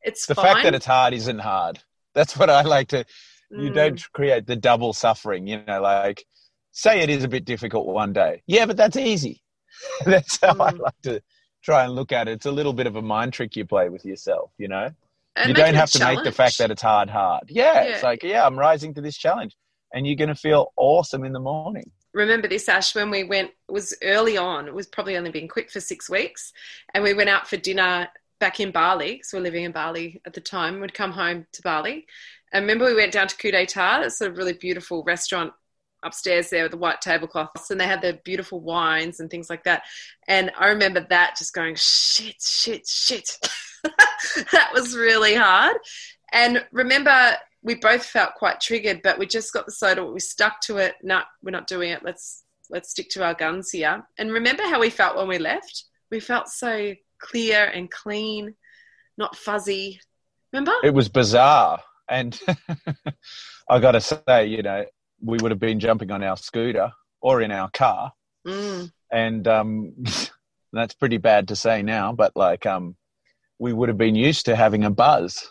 It's 0.02 0.26
The 0.26 0.34
fine. 0.34 0.44
fact 0.46 0.62
that 0.64 0.74
it's 0.74 0.86
hard 0.86 1.12
isn't 1.14 1.38
hard. 1.38 1.80
That's 2.14 2.36
what 2.36 2.48
I 2.50 2.62
like 2.62 2.88
to. 2.88 3.04
You 3.50 3.70
Mm. 3.70 3.74
don't 3.74 4.12
create 4.12 4.46
the 4.46 4.56
double 4.56 4.92
suffering. 4.94 5.46
You 5.46 5.62
know, 5.66 5.80
like 5.82 6.24
say 6.72 7.00
it 7.00 7.10
is 7.10 7.22
a 7.24 7.28
bit 7.28 7.44
difficult 7.44 7.86
one 7.86 8.12
day. 8.14 8.42
Yeah, 8.46 8.66
but 8.66 8.76
that's 8.76 8.96
easy. 8.96 9.42
that's 10.04 10.38
how 10.40 10.50
I 10.60 10.72
Mm. 10.72 10.78
like 10.80 11.00
to 11.02 11.22
try 11.62 11.84
and 11.84 11.94
look 11.94 12.12
at 12.12 12.28
it. 12.28 12.32
It's 12.32 12.46
a 12.46 12.52
little 12.52 12.72
bit 12.72 12.86
of 12.86 12.96
a 12.96 13.02
mind 13.02 13.32
trick 13.32 13.56
you 13.56 13.64
play 13.64 13.88
with 13.88 14.04
yourself. 14.04 14.50
You 14.58 14.68
know. 14.68 14.90
And 15.36 15.48
you 15.48 15.54
don't 15.54 15.74
have 15.74 15.90
to 15.92 16.04
make 16.04 16.22
the 16.22 16.30
fact 16.32 16.58
that 16.58 16.70
it's 16.70 16.82
hard 16.82 17.10
hard. 17.10 17.44
Yeah, 17.48 17.82
it's 17.82 18.02
like 18.02 18.22
yeah, 18.22 18.46
I'm 18.46 18.58
rising 18.58 18.94
to 18.94 19.00
this 19.00 19.16
challenge, 19.16 19.56
and 19.92 20.06
you're 20.06 20.16
going 20.16 20.28
to 20.28 20.34
feel 20.36 20.72
awesome 20.76 21.24
in 21.24 21.32
the 21.32 21.40
morning. 21.40 21.90
remember 22.12 22.46
this 22.46 22.68
ash 22.68 22.94
when 22.94 23.10
we 23.10 23.24
went 23.24 23.50
it 23.68 23.72
was 23.72 23.92
early 24.04 24.36
on 24.36 24.68
it 24.68 24.74
was 24.74 24.86
probably 24.86 25.16
only 25.16 25.30
been 25.32 25.48
quick 25.48 25.68
for 25.72 25.80
six 25.80 26.08
weeks 26.08 26.52
and 26.94 27.02
we 27.02 27.12
went 27.12 27.28
out 27.28 27.48
for 27.48 27.56
dinner 27.56 28.06
back 28.38 28.60
in 28.60 28.70
bali 28.70 29.12
because 29.14 29.32
we 29.32 29.38
we're 29.40 29.42
living 29.42 29.64
in 29.64 29.72
bali 29.72 30.20
at 30.24 30.32
the 30.32 30.40
time 30.40 30.80
we'd 30.80 30.94
come 30.94 31.10
home 31.10 31.44
to 31.52 31.60
bali 31.62 32.06
and 32.52 32.62
remember 32.62 32.84
we 32.86 32.94
went 32.94 33.12
down 33.12 33.26
to 33.26 33.36
Ku 33.36 33.50
De 33.50 33.66
Ta 33.66 34.02
it's 34.02 34.20
a 34.20 34.30
really 34.30 34.52
beautiful 34.52 35.02
restaurant 35.02 35.52
upstairs 36.04 36.50
there 36.50 36.62
with 36.62 36.72
the 36.72 36.78
white 36.78 37.00
tablecloths 37.00 37.70
and 37.70 37.80
they 37.80 37.86
had 37.86 38.02
the 38.02 38.18
beautiful 38.24 38.60
wines 38.60 39.20
and 39.20 39.30
things 39.30 39.48
like 39.48 39.64
that 39.64 39.82
and 40.28 40.50
i 40.58 40.68
remember 40.68 41.04
that 41.08 41.36
just 41.36 41.54
going 41.54 41.74
shit 41.76 42.40
shit 42.40 42.86
shit 42.86 43.38
that 44.52 44.70
was 44.72 44.96
really 44.96 45.34
hard 45.34 45.76
and 46.32 46.64
remember 46.72 47.36
we 47.64 47.74
both 47.74 48.04
felt 48.04 48.34
quite 48.34 48.60
triggered, 48.60 49.00
but 49.02 49.18
we 49.18 49.26
just 49.26 49.52
got 49.52 49.64
the 49.64 49.72
soda. 49.72 50.04
We 50.04 50.20
stuck 50.20 50.60
to 50.62 50.76
it. 50.76 50.94
No, 51.02 51.22
we're 51.42 51.50
not 51.50 51.66
doing 51.66 51.90
it. 51.90 52.04
Let's 52.04 52.44
let's 52.70 52.90
stick 52.90 53.08
to 53.10 53.24
our 53.24 53.34
guns 53.34 53.70
here. 53.70 54.06
And 54.18 54.30
remember 54.30 54.62
how 54.62 54.80
we 54.80 54.90
felt 54.90 55.16
when 55.16 55.28
we 55.28 55.38
left? 55.38 55.84
We 56.10 56.20
felt 56.20 56.48
so 56.48 56.94
clear 57.18 57.64
and 57.64 57.90
clean, 57.90 58.54
not 59.16 59.34
fuzzy. 59.34 60.00
Remember? 60.52 60.74
It 60.84 60.94
was 60.94 61.08
bizarre, 61.08 61.80
and 62.08 62.38
I 63.68 63.80
got 63.80 63.92
to 63.92 64.00
say, 64.00 64.46
you 64.46 64.62
know, 64.62 64.84
we 65.24 65.38
would 65.40 65.50
have 65.50 65.60
been 65.60 65.80
jumping 65.80 66.10
on 66.10 66.22
our 66.22 66.36
scooter 66.36 66.92
or 67.20 67.40
in 67.40 67.50
our 67.50 67.70
car, 67.70 68.12
Mm. 68.46 68.92
and 69.10 69.48
um, 69.48 69.94
that's 70.72 70.94
pretty 70.94 71.16
bad 71.16 71.48
to 71.48 71.56
say 71.56 71.82
now, 71.82 72.12
but 72.12 72.32
like 72.36 72.66
um, 72.66 72.96
we 73.58 73.72
would 73.72 73.88
have 73.88 73.96
been 73.98 74.14
used 74.14 74.44
to 74.46 74.56
having 74.56 74.84
a 74.84 74.90
buzz 74.90 75.50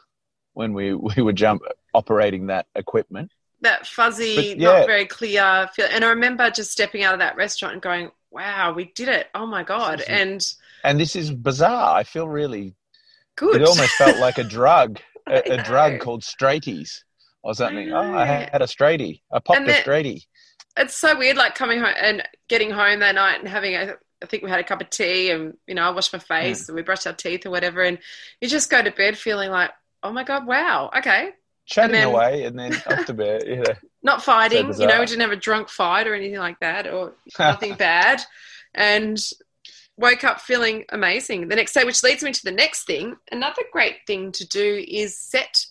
when 0.53 0.73
we 0.73 0.93
we 1.15 1.21
were 1.21 1.33
jump 1.33 1.63
operating 1.93 2.47
that 2.47 2.67
equipment. 2.75 3.31
That 3.61 3.87
fuzzy, 3.87 4.55
yeah. 4.57 4.79
not 4.79 4.87
very 4.87 5.05
clear 5.05 5.69
feel. 5.73 5.87
And 5.89 6.03
I 6.03 6.09
remember 6.09 6.49
just 6.51 6.71
stepping 6.71 7.03
out 7.03 7.13
of 7.13 7.19
that 7.21 7.35
restaurant 7.37 7.73
and 7.73 7.81
going, 7.81 8.11
"Wow, 8.29 8.73
we 8.73 8.91
did 8.93 9.07
it! 9.07 9.27
Oh 9.33 9.47
my 9.47 9.63
god!" 9.63 10.01
And 10.01 10.45
And 10.83 10.99
this 10.99 11.15
is 11.15 11.31
bizarre. 11.31 11.95
I 11.95 12.03
feel 12.03 12.27
really 12.27 12.75
good. 13.37 13.61
It 13.61 13.67
almost 13.67 13.93
felt 13.93 14.17
like 14.19 14.37
a 14.37 14.43
drug, 14.57 14.99
a 15.25 15.63
drug 15.63 15.99
called 16.01 16.21
straighties 16.23 17.03
or 17.43 17.53
something. 17.53 17.91
I 17.93 17.95
oh, 17.95 18.13
I 18.13 18.25
know. 18.25 18.47
had 18.51 18.61
a 18.61 18.65
straighty. 18.65 19.21
I 19.31 19.39
popped 19.39 19.59
And 19.59 19.67
a 19.69 19.71
then- 19.73 19.83
straighty. 19.83 20.25
it's 20.77 20.97
so 20.97 21.17
weird 21.17 21.37
like 21.37 21.55
coming 21.55 21.79
home 21.79 21.93
and 22.01 22.23
getting 22.49 22.71
home 22.71 22.99
that 22.99 23.15
night 23.15 23.39
and 23.39 23.47
having 23.47 23.75
a 23.75 23.95
I 24.21 24.25
think 24.25 24.41
we 24.41 24.49
had 24.49 24.61
a 24.61 24.63
cup 24.63 24.79
of 24.79 24.89
tea 24.89 25.31
and 25.31 25.53
you 25.67 25.75
know 25.75 25.83
I 25.83 25.89
washed 25.89 26.13
my 26.13 26.19
hmm. 26.19 26.25
face 26.25 26.69
and 26.69 26.75
we 26.75 26.81
brushed 26.81 27.05
our 27.05 27.13
teeth 27.13 27.45
or 27.45 27.51
whatever 27.51 27.83
and 27.83 27.99
you 28.39 28.47
just 28.47 28.69
go 28.69 28.81
to 28.81 28.89
bed 28.91 29.17
feeling 29.17 29.51
like 29.51 29.71
oh 30.01 30.11
my 30.11 30.23
god 30.23 30.47
wow 30.47 30.89
okay 30.97 31.31
Chatting 31.65 31.91
then- 31.91 32.07
away 32.07 32.43
and 32.43 32.57
then 32.57 32.73
up 32.87 33.05
to 33.05 33.13
bed. 33.13 33.77
Not 34.03 34.23
fighting 34.23 34.73
So 34.73 34.81
you 34.81 34.87
know 34.87 34.99
we 34.99 35.05
didn't 35.05 35.21
have 35.21 35.31
a 35.31 35.37
drunk 35.37 35.69
fight 35.69 36.07
or 36.07 36.13
anything 36.13 36.39
like 36.39 36.59
that 36.61 36.87
or 36.87 37.15
nothing 37.39 37.75
bad 37.75 38.21
and 38.73 39.17
woke 39.97 40.23
up 40.23 40.41
feeling 40.41 40.85
amazing 40.89 41.47
the 41.49 41.55
next 41.55 41.73
day 41.73 41.83
which 41.83 42.01
leads 42.01 42.23
me 42.23 42.31
to 42.31 42.43
the 42.43 42.51
next 42.51 42.85
thing 42.85 43.15
another 43.31 43.61
great 43.71 43.97
thing 44.07 44.31
to 44.31 44.47
do 44.47 44.83
is 44.87 45.17
set 45.19 45.65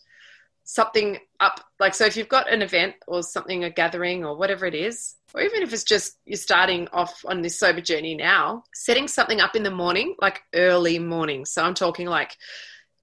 something 0.73 1.19
up 1.39 1.61
like 1.79 1.95
so 1.95 2.07
if 2.07 2.17
you've 2.17 2.31
got 2.31 2.51
an 2.51 2.63
event 2.63 2.95
or 3.07 3.23
something 3.23 3.63
a 3.63 3.69
gathering 3.69 4.25
or 4.25 4.35
whatever 4.35 4.65
it 4.65 4.75
is 4.75 5.17
or 5.35 5.43
even 5.43 5.63
if 5.63 5.71
it's 5.71 5.85
just 5.85 6.17
you're 6.25 6.39
starting 6.39 6.89
off 6.95 7.23
on 7.27 7.43
this 7.43 7.59
sober 7.59 7.83
journey 7.83 8.15
now 8.15 8.65
setting 8.73 9.07
something 9.07 9.39
up 9.39 9.55
in 9.55 9.65
the 9.65 9.71
morning 9.71 10.15
like 10.23 10.41
early 10.55 10.99
morning 10.99 11.45
so 11.45 11.63
i'm 11.63 11.75
talking 11.75 12.07
like 12.07 12.39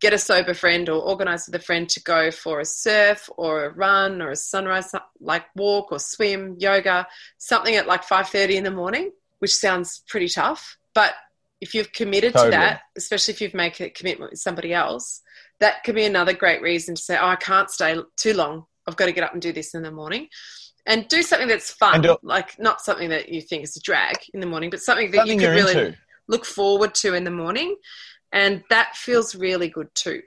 get 0.02 0.14
a 0.14 0.18
sober 0.18 0.56
friend 0.56 0.90
or 0.90 1.00
organize 1.00 1.46
with 1.46 1.62
a 1.62 1.64
friend 1.64 1.88
to 1.88 2.02
go 2.02 2.32
for 2.32 2.60
a 2.60 2.66
surf 2.66 3.30
or 3.38 3.66
a 3.66 3.74
run 3.74 4.20
or 4.20 4.32
a 4.32 4.36
sunrise 4.36 4.92
like 5.20 5.46
walk 5.56 5.92
or 5.92 6.00
swim 6.00 6.56
yoga 6.58 7.06
something 7.38 7.76
at 7.76 7.86
like 7.86 8.04
5.30 8.04 8.56
in 8.56 8.64
the 8.64 8.72
morning 8.72 9.12
which 9.38 9.54
sounds 9.54 10.02
pretty 10.08 10.28
tough 10.28 10.80
but 10.96 11.14
if 11.62 11.76
you've 11.76 11.92
committed 11.92 12.34
Totally. 12.34 12.52
to 12.52 12.58
that 12.58 12.82
especially 12.98 13.36
if 13.36 13.42
you've 13.42 13.54
made 13.54 13.80
a 13.80 13.92
commitment 13.92 14.32
with 14.32 14.40
somebody 14.40 14.74
else 14.74 15.22
that 15.60 15.84
could 15.84 15.96
be 15.96 16.06
another 16.06 16.34
great 16.34 16.62
reason 16.62 16.96
to 16.96 17.02
say 17.02 17.18
oh 17.18 17.28
i 17.28 17.36
can't 17.36 17.70
stay 17.70 17.96
too 18.18 18.34
long 18.34 18.66
i've 18.88 18.96
got 18.96 19.06
to 19.06 19.12
get 19.12 19.24
up 19.24 19.34
and 19.34 19.42
do 19.42 19.52
this 19.54 19.74
in 19.74 19.84
the 19.84 19.92
morning 19.92 20.28
and 20.86 21.08
do 21.08 21.22
something 21.22 21.48
that's 21.48 21.72
fun 21.72 22.02
do- 22.02 22.18
like 22.24 22.58
not 22.60 22.82
something 22.82 23.10
that 23.10 23.30
you 23.30 23.42
think 23.42 23.64
is 23.64 23.76
a 23.78 23.82
drag 23.82 24.16
in 24.34 24.40
the 24.40 24.46
morning 24.48 24.70
but 24.70 24.82
something 24.82 25.12
that 25.12 25.18
Something 25.18 25.40
you 25.40 25.48
could 25.48 25.56
you're 25.56 25.66
really 25.66 25.88
into. 25.88 25.98
look 26.28 26.46
forward 26.46 26.94
to 26.96 27.14
in 27.14 27.24
the 27.24 27.32
morning 27.32 27.76
and 28.32 28.64
that 28.70 28.96
feels 28.96 29.36
really 29.36 29.70
good 29.70 29.88
too 29.96 30.22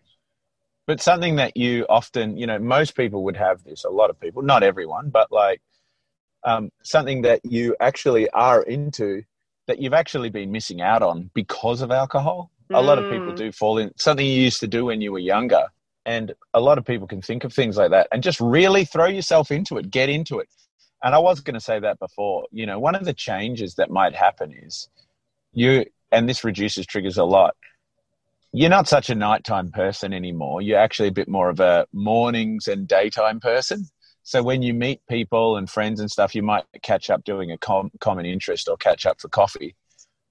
But 0.86 1.00
something 1.00 1.36
that 1.36 1.56
you 1.56 1.86
often, 1.88 2.36
you 2.36 2.46
know, 2.46 2.58
most 2.58 2.96
people 2.96 3.24
would 3.24 3.36
have 3.36 3.62
this, 3.64 3.84
a 3.84 3.88
lot 3.90 4.10
of 4.10 4.18
people, 4.20 4.42
not 4.42 4.62
everyone, 4.62 5.10
but 5.10 5.30
like 5.30 5.60
um, 6.44 6.70
something 6.82 7.22
that 7.22 7.40
you 7.44 7.76
actually 7.80 8.28
are 8.30 8.62
into 8.62 9.22
that 9.68 9.78
you've 9.80 9.94
actually 9.94 10.30
been 10.30 10.50
missing 10.52 10.80
out 10.82 11.02
on 11.02 11.30
because 11.34 11.82
of 11.82 11.90
alcohol. 11.90 12.51
A 12.74 12.82
lot 12.82 12.98
of 12.98 13.08
people 13.08 13.32
Mm. 13.32 13.36
do 13.36 13.52
fall 13.52 13.78
in 13.78 13.92
something 13.98 14.26
you 14.26 14.40
used 14.40 14.60
to 14.60 14.66
do 14.66 14.86
when 14.86 15.00
you 15.00 15.12
were 15.12 15.18
younger. 15.18 15.66
And 16.04 16.34
a 16.52 16.60
lot 16.60 16.78
of 16.78 16.84
people 16.84 17.06
can 17.06 17.22
think 17.22 17.44
of 17.44 17.52
things 17.52 17.76
like 17.76 17.90
that 17.90 18.08
and 18.10 18.22
just 18.22 18.40
really 18.40 18.84
throw 18.84 19.06
yourself 19.06 19.50
into 19.50 19.78
it, 19.78 19.90
get 19.90 20.08
into 20.08 20.40
it. 20.40 20.48
And 21.04 21.14
I 21.14 21.18
was 21.18 21.40
going 21.40 21.54
to 21.54 21.60
say 21.60 21.78
that 21.80 21.98
before. 21.98 22.46
You 22.50 22.66
know, 22.66 22.78
one 22.78 22.94
of 22.94 23.04
the 23.04 23.12
changes 23.12 23.74
that 23.76 23.90
might 23.90 24.14
happen 24.14 24.52
is 24.52 24.88
you, 25.52 25.84
and 26.10 26.28
this 26.28 26.44
reduces 26.44 26.86
triggers 26.86 27.18
a 27.18 27.24
lot. 27.24 27.54
You're 28.52 28.70
not 28.70 28.88
such 28.88 29.10
a 29.10 29.14
nighttime 29.14 29.70
person 29.70 30.12
anymore. 30.12 30.60
You're 30.60 30.78
actually 30.78 31.08
a 31.08 31.12
bit 31.12 31.28
more 31.28 31.48
of 31.48 31.60
a 31.60 31.86
mornings 31.92 32.68
and 32.68 32.86
daytime 32.86 33.40
person. 33.40 33.86
So 34.24 34.42
when 34.42 34.62
you 34.62 34.74
meet 34.74 35.00
people 35.08 35.56
and 35.56 35.68
friends 35.68 36.00
and 36.00 36.10
stuff, 36.10 36.34
you 36.34 36.42
might 36.42 36.64
catch 36.82 37.10
up 37.10 37.24
doing 37.24 37.50
a 37.50 37.58
com- 37.58 37.90
common 38.00 38.26
interest 38.26 38.68
or 38.68 38.76
catch 38.76 39.06
up 39.06 39.20
for 39.20 39.28
coffee 39.28 39.74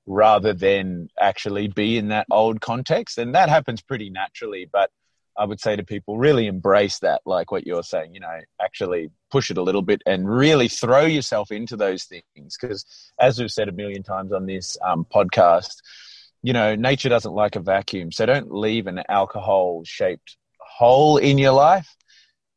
rather 0.06 0.54
than 0.54 1.10
actually 1.20 1.68
be 1.68 1.98
in 1.98 2.10
that 2.10 2.28
old 2.32 2.62
context. 2.62 3.18
And 3.18 3.36
that 3.36 3.50
happens 3.50 3.82
pretty 3.82 4.10
naturally. 4.10 4.68
But 4.72 4.90
I 5.38 5.46
would 5.46 5.60
say 5.60 5.76
to 5.76 5.84
people, 5.84 6.18
really 6.18 6.48
embrace 6.48 7.00
that, 7.00 7.22
like 7.26 7.52
what 7.52 7.66
you're 7.66 7.84
saying, 7.84 8.14
you 8.14 8.20
know, 8.20 8.40
actually 8.62 9.10
push 9.30 9.50
it 9.50 9.58
a 9.58 9.64
little 9.64 9.82
bit 9.82 10.02
and 10.06 10.30
really 10.30 10.68
throw 10.68 11.06
yourself 11.06 11.52
into 11.52 11.78
those 11.78 12.04
things. 12.04 12.58
Because 12.60 12.86
as 13.20 13.40
we've 13.40 13.52
said 13.52 13.70
a 13.70 13.74
million 13.74 14.04
times 14.04 14.34
on 14.34 14.46
this 14.46 14.78
um, 14.86 15.06
podcast, 15.14 15.78
you 16.44 16.54
know, 16.54 16.76
nature 16.76 17.10
doesn't 17.10 17.34
like 17.34 17.56
a 17.56 17.62
vacuum. 17.62 18.12
So 18.12 18.26
don't 18.26 18.54
leave 18.54 18.88
an 18.88 19.02
alcohol 19.08 19.84
shaped 19.86 20.38
hole 20.60 21.18
in 21.18 21.38
your 21.38 21.54
life. 21.54 21.96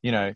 You 0.03 0.13
know, 0.13 0.35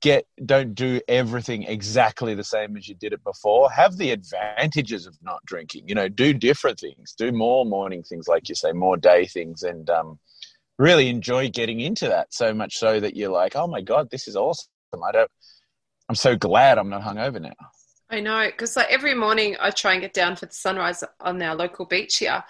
get 0.00 0.26
don't 0.44 0.74
do 0.74 1.00
everything 1.08 1.64
exactly 1.64 2.34
the 2.34 2.44
same 2.44 2.76
as 2.76 2.88
you 2.88 2.94
did 2.94 3.12
it 3.12 3.22
before 3.24 3.70
have 3.70 3.96
the 3.96 4.10
advantages 4.10 5.06
of 5.06 5.16
not 5.22 5.44
drinking 5.44 5.88
you 5.88 5.94
know 5.94 6.08
do 6.08 6.32
different 6.32 6.78
things 6.78 7.14
do 7.18 7.32
more 7.32 7.66
morning 7.66 8.02
things 8.02 8.28
like 8.28 8.48
you 8.48 8.54
say 8.54 8.72
more 8.72 8.96
day 8.96 9.26
things 9.26 9.64
and 9.64 9.90
um, 9.90 10.18
really 10.78 11.08
enjoy 11.08 11.48
getting 11.50 11.80
into 11.80 12.06
that 12.06 12.32
so 12.32 12.54
much 12.54 12.76
so 12.78 13.00
that 13.00 13.16
you're 13.16 13.30
like 13.30 13.56
oh 13.56 13.66
my 13.66 13.80
god 13.80 14.08
this 14.10 14.28
is 14.28 14.36
awesome 14.36 14.68
i 15.06 15.10
don't 15.10 15.30
i'm 16.08 16.14
so 16.14 16.36
glad 16.36 16.78
i'm 16.78 16.88
not 16.88 17.02
hungover 17.02 17.40
now 17.40 17.52
I 18.10 18.20
know, 18.20 18.46
because 18.46 18.74
like 18.74 18.90
every 18.90 19.14
morning 19.14 19.56
I 19.60 19.70
try 19.70 19.92
and 19.92 20.00
get 20.00 20.14
down 20.14 20.34
for 20.36 20.46
the 20.46 20.54
sunrise 20.54 21.04
on 21.20 21.42
our 21.42 21.54
local 21.54 21.84
beach 21.84 22.16
here, 22.16 22.42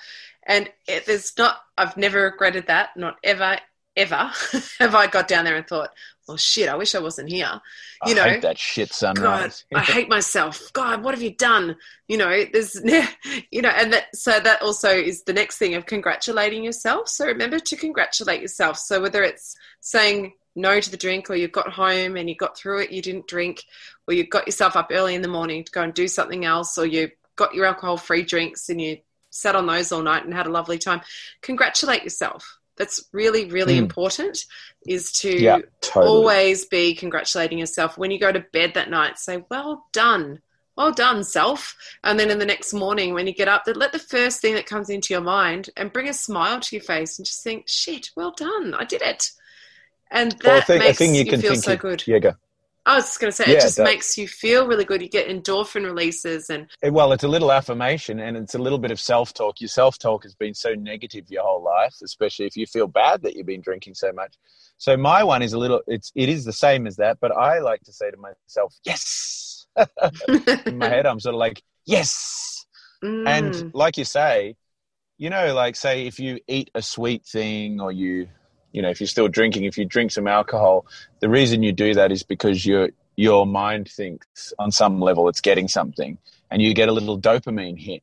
and 0.47 0.71
it, 0.87 1.05
there's 1.05 1.37
not. 1.37 1.57
I've 1.77 1.97
never 1.97 2.23
regretted 2.23 2.69
that, 2.69 2.91
not 2.97 3.17
ever, 3.25 3.59
ever 3.99 4.31
have 4.79 4.95
I 4.95 5.07
got 5.07 5.29
down 5.29 5.45
there 5.45 5.57
and 5.57 5.67
thought, 5.67 5.91
well, 6.27 6.37
shit, 6.37 6.69
I 6.69 6.77
wish 6.77 6.95
I 6.95 7.01
wasn't 7.01 7.31
here. 7.31 7.61
You 8.07 8.13
I 8.13 8.15
know, 8.15 8.23
hate 8.25 8.43
that 8.43 8.59
shit 8.59 8.93
sunrise. 8.93 9.65
God, 9.73 9.79
I 9.79 9.83
hate 9.83 10.09
myself. 10.09 10.71
God, 10.75 11.03
what 11.03 11.15
have 11.15 11.23
you 11.23 11.35
done? 11.35 11.77
You 12.07 12.19
know, 12.19 12.45
there's, 12.53 12.79
you 13.51 13.63
know, 13.63 13.71
and 13.71 13.93
that, 13.95 14.15
so 14.15 14.39
that 14.39 14.63
also 14.63 14.91
is 14.91 15.25
the 15.25 15.33
next 15.33 15.57
thing 15.57 15.75
of 15.75 15.87
congratulating 15.87 16.63
yourself. 16.63 17.09
So 17.09 17.27
remember 17.27 17.59
to 17.59 17.77
congratulate 17.77 18.43
yourself. 18.43 18.79
So 18.79 19.01
whether 19.01 19.23
it's 19.23 19.57
saying 19.81 20.35
no 20.55 20.81
to 20.81 20.91
the 20.91 20.97
drink 20.99 21.31
or 21.31 21.35
you 21.35 21.49
got 21.49 21.73
home 21.73 22.17
and 22.17 22.29
you 22.29 22.37
got 22.37 22.59
through 22.59 22.83
it, 22.83 22.93
you 22.93 23.01
didn't 23.01 23.27
drink, 23.27 23.65
or 24.07 24.15
you 24.15 24.27
got 24.27 24.47
yourself 24.47 24.77
up 24.77 24.89
early 24.93 25.15
in 25.15 25.23
the 25.23 25.29
morning 25.29 25.65
to 25.65 25.73
go 25.73 25.83
and 25.83 25.95
do 25.95 26.09
something 26.09 26.45
else, 26.45 26.77
or 26.77 26.85
you 26.85 27.11
got 27.37 27.55
your 27.55 27.65
alcohol 27.65 27.97
free 27.97 28.23
drinks 28.23 28.69
and 28.69 28.81
you 28.81 28.99
sat 29.31 29.57
on 29.57 29.67
those 29.67 29.93
all 29.93 30.03
night 30.03 30.25
and 30.25 30.35
had 30.35 30.47
a 30.47 30.51
lovely 30.51 30.79
time, 30.79 31.01
congratulate 31.43 32.03
yourself 32.03 32.58
that's 32.79 33.05
really 33.12 33.51
really 33.51 33.74
mm. 33.74 33.79
important 33.79 34.39
is 34.87 35.12
to 35.12 35.37
yeah, 35.37 35.59
totally. 35.81 36.07
always 36.07 36.66
be 36.66 36.95
congratulating 36.95 37.59
yourself. 37.59 37.99
When 37.99 38.11
you 38.11 38.18
go 38.18 38.33
to 38.33 38.45
bed 38.53 38.74
that 38.74 38.91
night 38.91 39.18
say 39.18 39.45
well 39.51 39.87
done. 39.93 40.41
Well 40.76 40.93
done 40.93 41.24
self. 41.24 41.74
And 42.05 42.20
then 42.20 42.31
in 42.31 42.39
the 42.39 42.47
next 42.47 42.72
morning 42.72 43.12
when 43.12 43.26
you 43.26 43.35
get 43.35 43.49
up 43.49 43.64
let 43.66 43.93
the 43.93 43.99
first 43.99 44.41
thing 44.41 44.55
that 44.55 44.66
comes 44.66 44.91
into 44.91 45.12
your 45.12 45.22
mind 45.22 45.70
and 45.76 45.93
bring 45.93 46.09
a 46.09 46.14
smile 46.14 46.61
to 46.61 46.76
your 46.76 46.85
face 46.85 47.18
and 47.18 47.26
just 47.26 47.43
think 47.43 47.68
shit 47.68 48.11
well 48.16 48.33
done. 48.37 48.74
I 48.74 48.85
did 48.85 49.03
it. 49.03 49.31
And 50.11 50.33
that 50.33 50.45
well, 50.45 50.61
thing, 50.62 50.79
makes 50.79 51.01
you, 51.01 51.12
you 51.12 51.37
feel 51.39 51.57
so 51.57 51.76
good. 51.76 52.07
Yeah 52.07 52.18
go 52.20 52.35
I 52.89 52.95
was 52.95 53.05
just 53.05 53.20
going 53.20 53.30
to 53.30 53.36
say, 53.36 53.45
yeah, 53.49 53.59
it 53.59 53.61
just 53.61 53.78
makes 53.78 54.16
you 54.16 54.26
feel 54.26 54.66
really 54.66 54.86
good. 54.86 55.03
You 55.03 55.11
get 55.11 55.28
endorphin 55.28 55.84
releases, 55.84 56.49
and 56.49 56.68
well, 56.82 57.12
it's 57.12 57.22
a 57.22 57.28
little 57.28 57.53
affirmation, 57.53 58.18
and 58.18 58.34
it's 58.34 58.55
a 58.55 58.59
little 58.59 58.78
bit 58.78 58.91
of 58.91 58.99
self-talk. 58.99 59.61
Your 59.61 59.68
self-talk 59.68 60.22
has 60.22 60.34
been 60.34 60.55
so 60.55 60.72
negative 60.72 61.26
your 61.28 61.43
whole 61.43 61.62
life, 61.62 61.97
especially 62.03 62.47
if 62.47 62.57
you 62.57 62.66
feel 62.66 62.86
bad 62.86 63.20
that 63.22 63.36
you've 63.36 63.45
been 63.45 63.61
drinking 63.61 63.93
so 63.93 64.11
much. 64.11 64.34
So 64.78 64.97
my 64.97 65.22
one 65.22 65.43
is 65.43 65.53
a 65.53 65.59
little. 65.59 65.82
It's 65.86 66.11
it 66.14 66.30
is 66.30 66.47
the 66.47 66.53
same 66.53 66.86
as 66.86 66.97
that, 66.97 67.18
but 67.20 67.30
I 67.30 67.59
like 67.59 67.82
to 67.82 67.93
say 67.93 68.11
to 68.11 68.16
myself, 68.16 68.74
"Yes." 68.84 69.66
In 70.64 70.78
my 70.78 70.89
head, 70.89 71.05
I'm 71.05 71.20
sort 71.20 71.34
of 71.34 71.41
like, 71.41 71.62
"Yes," 71.84 72.64
mm. 73.05 73.28
and 73.28 73.74
like 73.74 73.99
you 73.99 74.05
say, 74.05 74.57
you 75.18 75.28
know, 75.28 75.53
like 75.53 75.76
say 75.76 76.07
if 76.07 76.18
you 76.18 76.41
eat 76.49 76.70
a 76.74 76.80
sweet 76.80 77.26
thing 77.26 77.82
or 77.82 77.93
you 77.93 78.28
you 78.73 78.83
know 78.83 78.89
if 78.91 79.01
you're 79.01 79.07
still 79.07 79.29
drinking 79.29 79.64
if 79.64 79.79
you 79.79 79.85
drink 79.85 80.11
some 80.11 80.29
alcohol 80.29 80.87
the 81.21 81.29
reason 81.29 81.62
you 81.62 81.73
do 81.73 81.95
that 81.95 82.12
is 82.12 82.23
because 82.23 82.64
your 82.64 82.91
your 83.16 83.47
mind 83.47 83.89
thinks 83.89 84.53
on 84.59 84.71
some 84.71 85.01
level 85.01 85.29
it's 85.29 85.41
getting 85.41 85.69
something 85.69 86.19
and 86.51 86.62
you 86.62 86.75
get 86.75 86.89
a 86.89 86.93
little 86.93 87.21
dopamine 87.21 87.79
hit 87.79 88.03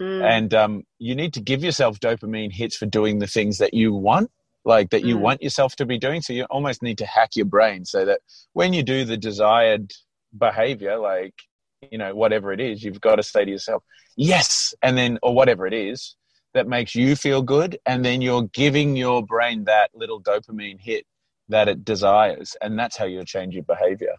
mm. 0.00 0.22
and 0.22 0.54
um, 0.54 0.84
you 0.98 1.14
need 1.14 1.34
to 1.34 1.40
give 1.40 1.64
yourself 1.64 1.98
dopamine 2.00 2.52
hits 2.52 2.76
for 2.76 2.86
doing 2.86 3.18
the 3.18 3.26
things 3.26 3.58
that 3.58 3.74
you 3.74 3.92
want 3.92 4.30
like 4.64 4.90
that 4.90 5.04
you 5.04 5.16
mm. 5.16 5.20
want 5.20 5.42
yourself 5.42 5.76
to 5.76 5.84
be 5.84 5.98
doing 5.98 6.20
so 6.20 6.32
you 6.32 6.44
almost 6.44 6.82
need 6.82 6.98
to 6.98 7.06
hack 7.06 7.36
your 7.36 7.46
brain 7.46 7.84
so 7.84 8.04
that 8.04 8.20
when 8.52 8.72
you 8.72 8.82
do 8.82 9.04
the 9.04 9.16
desired 9.16 9.92
behavior 10.36 10.98
like 10.98 11.34
you 11.90 11.98
know 11.98 12.14
whatever 12.14 12.52
it 12.52 12.60
is 12.60 12.82
you've 12.82 13.00
got 13.00 13.16
to 13.16 13.22
say 13.22 13.44
to 13.44 13.50
yourself 13.50 13.82
yes 14.16 14.74
and 14.82 14.96
then 14.96 15.18
or 15.22 15.34
whatever 15.34 15.66
it 15.66 15.74
is 15.74 16.16
that 16.54 16.66
makes 16.68 16.94
you 16.94 17.16
feel 17.16 17.42
good 17.42 17.78
and 17.84 18.04
then 18.04 18.22
you're 18.22 18.44
giving 18.52 18.96
your 18.96 19.24
brain 19.24 19.64
that 19.64 19.90
little 19.94 20.22
dopamine 20.22 20.80
hit 20.80 21.04
that 21.48 21.68
it 21.68 21.84
desires 21.84 22.56
and 22.62 22.78
that's 22.78 22.96
how 22.96 23.04
you'll 23.04 23.24
change 23.24 23.54
your 23.54 23.64
behavior. 23.64 24.14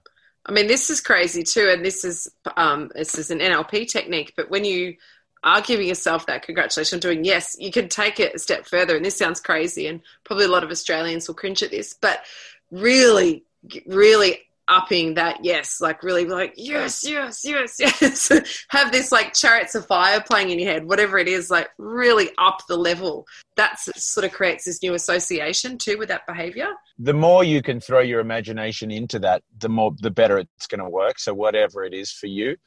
I 0.45 0.51
mean 0.51 0.67
this 0.67 0.89
is 0.89 1.01
crazy 1.01 1.43
too 1.43 1.69
and 1.71 1.83
this 1.83 2.05
is 2.05 2.27
um, 2.55 2.91
this 2.93 3.17
is 3.17 3.31
an 3.31 3.39
nlp 3.39 3.89
technique 3.89 4.33
but 4.37 4.49
when 4.51 4.63
you 4.63 4.95
are 5.43 5.61
giving 5.61 5.87
yourself 5.87 6.27
that 6.27 6.43
congratulation 6.43 6.99
doing 6.99 7.23
yes 7.23 7.55
you 7.59 7.71
can 7.71 7.89
take 7.89 8.19
it 8.19 8.35
a 8.35 8.39
step 8.39 8.67
further 8.67 8.95
and 8.95 9.03
this 9.03 9.17
sounds 9.17 9.39
crazy 9.39 9.87
and 9.87 10.01
probably 10.23 10.45
a 10.45 10.49
lot 10.49 10.63
of 10.63 10.69
australians 10.69 11.27
will 11.27 11.35
cringe 11.35 11.63
at 11.63 11.71
this 11.71 11.95
but 11.99 12.23
really 12.69 13.43
really 13.87 14.39
upping 14.67 15.13
that 15.13 15.43
yes 15.43 15.79
like 15.79 16.01
really 16.01 16.25
like 16.25 16.53
yes 16.57 17.07
yes 17.07 17.41
yes 17.43 17.75
yes. 17.79 18.31
Have 18.69 18.91
this 18.91 19.11
like 19.11 19.33
chariots 19.33 19.75
of 19.75 19.85
fire 19.85 20.21
playing 20.21 20.49
in 20.49 20.59
your 20.59 20.71
head 20.71 20.85
whatever 20.85 21.17
it 21.17 21.27
is 21.27 21.49
like 21.49 21.69
really 21.77 22.29
up 22.37 22.61
the 22.67 22.77
level. 22.77 23.25
That 23.57 23.79
sort 23.79 24.25
of 24.25 24.31
creates 24.31 24.65
this 24.65 24.81
new 24.81 24.93
association 24.93 25.77
too 25.77 25.97
with 25.97 26.09
that 26.09 26.25
behavior. 26.27 26.69
The 26.99 27.13
more 27.13 27.43
you 27.43 27.61
can 27.61 27.79
throw 27.79 27.99
your 27.99 28.19
imagination 28.19 28.91
into 28.91 29.19
that 29.19 29.43
the 29.59 29.69
more 29.69 29.93
the 29.99 30.11
better 30.11 30.37
it's 30.37 30.67
going 30.67 30.83
to 30.83 30.89
work. 30.89 31.19
So 31.19 31.33
whatever 31.33 31.83
it 31.83 31.93
is 31.93 32.11
for 32.11 32.27
you 32.27 32.57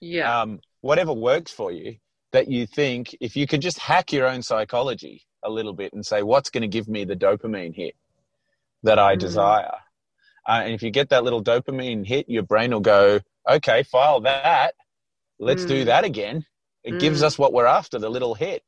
yeah. 0.00 0.42
um, 0.42 0.60
whatever 0.80 1.12
works 1.12 1.52
for 1.52 1.72
you 1.72 1.96
that 2.32 2.48
you 2.48 2.66
think 2.66 3.16
if 3.20 3.36
you 3.36 3.46
can 3.46 3.60
just 3.60 3.78
hack 3.78 4.12
your 4.12 4.26
own 4.26 4.42
psychology 4.42 5.22
a 5.44 5.50
little 5.50 5.72
bit 5.72 5.92
and 5.92 6.04
say 6.04 6.22
what's 6.22 6.50
going 6.50 6.62
to 6.62 6.68
give 6.68 6.88
me 6.88 7.04
the 7.04 7.16
dopamine 7.16 7.74
hit 7.74 7.94
that 8.82 8.98
i 8.98 9.16
mm. 9.16 9.18
desire 9.18 9.74
uh, 10.48 10.62
and 10.64 10.72
if 10.72 10.82
you 10.82 10.90
get 10.90 11.10
that 11.10 11.24
little 11.24 11.44
dopamine 11.44 12.06
hit, 12.06 12.28
your 12.28 12.42
brain 12.42 12.72
will 12.72 12.80
go, 12.80 13.20
okay, 13.48 13.82
file 13.82 14.20
that. 14.22 14.74
Let's 15.38 15.64
mm. 15.64 15.68
do 15.68 15.84
that 15.84 16.04
again. 16.04 16.46
It 16.82 16.94
mm. 16.94 17.00
gives 17.00 17.22
us 17.22 17.38
what 17.38 17.52
we're 17.52 17.66
after, 17.66 17.98
the 17.98 18.08
little 18.08 18.34
hit. 18.34 18.62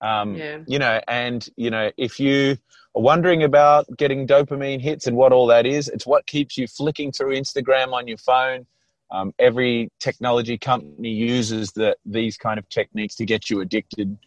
Um, 0.00 0.34
yeah. 0.34 0.58
You 0.66 0.80
know, 0.80 1.00
and, 1.06 1.48
you 1.56 1.70
know, 1.70 1.92
if 1.96 2.18
you 2.18 2.58
are 2.96 3.02
wondering 3.02 3.44
about 3.44 3.86
getting 3.96 4.26
dopamine 4.26 4.80
hits 4.80 5.06
and 5.06 5.16
what 5.16 5.32
all 5.32 5.46
that 5.46 5.66
is, 5.66 5.88
it's 5.88 6.06
what 6.06 6.26
keeps 6.26 6.58
you 6.58 6.66
flicking 6.66 7.12
through 7.12 7.36
Instagram 7.36 7.92
on 7.92 8.08
your 8.08 8.18
phone. 8.18 8.66
Um, 9.10 9.32
every 9.38 9.90
technology 10.00 10.58
company 10.58 11.10
uses 11.10 11.70
the, 11.72 11.96
these 12.04 12.36
kind 12.36 12.58
of 12.58 12.68
techniques 12.68 13.14
to 13.16 13.24
get 13.24 13.48
you 13.48 13.60
addicted 13.60 14.18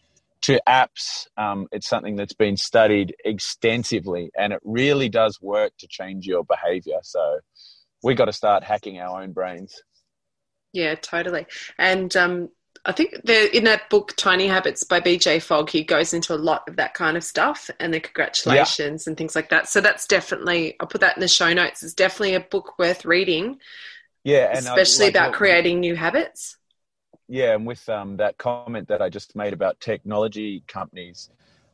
to 0.41 0.61
apps, 0.67 1.27
um, 1.37 1.67
it's 1.71 1.87
something 1.87 2.15
that's 2.15 2.33
been 2.33 2.57
studied 2.57 3.15
extensively, 3.25 4.31
and 4.37 4.53
it 4.53 4.59
really 4.63 5.09
does 5.09 5.39
work 5.41 5.73
to 5.79 5.87
change 5.87 6.25
your 6.25 6.43
behavior. 6.43 6.99
So 7.03 7.39
we 8.03 8.15
got 8.15 8.25
to 8.25 8.33
start 8.33 8.63
hacking 8.63 8.99
our 8.99 9.21
own 9.21 9.33
brains. 9.33 9.81
Yeah, 10.73 10.95
totally. 10.95 11.47
And 11.77 12.15
um, 12.15 12.49
I 12.85 12.91
think 12.91 13.13
in 13.27 13.63
that 13.63 13.89
book, 13.89 14.13
Tiny 14.15 14.47
Habits 14.47 14.83
by 14.83 14.99
BJ 14.99 15.41
Fogg, 15.41 15.69
he 15.69 15.83
goes 15.83 16.13
into 16.13 16.33
a 16.33 16.37
lot 16.37 16.67
of 16.67 16.75
that 16.75 16.93
kind 16.93 17.17
of 17.17 17.23
stuff 17.23 17.69
and 17.79 17.93
the 17.93 17.99
congratulations 17.99 19.05
yeah. 19.05 19.11
and 19.11 19.17
things 19.17 19.35
like 19.35 19.49
that. 19.49 19.67
So 19.67 19.81
that's 19.81 20.05
definitely, 20.05 20.75
I'll 20.79 20.87
put 20.87 21.01
that 21.01 21.17
in 21.17 21.21
the 21.21 21.27
show 21.27 21.53
notes. 21.53 21.83
It's 21.83 21.93
definitely 21.93 22.35
a 22.35 22.41
book 22.41 22.77
worth 22.77 23.05
reading. 23.05 23.59
Yeah, 24.23 24.51
especially 24.51 25.05
like, 25.05 25.15
about 25.15 25.33
creating 25.33 25.79
new 25.79 25.95
habits 25.95 26.57
yeah, 27.27 27.53
and 27.53 27.65
with 27.65 27.87
um, 27.89 28.17
that 28.17 28.37
comment 28.37 28.87
that 28.87 29.01
I 29.01 29.09
just 29.09 29.35
made 29.35 29.53
about 29.53 29.79
technology 29.79 30.63
companies, 30.67 31.29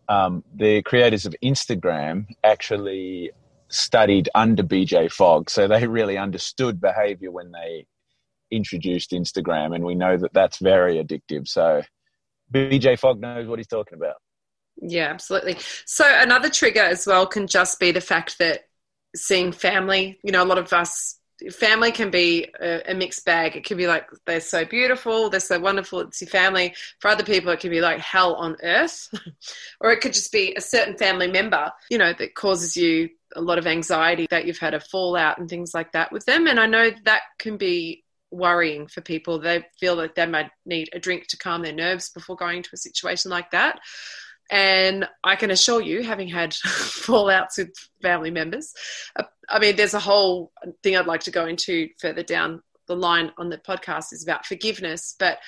um, 0.10 0.44
the 0.56 0.82
creators 0.82 1.26
of 1.26 1.36
Instagram 1.44 2.26
actually 2.44 3.32
studied 3.70 4.30
under 4.36 4.64
BJ 4.64 5.12
Fogg, 5.12 5.50
so 5.50 5.68
they 5.68 5.88
really 5.88 6.18
understood 6.18 6.82
behavior 6.82 7.32
when 7.32 7.52
they 7.52 7.86
introduced 8.52 9.12
Instagram, 9.12 9.76
and 9.76 9.84
we 9.84 9.96
know 9.96 10.18
that 10.18 10.34
that's 10.34 10.58
very 10.58 10.96
addictive. 10.96 11.48
So 11.48 11.82
BJ 12.52 12.98
Fogg 13.00 13.20
knows 13.20 13.48
what 13.48 13.60
he's 13.60 13.68
talking 13.68 13.98
about. 13.98 14.16
Yeah, 14.82 15.06
absolutely. 15.06 15.58
So 15.86 16.06
another 16.08 16.50
trigger 16.50 16.82
as 16.82 17.06
well 17.06 17.28
can 17.28 17.48
just 17.48 17.80
be 17.80 17.92
the 17.92 18.02
fact 18.02 18.40
that 18.40 18.62
seeing 19.16 19.52
family. 19.52 20.20
You 20.24 20.32
know, 20.32 20.44
a 20.44 20.46
lot 20.46 20.58
of 20.58 20.74
us 20.74 21.20
family 21.52 21.92
can 21.92 22.10
be 22.10 22.48
a, 22.60 22.92
a, 22.92 22.94
mixed 22.94 23.26
bag. 23.26 23.56
It 23.56 23.66
can 23.66 23.78
be 23.78 23.88
like 23.88 24.08
they're 24.26 24.40
so 24.40 24.66
beautiful, 24.66 25.30
they're 25.30 25.40
so 25.40 25.60
wonderful, 25.60 26.02
it's 26.02 26.22
your 26.22 26.30
family. 26.30 26.74
For 27.00 27.10
other 27.10 27.24
people, 27.24 27.52
it 27.52 27.60
can 27.60 27.70
be 27.70 27.82
like 27.82 28.00
hell 28.00 28.36
on 28.36 28.58
earth, 28.64 29.10
or 29.82 29.92
it 29.92 30.02
could 30.02 30.14
just 30.14 30.32
be 30.32 30.54
a 30.56 30.62
certain 30.62 30.98
family 30.98 31.28
member, 31.28 31.72
you 31.90 31.98
know, 31.98 32.14
that 32.14 32.36
causes 32.36 32.78
you 32.78 33.10
a 33.36 33.42
lot 33.42 33.58
of 33.58 33.68
anxiety 33.68 34.28
that 34.30 34.46
you've 34.46 34.60
had 34.60 34.74
a 34.74 34.80
fallout 34.80 35.40
and 35.40 35.50
things 35.50 35.74
like 35.74 35.92
that 35.94 36.12
with 36.12 36.26
them. 36.26 36.48
And 36.48 36.60
I 36.60 36.68
know 36.68 36.92
that 37.06 37.24
can 37.40 37.58
be 37.58 38.04
worrying 38.32 38.88
for 38.88 39.02
people. 39.02 39.40
They 39.40 39.66
feel 39.80 39.96
that 39.98 40.16
they 40.16 40.26
might 40.26 40.52
need 40.66 40.90
a 40.94 41.00
drink 41.00 41.28
to 41.28 41.38
calm 41.38 41.62
their 41.62 41.74
nerves 41.74 42.10
before 42.10 42.36
going 42.36 42.64
to 42.64 42.70
a 42.74 42.78
situation 42.78 43.32
like 43.32 43.52
that. 43.52 43.80
And 44.52 45.08
I 45.24 45.36
can 45.36 45.52
assure 45.52 45.82
you, 45.82 46.04
having 46.04 46.28
had 46.28 46.52
fallouts 46.54 47.58
with 47.58 47.74
family 48.02 48.32
members, 48.32 48.74
I 49.50 49.60
mean, 49.60 49.76
there's 49.76 49.94
a 49.94 50.00
whole 50.00 50.52
thing 50.82 50.96
I'd 50.96 51.08
like 51.08 51.22
to 51.22 51.32
go 51.32 51.46
into 51.46 51.90
further 52.00 52.24
down 52.24 52.62
the 52.88 52.96
line 52.96 53.32
on 53.38 53.50
the 53.50 53.58
podcast 53.58 54.14
is 54.14 54.24
about 54.24 54.46
forgiveness, 54.46 55.16
but 55.18 55.40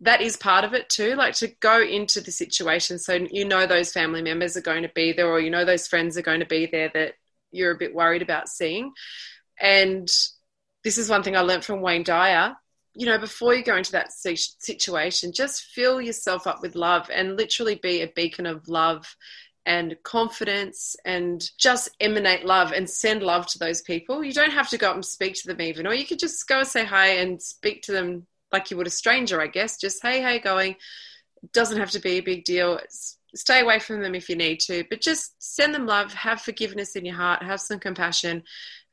that 0.00 0.20
is 0.20 0.36
part 0.36 0.64
of 0.64 0.74
it 0.74 0.88
too. 0.88 1.14
Like 1.14 1.34
to 1.36 1.48
go 1.60 1.80
into 1.80 2.20
the 2.20 2.30
situation 2.30 2.98
so 2.98 3.14
you 3.14 3.44
know 3.44 3.66
those 3.66 3.92
family 3.92 4.22
members 4.22 4.56
are 4.56 4.62
going 4.62 4.82
to 4.82 4.92
be 4.94 5.12
there, 5.12 5.28
or 5.28 5.40
you 5.40 5.50
know 5.50 5.64
those 5.64 5.86
friends 5.88 6.16
are 6.16 6.22
going 6.22 6.40
to 6.40 6.46
be 6.46 6.66
there 6.66 6.90
that 6.94 7.14
you're 7.50 7.72
a 7.72 7.78
bit 7.78 7.94
worried 7.94 8.22
about 8.22 8.48
seeing. 8.48 8.92
And 9.60 10.08
this 10.84 10.98
is 10.98 11.08
one 11.08 11.22
thing 11.22 11.36
I 11.36 11.40
learned 11.40 11.64
from 11.64 11.80
Wayne 11.80 12.04
Dyer 12.04 12.56
you 12.96 13.04
know, 13.04 13.18
before 13.18 13.54
you 13.54 13.62
go 13.62 13.76
into 13.76 13.92
that 13.92 14.10
situation, 14.10 15.32
just 15.32 15.64
fill 15.64 16.00
yourself 16.00 16.46
up 16.46 16.62
with 16.62 16.74
love 16.74 17.10
and 17.12 17.36
literally 17.36 17.74
be 17.74 18.00
a 18.00 18.08
beacon 18.16 18.46
of 18.46 18.66
love 18.68 19.16
and 19.66 19.96
confidence 20.02 20.96
and 21.04 21.50
just 21.58 21.90
emanate 22.00 22.46
love 22.46 22.72
and 22.72 22.88
send 22.88 23.22
love 23.22 23.46
to 23.48 23.58
those 23.58 23.82
people. 23.82 24.24
You 24.24 24.32
don't 24.32 24.52
have 24.52 24.70
to 24.70 24.78
go 24.78 24.88
up 24.88 24.94
and 24.94 25.04
speak 25.04 25.34
to 25.34 25.48
them 25.48 25.60
even, 25.60 25.86
or 25.86 25.92
you 25.92 26.06
could 26.06 26.18
just 26.18 26.48
go 26.48 26.60
and 26.60 26.68
say 26.68 26.84
hi 26.84 27.08
and 27.08 27.42
speak 27.42 27.82
to 27.82 27.92
them 27.92 28.26
like 28.50 28.70
you 28.70 28.78
would 28.78 28.86
a 28.86 28.90
stranger, 28.90 29.42
I 29.42 29.48
guess. 29.48 29.78
Just, 29.78 30.00
hey, 30.02 30.22
hey, 30.22 30.38
going. 30.38 30.76
Doesn't 31.52 31.78
have 31.78 31.90
to 31.90 32.00
be 32.00 32.12
a 32.12 32.20
big 32.20 32.44
deal. 32.44 32.78
It's, 32.78 33.18
stay 33.34 33.60
away 33.60 33.78
from 33.78 34.00
them 34.00 34.14
if 34.14 34.30
you 34.30 34.36
need 34.36 34.60
to, 34.60 34.84
but 34.88 35.02
just 35.02 35.34
send 35.38 35.74
them 35.74 35.84
love, 35.84 36.14
have 36.14 36.40
forgiveness 36.40 36.96
in 36.96 37.04
your 37.04 37.16
heart, 37.16 37.42
have 37.42 37.60
some 37.60 37.78
compassion, 37.78 38.42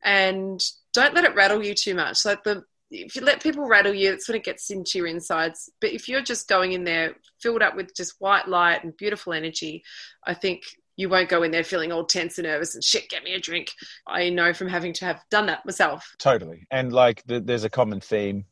and 0.03 0.59
don't 0.91 1.13
let 1.13 1.23
it 1.23 1.35
rattle 1.35 1.63
you 1.63 1.73
too 1.73 1.95
much. 1.95 2.25
Like 2.25 2.43
the 2.43 2.65
if 2.93 3.15
you 3.15 3.23
let 3.23 3.41
people 3.41 3.67
rattle 3.67 3.93
you, 3.93 4.13
it's 4.13 4.27
when 4.27 4.37
it 4.37 4.43
gets 4.43 4.69
into 4.69 4.97
your 4.97 5.07
insides. 5.07 5.69
But 5.81 5.91
if 5.91 6.07
you're 6.07 6.21
just 6.21 6.47
going 6.47 6.73
in 6.73 6.83
there 6.83 7.15
filled 7.41 7.61
up 7.61 7.75
with 7.75 7.95
just 7.95 8.15
white 8.19 8.47
light 8.47 8.83
and 8.83 8.95
beautiful 8.95 9.33
energy, 9.33 9.83
I 10.25 10.33
think 10.33 10.63
you 10.95 11.09
won't 11.09 11.29
go 11.29 11.41
in 11.41 11.51
there 11.51 11.63
feeling 11.63 11.91
all 11.91 12.05
tense 12.05 12.37
and 12.37 12.45
nervous 12.45 12.75
and 12.75 12.83
shit, 12.83 13.09
get 13.09 13.23
me 13.23 13.33
a 13.33 13.39
drink. 13.39 13.71
I 14.07 14.29
know 14.29 14.53
from 14.53 14.67
having 14.67 14.93
to 14.93 15.05
have 15.05 15.21
done 15.31 15.47
that 15.47 15.65
myself. 15.65 16.15
Totally. 16.19 16.67
And 16.69 16.93
like 16.93 17.23
the, 17.25 17.39
there's 17.39 17.63
a 17.63 17.69
common 17.69 17.99
theme, 17.99 18.45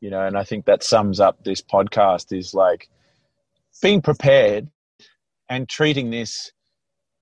you 0.00 0.10
know, 0.10 0.24
and 0.24 0.36
I 0.36 0.44
think 0.44 0.64
that 0.66 0.84
sums 0.84 1.18
up 1.18 1.42
this 1.42 1.60
podcast 1.60 2.36
is 2.36 2.54
like 2.54 2.88
being 3.82 4.00
prepared 4.00 4.68
and 5.48 5.68
treating 5.68 6.10
this 6.10 6.52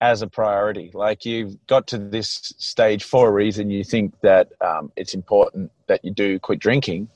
as 0.01 0.23
a 0.23 0.27
priority. 0.27 0.91
Like 0.95 1.25
you've 1.25 1.67
got 1.67 1.87
to 1.89 1.99
this 1.99 2.55
stage 2.59 3.05
for 3.05 3.29
a 3.29 3.33
reason. 3.33 3.71
You 3.71 3.85
think 3.85 4.19
that 4.23 4.53
um, 4.61 4.93
it's 4.97 5.15
important 5.15 5.71
that 5.89 6.05
you 6.05 6.13
do 6.13 6.39
quit 6.39 6.59
drinking, 6.59 7.09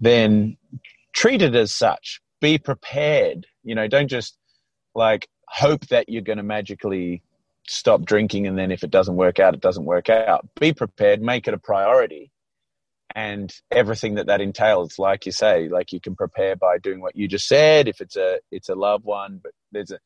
then 0.00 0.56
treat 1.12 1.42
it 1.42 1.54
as 1.54 1.72
such. 1.72 2.20
Be 2.40 2.58
prepared. 2.58 3.46
You 3.62 3.74
know, 3.74 3.86
don't 3.86 4.08
just 4.08 4.36
like 4.94 5.28
hope 5.46 5.86
that 5.88 6.08
you're 6.08 6.22
going 6.22 6.38
to 6.38 6.42
magically 6.42 7.22
stop 7.66 8.02
drinking 8.04 8.46
and 8.46 8.58
then 8.58 8.70
if 8.70 8.82
it 8.82 8.90
doesn't 8.90 9.16
work 9.16 9.38
out, 9.38 9.54
it 9.54 9.60
doesn't 9.60 9.84
work 9.84 10.08
out. 10.08 10.46
Be 10.58 10.72
prepared. 10.72 11.20
Make 11.20 11.46
it 11.46 11.54
a 11.54 11.58
priority. 11.58 12.30
And 13.14 13.52
everything 13.70 14.14
that 14.16 14.26
that 14.26 14.40
entails, 14.40 14.98
like 14.98 15.24
you 15.26 15.32
say, 15.32 15.68
like 15.68 15.92
you 15.92 16.00
can 16.00 16.14
prepare 16.14 16.56
by 16.56 16.78
doing 16.78 17.00
what 17.00 17.16
you 17.16 17.26
just 17.26 17.48
said. 17.48 17.88
If 17.88 18.00
it's 18.00 18.16
a 18.16 18.38
it's 18.50 18.68
a 18.68 18.74
loved 18.74 19.04
one, 19.04 19.40
but 19.42 19.52
there's 19.72 19.90
a 19.90 19.98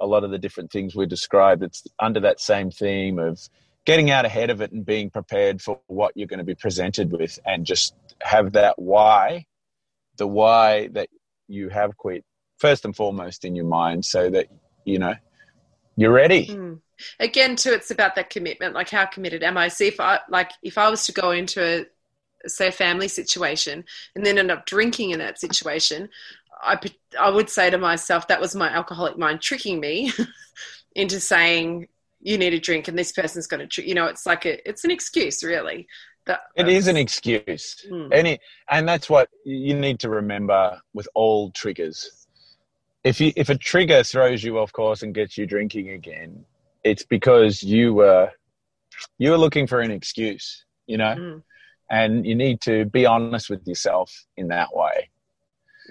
a 0.00 0.06
lot 0.06 0.24
of 0.24 0.30
the 0.30 0.38
different 0.38 0.70
things 0.72 0.94
we 0.94 1.06
described. 1.06 1.62
It's 1.62 1.84
under 1.98 2.20
that 2.20 2.40
same 2.40 2.70
theme 2.70 3.18
of 3.18 3.40
getting 3.84 4.10
out 4.10 4.24
ahead 4.24 4.50
of 4.50 4.60
it 4.60 4.72
and 4.72 4.84
being 4.84 5.10
prepared 5.10 5.60
for 5.60 5.80
what 5.86 6.16
you're 6.16 6.26
going 6.26 6.38
to 6.38 6.44
be 6.44 6.54
presented 6.54 7.10
with 7.12 7.38
and 7.46 7.64
just 7.64 7.94
have 8.20 8.52
that 8.52 8.78
why, 8.78 9.46
the 10.16 10.26
why 10.26 10.88
that 10.88 11.08
you 11.48 11.68
have 11.68 11.96
quit 11.96 12.24
first 12.58 12.84
and 12.84 12.94
foremost 12.94 13.44
in 13.44 13.54
your 13.54 13.64
mind 13.64 14.04
so 14.04 14.30
that, 14.30 14.46
you 14.84 14.98
know, 14.98 15.14
you're 15.96 16.12
ready. 16.12 16.46
Mm. 16.46 16.80
Again, 17.18 17.56
too, 17.56 17.72
it's 17.72 17.90
about 17.90 18.14
that 18.16 18.30
commitment. 18.30 18.74
Like, 18.74 18.90
how 18.90 19.06
committed 19.06 19.42
am 19.42 19.56
I? 19.56 19.68
See, 19.68 19.88
if 19.88 20.00
I 20.00 20.20
like, 20.28 20.50
if 20.62 20.76
I 20.76 20.90
was 20.90 21.06
to 21.06 21.12
go 21.12 21.30
into 21.30 21.64
a 21.64 21.86
say 22.46 22.68
a 22.68 22.72
family 22.72 23.08
situation 23.08 23.84
and 24.14 24.24
then 24.24 24.38
end 24.38 24.50
up 24.50 24.66
drinking 24.66 25.10
in 25.10 25.18
that 25.18 25.38
situation, 25.38 26.08
I, 26.62 26.78
I 27.18 27.30
would 27.30 27.48
say 27.48 27.70
to 27.70 27.78
myself, 27.78 28.28
that 28.28 28.40
was 28.40 28.54
my 28.54 28.68
alcoholic 28.68 29.18
mind 29.18 29.40
tricking 29.40 29.80
me 29.80 30.12
into 30.94 31.20
saying, 31.20 31.88
you 32.20 32.36
need 32.36 32.52
a 32.52 32.60
drink 32.60 32.88
and 32.88 32.98
this 32.98 33.12
person's 33.12 33.46
going 33.46 33.60
to, 33.60 33.66
tr-. 33.66 33.80
you 33.80 33.94
know, 33.94 34.06
it's 34.06 34.26
like 34.26 34.44
a, 34.44 34.68
it's 34.68 34.84
an 34.84 34.90
excuse 34.90 35.42
really. 35.42 35.86
That, 36.26 36.40
it 36.54 36.68
is 36.68 36.86
an 36.86 36.96
excuse. 36.96 37.84
Hmm. 37.88 38.08
Any, 38.12 38.38
and 38.70 38.86
that's 38.86 39.08
what 39.08 39.30
you 39.44 39.74
need 39.74 39.98
to 40.00 40.10
remember 40.10 40.80
with 40.92 41.08
all 41.14 41.50
triggers. 41.52 42.26
If 43.04 43.20
you, 43.20 43.32
if 43.36 43.48
a 43.48 43.56
trigger 43.56 44.02
throws 44.02 44.44
you 44.44 44.58
off 44.58 44.72
course 44.72 45.02
and 45.02 45.14
gets 45.14 45.38
you 45.38 45.46
drinking 45.46 45.90
again, 45.90 46.44
it's 46.84 47.04
because 47.04 47.62
you 47.62 47.94
were, 47.94 48.30
you 49.16 49.30
were 49.30 49.38
looking 49.38 49.66
for 49.66 49.80
an 49.80 49.90
excuse, 49.90 50.66
you 50.86 50.98
know, 50.98 51.14
mm. 51.16 51.42
and 51.90 52.26
you 52.26 52.34
need 52.34 52.60
to 52.62 52.84
be 52.84 53.06
honest 53.06 53.48
with 53.48 53.66
yourself 53.66 54.26
in 54.36 54.48
that 54.48 54.68
way 54.74 55.08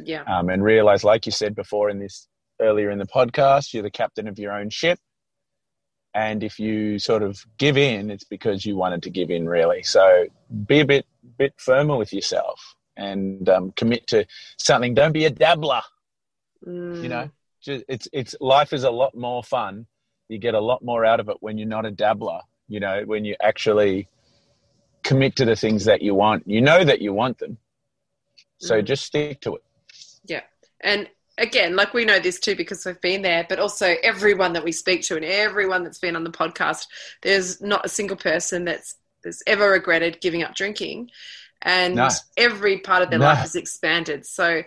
yeah. 0.04 0.24
Um, 0.24 0.50
and 0.50 0.64
realize, 0.64 1.04
like 1.04 1.26
you 1.26 1.32
said 1.32 1.56
before 1.56 1.90
in 1.90 2.00
this 2.00 2.28
earlier 2.60 2.92
in 2.92 3.00
the 3.00 3.08
podcast, 3.08 3.74
you're 3.74 3.84
the 3.84 3.92
captain 3.92 4.28
of 4.28 4.38
your 4.40 4.52
own 4.52 4.70
ship. 4.70 5.00
And 6.14 6.44
if 6.44 6.60
you 6.60 6.98
sort 7.00 7.22
of 7.22 7.46
give 7.58 7.78
in, 7.78 8.10
it's 8.10 8.24
because 8.24 8.66
you 8.66 8.76
wanted 8.76 9.04
to 9.04 9.10
give 9.10 9.30
in, 9.30 9.48
really. 9.48 9.84
So 9.84 10.26
be 10.66 10.80
a 10.80 10.86
bit 10.86 11.06
bit 11.38 11.54
firmer 11.58 11.98
with 11.98 12.12
yourself 12.12 12.76
and 12.98 13.48
um, 13.48 13.72
commit 13.76 14.08
to 14.08 14.26
something. 14.58 14.94
Don't 14.94 15.12
be 15.12 15.26
a 15.26 15.30
dabbler. 15.30 15.82
Mm. 16.66 17.04
You 17.04 17.10
know, 17.10 17.30
just, 17.62 17.86
it's 17.88 18.08
it's 18.12 18.36
life 18.42 18.74
is 18.74 18.84
a 18.84 18.92
lot 18.92 19.16
more 19.16 19.44
fun. 19.44 19.86
You 20.30 20.40
get 20.40 20.56
a 20.56 20.60
lot 20.60 20.84
more 20.84 21.06
out 21.06 21.20
of 21.20 21.30
it 21.30 21.38
when 21.40 21.58
you're 21.58 21.68
not 21.68 21.86
a 21.86 21.92
dabbler. 21.92 22.42
You 22.68 22.80
know, 22.80 23.04
when 23.06 23.24
you 23.26 23.36
actually 23.42 24.08
commit 25.04 25.36
to 25.38 25.46
the 25.46 25.56
things 25.56 25.86
that 25.86 26.02
you 26.02 26.14
want. 26.14 26.48
You 26.48 26.62
know 26.62 26.84
that 26.84 27.02
you 27.02 27.14
want 27.14 27.40
them, 27.40 27.58
so 28.58 28.82
mm. 28.82 28.86
just 28.86 29.06
stick 29.06 29.42
to 29.42 29.56
it. 29.56 29.64
Yeah. 30.30 30.42
And 30.82 31.10
again, 31.38 31.76
like 31.76 31.94
we 31.94 32.06
know 32.06 32.20
this 32.20 32.40
too 32.40 32.56
because 32.56 32.86
we've 32.86 33.02
been 33.02 33.22
there, 33.22 33.46
but 33.50 33.60
also 33.60 33.96
everyone 34.04 34.54
that 34.54 34.64
we 34.64 34.72
speak 34.72 35.02
to 35.04 35.16
and 35.16 35.26
everyone 35.26 35.84
that's 35.84 36.00
been 36.00 36.16
on 36.16 36.24
the 36.24 36.30
podcast, 36.30 36.86
there's 37.22 37.60
not 37.62 37.86
a 37.86 37.90
single 37.90 38.18
person 38.18 38.66
that's, 38.66 38.96
that's 39.24 39.44
ever 39.48 39.72
regretted 39.72 40.22
giving 40.22 40.44
up 40.44 40.56
drinking. 40.56 41.10
And 41.62 41.96
no. 41.96 42.10
every 42.38 42.80
part 42.80 43.02
of 43.02 43.10
their 43.10 43.20
no. 43.20 43.26
life 43.26 43.40
has 43.40 43.56
expanded. 43.56 44.26
So, 44.26 44.64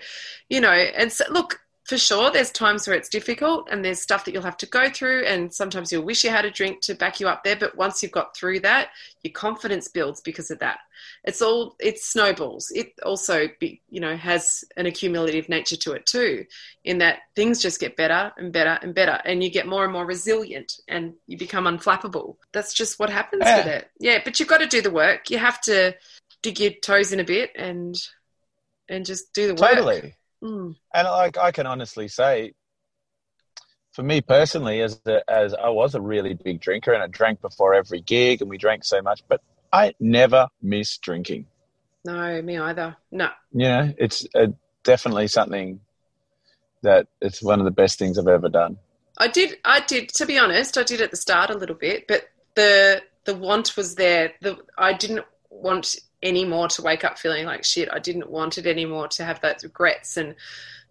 you 0.50 0.60
know, 0.60 0.70
and 0.70 1.10
so, 1.10 1.24
look, 1.30 1.62
for 1.84 1.98
sure 1.98 2.30
there's 2.30 2.50
times 2.50 2.86
where 2.86 2.96
it's 2.96 3.08
difficult 3.08 3.68
and 3.70 3.84
there's 3.84 4.00
stuff 4.00 4.24
that 4.24 4.32
you'll 4.32 4.42
have 4.42 4.56
to 4.56 4.66
go 4.66 4.88
through 4.88 5.24
and 5.24 5.52
sometimes 5.52 5.90
you'll 5.90 6.04
wish 6.04 6.24
you 6.24 6.30
had 6.30 6.44
a 6.44 6.50
drink 6.50 6.80
to 6.80 6.94
back 6.94 7.20
you 7.20 7.28
up 7.28 7.42
there 7.44 7.56
but 7.56 7.76
once 7.76 8.02
you've 8.02 8.12
got 8.12 8.36
through 8.36 8.60
that 8.60 8.90
your 9.22 9.32
confidence 9.32 9.88
builds 9.88 10.20
because 10.20 10.50
of 10.50 10.58
that 10.60 10.78
it's 11.24 11.40
all 11.40 11.76
it 11.78 11.98
snowballs. 11.98 12.70
It 12.74 12.94
also 13.04 13.48
be, 13.60 13.80
you 13.88 14.00
know 14.00 14.16
has 14.16 14.64
an 14.76 14.86
accumulative 14.86 15.48
nature 15.48 15.76
to 15.76 15.92
it 15.92 16.06
too 16.06 16.46
in 16.84 16.98
that 16.98 17.20
things 17.36 17.62
just 17.62 17.80
get 17.80 17.96
better 17.96 18.32
and 18.36 18.52
better 18.52 18.78
and 18.82 18.94
better 18.94 19.20
and 19.24 19.42
you 19.42 19.50
get 19.50 19.66
more 19.66 19.84
and 19.84 19.92
more 19.92 20.06
resilient 20.06 20.72
and 20.88 21.14
you 21.26 21.38
become 21.38 21.64
unflappable. 21.64 22.36
That's 22.52 22.74
just 22.74 22.98
what 22.98 23.10
happens 23.10 23.42
yeah. 23.44 23.56
with 23.58 23.66
it. 23.66 23.90
Yeah 23.98 24.18
but 24.24 24.38
you've 24.38 24.48
got 24.48 24.58
to 24.58 24.66
do 24.66 24.82
the 24.82 24.90
work. 24.90 25.30
You 25.30 25.38
have 25.38 25.60
to 25.62 25.94
dig 26.42 26.60
your 26.60 26.72
toes 26.72 27.12
in 27.12 27.20
a 27.20 27.24
bit 27.24 27.50
and 27.56 27.96
and 28.88 29.06
just 29.06 29.32
do 29.32 29.46
the 29.46 29.54
work. 29.54 29.74
Totally. 29.74 30.16
Mm. 30.42 30.74
And 30.92 31.08
like 31.08 31.38
I 31.38 31.52
can 31.52 31.66
honestly 31.66 32.08
say, 32.08 32.54
for 33.92 34.02
me 34.02 34.22
personally, 34.22 34.80
as 34.80 35.00
a, 35.06 35.22
as 35.30 35.54
I 35.54 35.68
was 35.68 35.94
a 35.94 36.00
really 36.00 36.34
big 36.34 36.60
drinker 36.60 36.92
and 36.92 37.02
I 37.02 37.06
drank 37.06 37.40
before 37.40 37.74
every 37.74 38.00
gig, 38.00 38.40
and 38.40 38.50
we 38.50 38.58
drank 38.58 38.84
so 38.84 39.02
much, 39.02 39.22
but 39.28 39.40
I 39.72 39.94
never 39.98 40.48
miss 40.60 40.98
drinking. 40.98 41.46
No, 42.04 42.42
me 42.42 42.58
either. 42.58 42.96
No. 43.10 43.30
Yeah, 43.52 43.92
it's 43.96 44.26
uh, 44.34 44.48
definitely 44.82 45.28
something 45.28 45.80
that 46.82 47.06
it's 47.20 47.42
one 47.42 47.60
of 47.60 47.64
the 47.64 47.70
best 47.70 47.98
things 47.98 48.18
I've 48.18 48.28
ever 48.28 48.48
done. 48.48 48.78
I 49.18 49.28
did. 49.28 49.58
I 49.64 49.80
did. 49.80 50.08
To 50.10 50.26
be 50.26 50.38
honest, 50.38 50.76
I 50.76 50.82
did 50.82 51.00
at 51.00 51.10
the 51.10 51.16
start 51.16 51.50
a 51.50 51.56
little 51.56 51.76
bit, 51.76 52.08
but 52.08 52.28
the 52.54 53.02
the 53.24 53.34
want 53.34 53.76
was 53.76 53.94
there. 53.94 54.32
The 54.40 54.58
I 54.76 54.92
didn't 54.92 55.24
want 55.50 55.96
anymore 56.22 56.68
to 56.68 56.82
wake 56.82 57.04
up 57.04 57.18
feeling 57.18 57.46
like 57.46 57.64
shit. 57.64 57.88
I 57.92 57.98
didn't 57.98 58.30
want 58.30 58.58
it 58.58 58.66
anymore 58.66 59.08
to 59.08 59.24
have 59.24 59.40
those 59.40 59.64
regrets 59.64 60.16
and 60.16 60.34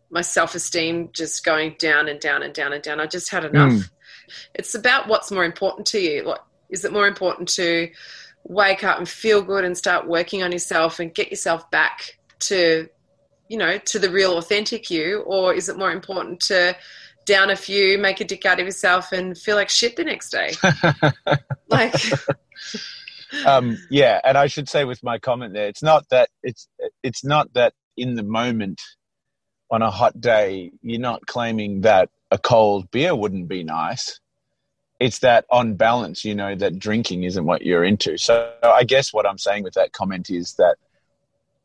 my 0.10 0.22
self 0.22 0.56
esteem 0.56 1.10
just 1.14 1.44
going 1.44 1.76
down 1.80 2.08
and 2.08 2.20
down 2.20 2.44
and 2.44 2.54
down 2.54 2.74
and 2.74 2.84
down. 2.84 3.00
I 3.00 3.08
just 3.08 3.30
had 3.30 3.46
enough. 3.46 3.72
Mm. 3.72 3.90
It's 4.54 4.76
about 4.76 5.08
what's 5.08 5.32
more 5.32 5.46
important 5.46 5.88
to 5.88 6.00
you. 6.00 6.24
Like, 6.24 6.42
is 6.70 6.86
it 6.86 6.94
more 6.94 7.08
important 7.08 7.50
to 7.50 7.90
wake 8.44 8.84
up 8.84 8.98
and 8.98 9.08
feel 9.08 9.42
good 9.42 9.64
and 9.64 9.78
start 9.78 10.08
working 10.08 10.44
on 10.44 10.52
yourself 10.52 11.00
and 11.00 11.14
get 11.14 11.30
yourself 11.30 11.70
back 11.72 12.18
to, 12.40 12.88
you 13.50 13.58
know, 13.58 13.78
to 13.78 14.00
the 14.00 14.10
real 14.10 14.38
authentic 14.38 14.90
you? 14.90 15.20
Or 15.26 15.54
is 15.54 15.70
it 15.70 15.78
more 15.78 15.92
important 15.92 16.40
to 16.42 16.76
down 17.26 17.50
a 17.50 17.56
few, 17.56 17.98
make 17.98 18.20
a 18.20 18.26
dick 18.26 18.46
out 18.46 18.60
of 18.60 18.66
yourself 18.66 19.12
and 19.12 19.38
feel 19.38 19.56
like 19.56 19.70
shit 19.70 19.96
the 19.96 20.04
next 20.04 20.32
day? 20.32 20.54
like, 21.70 21.96
um, 23.46 23.78
yeah, 23.90 24.20
and 24.24 24.38
I 24.38 24.48
should 24.48 24.70
say 24.70 24.86
with 24.86 25.04
my 25.04 25.20
comment 25.20 25.54
there, 25.54 25.68
it's 25.68 25.84
not 25.84 26.06
that 26.10 26.30
it's 26.44 26.68
it's 27.04 27.24
not 27.24 27.54
that 27.54 27.74
in 27.98 28.16
the 28.16 28.24
moment 28.24 28.82
on 29.70 29.82
a 29.82 29.92
hot 29.92 30.20
day 30.20 30.72
you're 30.82 31.00
not 31.00 31.26
claiming 31.26 31.82
that 31.82 32.10
a 32.32 32.38
cold 32.38 32.90
beer 32.92 33.16
wouldn't 33.16 33.48
be 33.48 33.64
nice. 33.64 34.20
It's 35.02 35.20
that 35.20 35.46
on 35.50 35.74
balance, 35.74 36.24
you 36.24 36.36
know, 36.36 36.54
that 36.56 36.78
drinking 36.78 37.24
isn't 37.24 37.44
what 37.44 37.64
you're 37.64 37.84
into. 37.84 38.18
So 38.18 38.54
I 38.64 38.84
guess 38.84 39.12
what 39.12 39.28
I'm 39.28 39.40
saying 39.40 39.64
with 39.64 39.74
that 39.74 39.94
comment 39.94 40.30
is 40.30 40.54
that 40.54 40.76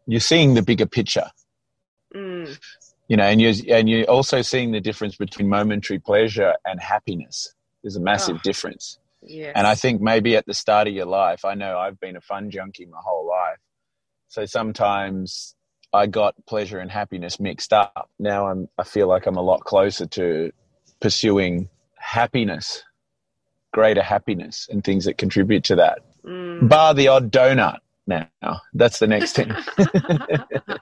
you're 0.07 0.21
seeing 0.21 0.55
the 0.55 0.63
bigger 0.63 0.87
picture. 0.87 1.31
Mm. 2.15 2.59
You 3.09 3.17
know, 3.19 3.25
and 3.25 3.41
you're 3.41 3.55
and 3.69 3.89
you're 3.89 4.07
also 4.07 4.41
seeing 4.43 4.73
the 4.73 4.81
difference 4.81 5.17
between 5.17 5.49
momentary 5.49 5.99
pleasure 5.99 6.55
and 6.65 6.81
happiness. 6.81 7.55
There's 7.83 7.97
a 7.97 8.01
massive 8.01 8.37
oh. 8.37 8.41
difference. 8.43 8.99
Yes. 9.23 9.53
And 9.55 9.67
I 9.67 9.75
think 9.75 10.01
maybe 10.01 10.37
at 10.37 10.47
the 10.47 10.55
start 10.55 10.89
of 10.89 10.95
your 10.95 11.07
life, 11.07 11.45
I 11.45 11.55
know 11.55 11.79
I've 11.79 12.01
been 12.01 12.17
a 12.17 12.21
fun 12.21 12.51
junkie 12.51 12.87
my 12.87 12.99
whole 13.05 13.29
life. 13.29 13.59
So 14.29 14.47
sometimes 14.47 15.55
I 15.93 16.07
got 16.07 16.35
pleasure 16.47 16.79
and 16.79 16.91
happiness 16.91 17.39
mixed 17.39 17.73
up. 17.73 18.11
Now 18.19 18.47
I'm 18.47 18.69
I 18.79 18.85
feel 18.85 19.09
like 19.09 19.27
I'm 19.27 19.37
a 19.37 19.43
lot 19.43 19.61
closer 19.61 20.07
to 20.07 20.53
pursuing 21.01 21.69
happiness, 21.97 22.83
greater 23.77 24.03
happiness, 24.03 24.67
and 24.71 24.83
things 24.83 25.05
that 25.05 25.19
contribute 25.19 25.63
to 25.63 25.77
that. 25.77 25.99
Mm. 26.25 26.67
Bar 26.67 26.95
the 26.95 27.09
odd 27.09 27.31
donut 27.31 27.81
now. 28.07 28.27
That's 28.73 28.99
the 29.01 29.07
next 29.07 29.37
thing. 29.37 29.53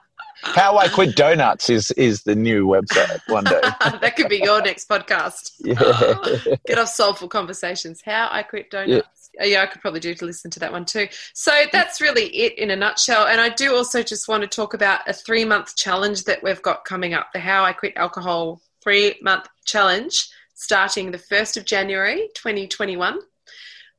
How 0.43 0.77
I 0.77 0.87
Quit 0.87 1.13
Donuts 1.17 1.69
is, 1.69 1.91
is 1.91 2.23
the 2.23 2.35
new 2.35 2.65
website 2.65 3.19
one 3.27 3.43
day. 3.43 3.59
that 3.81 4.15
could 4.15 4.29
be 4.29 4.37
your 4.37 4.61
next 4.61 4.87
podcast. 4.87 5.51
Yeah. 5.65 6.55
Get 6.67 6.77
off 6.77 6.87
soulful 6.87 7.27
conversations. 7.27 8.01
How 8.05 8.29
I 8.31 8.43
quit 8.43 8.69
donuts. 8.69 9.29
Yeah. 9.37 9.45
yeah, 9.45 9.61
I 9.63 9.65
could 9.65 9.81
probably 9.81 9.99
do 9.99 10.13
to 10.13 10.25
listen 10.25 10.51
to 10.51 10.59
that 10.59 10.71
one 10.71 10.85
too. 10.85 11.07
So 11.33 11.51
that's 11.71 11.99
really 11.99 12.27
it 12.27 12.57
in 12.57 12.69
a 12.69 12.75
nutshell. 12.77 13.25
And 13.27 13.41
I 13.41 13.49
do 13.49 13.75
also 13.75 14.03
just 14.03 14.29
want 14.29 14.43
to 14.43 14.47
talk 14.47 14.73
about 14.73 15.01
a 15.07 15.13
three 15.13 15.43
month 15.43 15.75
challenge 15.75 16.23
that 16.25 16.43
we've 16.43 16.61
got 16.61 16.85
coming 16.85 17.13
up 17.13 17.27
the 17.33 17.39
How 17.39 17.65
I 17.65 17.73
Quit 17.73 17.93
Alcohol 17.97 18.61
three 18.81 19.15
month 19.21 19.47
challenge 19.65 20.29
starting 20.55 21.11
the 21.11 21.17
1st 21.17 21.57
of 21.57 21.65
January 21.65 22.29
2021. 22.33 23.19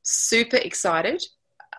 Super 0.03 0.57
excited. 0.57 1.23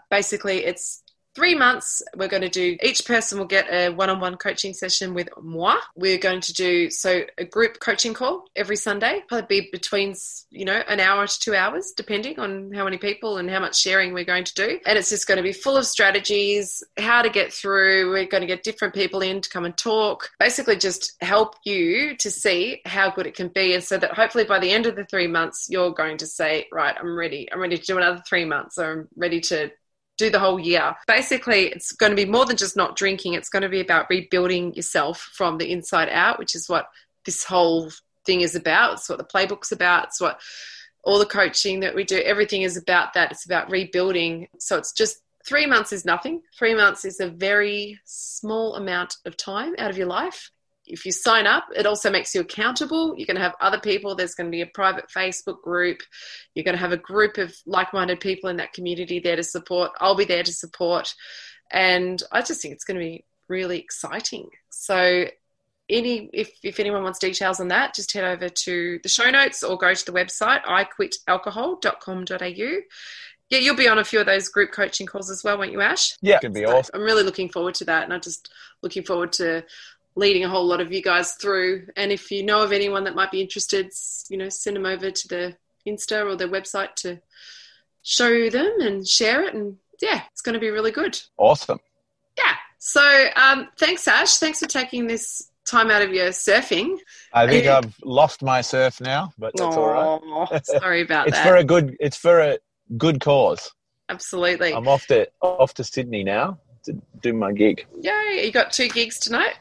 Basically, 0.10 0.64
it's 0.64 1.04
three 1.38 1.54
months, 1.54 2.02
we're 2.16 2.28
going 2.28 2.42
to 2.42 2.50
do, 2.50 2.76
each 2.82 3.06
person 3.06 3.38
will 3.38 3.46
get 3.46 3.72
a 3.72 3.90
one 3.90 4.10
on 4.10 4.20
one 4.20 4.36
coaching 4.38 4.74
session 4.74 5.14
with 5.14 5.30
moi. 5.40 5.76
We're 5.96 6.18
going 6.18 6.42
to 6.42 6.52
do, 6.52 6.90
so 6.90 7.22
a 7.38 7.46
group 7.46 7.80
coaching 7.80 8.16
call 8.16 8.46
every 8.56 8.76
Sunday, 8.76 9.22
probably 9.30 9.62
be 9.62 9.70
between, 9.72 10.16
you 10.50 10.66
know, 10.66 10.82
an 10.88 11.00
hour 11.00 11.28
to 11.28 11.40
two 11.40 11.54
hours, 11.54 11.94
depending 11.96 12.40
on 12.40 12.74
how 12.74 12.86
many 12.86 12.98
people 12.98 13.38
and 13.38 13.52
how 13.52 13.60
much 13.60 13.78
sharing 13.80 14.16
we're 14.16 14.26
going 14.26 14.46
to 14.46 14.54
do. 14.56 14.80
And 14.88 14.98
it's 14.98 15.12
just 15.12 15.28
going 15.28 15.38
to 15.38 15.44
be 15.44 15.54
full 15.54 15.78
of 15.78 15.86
strategies, 15.86 16.84
how 16.98 17.22
to 17.22 17.30
get 17.30 17.54
through. 17.54 18.10
We're 18.10 18.26
going 18.26 18.42
to 18.42 18.48
get 18.48 18.64
different 18.64 18.96
people 18.96 19.22
in 19.22 19.42
to 19.42 19.50
come 19.50 19.66
and 19.66 19.78
talk, 19.78 20.32
basically 20.40 20.78
just 20.78 21.18
help 21.22 21.54
you 21.66 22.18
to 22.18 22.32
see 22.32 22.82
how 22.88 23.12
good 23.12 23.28
it 23.28 23.36
can 23.36 23.50
be. 23.50 23.76
And 23.76 23.84
so 23.84 24.00
that 24.00 24.14
hopefully 24.14 24.46
by 24.46 24.58
the 24.58 24.72
end 24.72 24.88
of 24.88 24.96
the 24.96 25.06
three 25.06 25.28
months, 25.28 25.68
you're 25.70 25.94
going 25.94 26.18
to 26.18 26.26
say, 26.26 26.66
right, 26.72 26.96
I'm 27.00 27.16
ready. 27.16 27.48
I'm 27.54 27.60
ready 27.60 27.78
to 27.78 27.86
do 27.86 27.98
another 27.98 28.24
three 28.28 28.46
months 28.46 28.80
I'm 28.80 29.08
ready 29.16 29.40
to 29.42 29.70
do 30.18 30.30
the 30.30 30.40
whole 30.40 30.60
year. 30.60 30.96
Basically, 31.08 31.68
it's 31.68 31.92
going 31.92 32.12
to 32.12 32.16
be 32.16 32.26
more 32.26 32.46
than 32.46 32.58
just 32.58 32.76
not 32.76 32.96
drinking. 32.96 33.34
It's 33.34 33.50
going 33.50 33.64
to 33.64 33.70
be 33.70 33.82
about 33.82 34.10
rebuilding 34.10 34.74
yourself 34.74 35.30
from 35.34 35.58
the 35.58 35.72
inside 35.72 36.10
out, 36.10 36.40
which 36.40 36.56
is 36.56 36.68
what 36.68 36.88
this 37.26 37.44
whole 37.44 37.92
thing 38.26 38.42
is 38.42 38.56
about. 38.56 38.94
It's 38.94 39.10
what 39.10 39.18
the 39.18 39.24
playbook's 39.24 39.72
about. 39.72 40.06
It's 40.06 40.22
what 40.22 40.40
all 41.04 41.20
the 41.20 41.26
coaching 41.26 41.80
that 41.82 41.96
we 41.96 42.04
do, 42.04 42.18
everything 42.18 42.64
is 42.64 42.76
about 42.76 43.14
that. 43.14 43.32
It's 43.32 43.46
about 43.46 43.70
rebuilding. 43.70 44.48
So 44.60 44.78
it's 44.78 44.92
just 44.92 45.22
three 45.46 45.66
months 45.66 45.94
is 45.94 46.04
nothing. 46.04 46.42
Three 46.58 46.76
months 46.76 47.06
is 47.06 47.20
a 47.20 47.30
very 47.30 48.00
small 48.06 48.76
amount 48.76 49.16
of 49.26 49.38
time 49.38 49.76
out 49.78 49.90
of 49.90 49.98
your 49.98 50.08
life 50.08 50.52
if 50.88 51.06
you 51.06 51.12
sign 51.12 51.46
up, 51.46 51.66
it 51.76 51.86
also 51.86 52.10
makes 52.10 52.34
you 52.34 52.42
accountable. 52.42 53.14
You're 53.18 53.28
going 53.28 53.36
to 53.36 53.44
have 53.44 53.56
other 53.62 53.80
people. 53.80 54.16
There's 54.16 54.36
going 54.36 54.48
to 54.48 54.56
be 54.56 54.62
a 54.62 54.68
private 54.68 55.06
Facebook 55.16 55.62
group. 55.62 56.02
You're 56.56 56.64
going 56.64 56.76
to 56.76 56.82
have 56.82 56.94
a 56.94 56.98
group 56.98 57.38
of 57.38 57.54
like 57.66 57.94
minded 57.94 58.20
people 58.20 58.50
in 58.50 58.58
that 58.58 58.74
community 58.74 59.20
there 59.20 59.36
to 59.36 59.44
support. 59.44 59.92
I'll 60.00 60.16
be 60.16 60.26
there 60.26 60.44
to 60.44 60.54
support. 60.54 61.14
And 61.72 62.22
I 62.32 62.42
just 62.42 62.62
think 62.62 62.74
it's 62.74 62.86
going 62.86 63.00
to 63.00 63.06
be 63.06 63.26
really 63.48 63.80
exciting. 63.80 64.50
So, 64.70 65.26
any 65.90 66.30
if, 66.34 66.52
if 66.64 66.82
anyone 66.82 67.04
wants 67.04 67.20
details 67.20 67.62
on 67.62 67.70
that, 67.70 67.94
just 67.94 68.12
head 68.14 68.26
over 68.26 68.50
to 68.50 69.00
the 69.04 69.10
show 69.10 69.30
notes 69.30 69.64
or 69.64 69.78
go 69.78 69.94
to 69.94 70.06
the 70.06 70.12
website 70.12 70.66
iquitalcohol.com.au. 70.66 72.82
Yeah, 73.50 73.60
you'll 73.60 73.78
be 73.78 73.88
on 73.88 73.98
a 73.98 74.04
few 74.04 74.20
of 74.20 74.26
those 74.26 74.50
group 74.50 74.74
coaching 74.74 75.08
calls 75.08 75.30
as 75.30 75.42
well, 75.44 75.58
won't 75.58 75.72
you, 75.72 75.80
Ash? 75.80 76.18
Yeah, 76.22 76.36
it 76.36 76.42
could 76.42 76.54
be 76.54 76.66
so 76.66 76.78
awesome. 76.78 76.96
I'm 76.96 77.02
really 77.02 77.24
looking 77.24 77.48
forward 77.48 77.76
to 77.76 77.86
that, 77.86 78.04
and 78.04 78.14
I'm 78.14 78.20
just 78.20 78.52
looking 78.84 79.04
forward 79.04 79.32
to 79.34 79.64
leading 80.18 80.44
a 80.44 80.50
whole 80.50 80.66
lot 80.66 80.82
of 80.82 80.92
you 80.92 81.02
guys 81.02 81.34
through. 81.34 81.88
And 81.96 82.12
if 82.12 82.32
you 82.32 82.44
know 82.44 82.64
of 82.64 82.72
anyone 82.72 83.04
that 83.06 83.16
might 83.16 83.32
be 83.32 83.40
interested, 83.40 83.92
you 84.30 84.38
know, 84.38 84.50
send 84.50 84.76
them 84.76 84.86
over 84.86 85.12
to 85.12 85.28
the 85.28 85.56
Insta 85.88 86.26
or 86.26 86.36
their 86.36 86.50
website 86.50 86.96
to 86.96 87.22
show 88.02 88.50
them 88.50 88.82
and 88.82 89.08
share 89.08 89.44
it. 89.44 89.54
And 89.54 89.78
yeah, 90.02 90.24
it's 90.32 90.42
going 90.42 90.54
to 90.54 90.60
be 90.60 90.70
really 90.70 90.92
good. 90.92 91.20
Awesome. 91.38 91.80
Yeah. 92.38 92.56
So 92.80 93.28
um, 93.36 93.70
thanks, 93.78 94.08
Ash. 94.08 94.38
Thanks 94.38 94.60
for 94.60 94.68
taking 94.68 95.08
this 95.08 95.52
time 95.68 95.92
out 95.92 96.02
of 96.02 96.12
your 96.12 96.30
surfing. 96.30 96.98
I 97.32 97.48
think 97.48 97.68
I've 97.68 97.96
lost 98.04 98.42
my 98.42 98.62
surf 98.62 99.00
now, 99.00 99.34
but 99.38 99.54
that's 99.56 99.76
Aww, 99.76 99.78
all 99.78 100.48
right. 100.52 100.66
sorry 100.66 101.02
about 101.02 101.28
it's 101.28 101.38
that. 101.38 101.48
for 101.48 101.56
a 101.56 101.64
good. 101.64 101.96
It's 102.00 102.18
for 102.18 102.40
a 102.40 102.58
good 102.98 103.20
cause. 103.20 103.72
Absolutely. 104.10 104.74
I'm 104.74 104.88
off 104.88 105.06
to 105.08 105.28
off 105.42 105.74
to 105.76 105.84
Sydney 105.84 106.24
now 106.24 106.60
to 106.86 107.00
do 107.22 107.34
my 107.34 107.52
gig. 107.52 107.86
Yay! 108.02 108.44
You 108.46 108.52
got 108.52 108.72
two 108.72 108.88
gigs 108.88 109.20
tonight. 109.20 109.56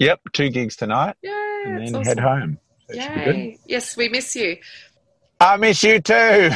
Yep, 0.00 0.20
two 0.32 0.48
gigs 0.48 0.76
tonight, 0.76 1.14
Yay! 1.22 1.62
and 1.66 1.78
then 1.78 1.94
awesome. 1.94 2.04
head 2.04 2.18
home. 2.18 2.58
So 2.88 2.96
Yay! 2.96 3.58
Yes, 3.66 3.96
we 3.98 4.08
miss 4.08 4.34
you. 4.34 4.56
I 5.38 5.58
miss 5.58 5.82
you 5.82 6.00
too. 6.00 6.14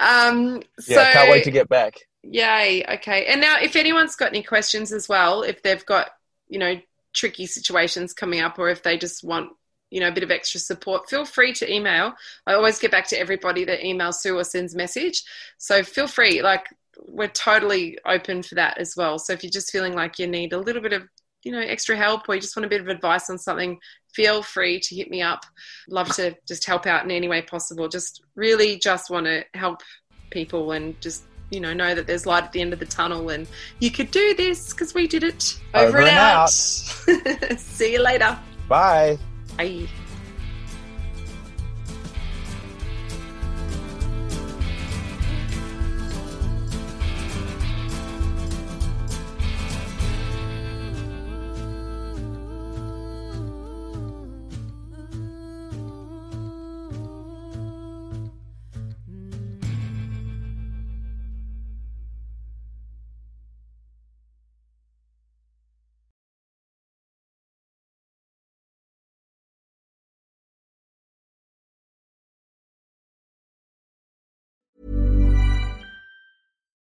um, 0.00 0.62
so, 0.80 0.94
yeah, 0.94 1.12
can't 1.12 1.30
wait 1.30 1.44
to 1.44 1.50
get 1.50 1.68
back. 1.68 2.00
Yay. 2.22 2.82
Okay. 2.94 3.26
And 3.26 3.42
now, 3.42 3.56
if 3.60 3.76
anyone's 3.76 4.16
got 4.16 4.28
any 4.28 4.42
questions 4.42 4.90
as 4.90 5.06
well, 5.06 5.42
if 5.42 5.62
they've 5.62 5.84
got, 5.84 6.10
you 6.48 6.58
know, 6.58 6.80
tricky 7.12 7.44
situations 7.44 8.14
coming 8.14 8.40
up 8.40 8.58
or 8.58 8.70
if 8.70 8.82
they 8.82 8.96
just 8.96 9.22
want, 9.22 9.50
you 9.90 10.00
know, 10.00 10.08
a 10.08 10.12
bit 10.12 10.24
of 10.24 10.30
extra 10.30 10.60
support, 10.60 11.10
feel 11.10 11.26
free 11.26 11.52
to 11.54 11.70
email. 11.70 12.14
I 12.46 12.54
always 12.54 12.78
get 12.78 12.90
back 12.90 13.06
to 13.08 13.18
everybody 13.18 13.64
that 13.66 13.80
emails 13.80 14.14
Sue 14.14 14.36
or 14.38 14.44
sends 14.44 14.74
message. 14.74 15.22
So 15.58 15.82
feel 15.82 16.06
free, 16.06 16.40
like, 16.42 16.66
we're 17.06 17.28
totally 17.28 17.98
open 18.06 18.42
for 18.42 18.54
that 18.56 18.78
as 18.78 18.94
well. 18.96 19.18
So 19.18 19.32
if 19.32 19.42
you're 19.42 19.50
just 19.50 19.70
feeling 19.70 19.94
like 19.94 20.18
you 20.18 20.26
need 20.26 20.52
a 20.52 20.58
little 20.58 20.82
bit 20.82 20.92
of, 20.92 21.02
you 21.44 21.52
know, 21.52 21.60
extra 21.60 21.96
help 21.96 22.28
or 22.28 22.34
you 22.34 22.40
just 22.40 22.56
want 22.56 22.66
a 22.66 22.70
bit 22.70 22.80
of 22.80 22.88
advice 22.88 23.28
on 23.30 23.38
something, 23.38 23.78
feel 24.14 24.42
free 24.42 24.80
to 24.80 24.94
hit 24.94 25.10
me 25.10 25.22
up. 25.22 25.44
Love 25.88 26.08
to 26.16 26.34
just 26.46 26.64
help 26.64 26.86
out 26.86 27.04
in 27.04 27.10
any 27.10 27.28
way 27.28 27.42
possible. 27.42 27.88
Just 27.88 28.22
really 28.34 28.78
just 28.78 29.10
want 29.10 29.26
to 29.26 29.44
help 29.54 29.82
people 30.30 30.72
and 30.72 31.00
just 31.00 31.24
you 31.50 31.60
know, 31.60 31.72
know 31.72 31.94
that 31.94 32.06
there's 32.06 32.26
light 32.26 32.44
at 32.44 32.52
the 32.52 32.60
end 32.60 32.72
of 32.72 32.78
the 32.78 32.86
tunnel 32.86 33.28
and 33.28 33.46
you 33.78 33.90
could 33.90 34.10
do 34.10 34.34
this 34.34 34.72
because 34.72 34.94
we 34.94 35.06
did 35.06 35.22
it. 35.22 35.60
Over, 35.74 35.88
Over 35.88 35.98
and, 36.00 36.08
and 36.08 36.18
out. 36.18 36.42
out. 36.42 36.48
See 37.58 37.92
you 37.92 38.02
later. 38.02 38.36
Bye. 38.68 39.18
Bye. 39.56 39.86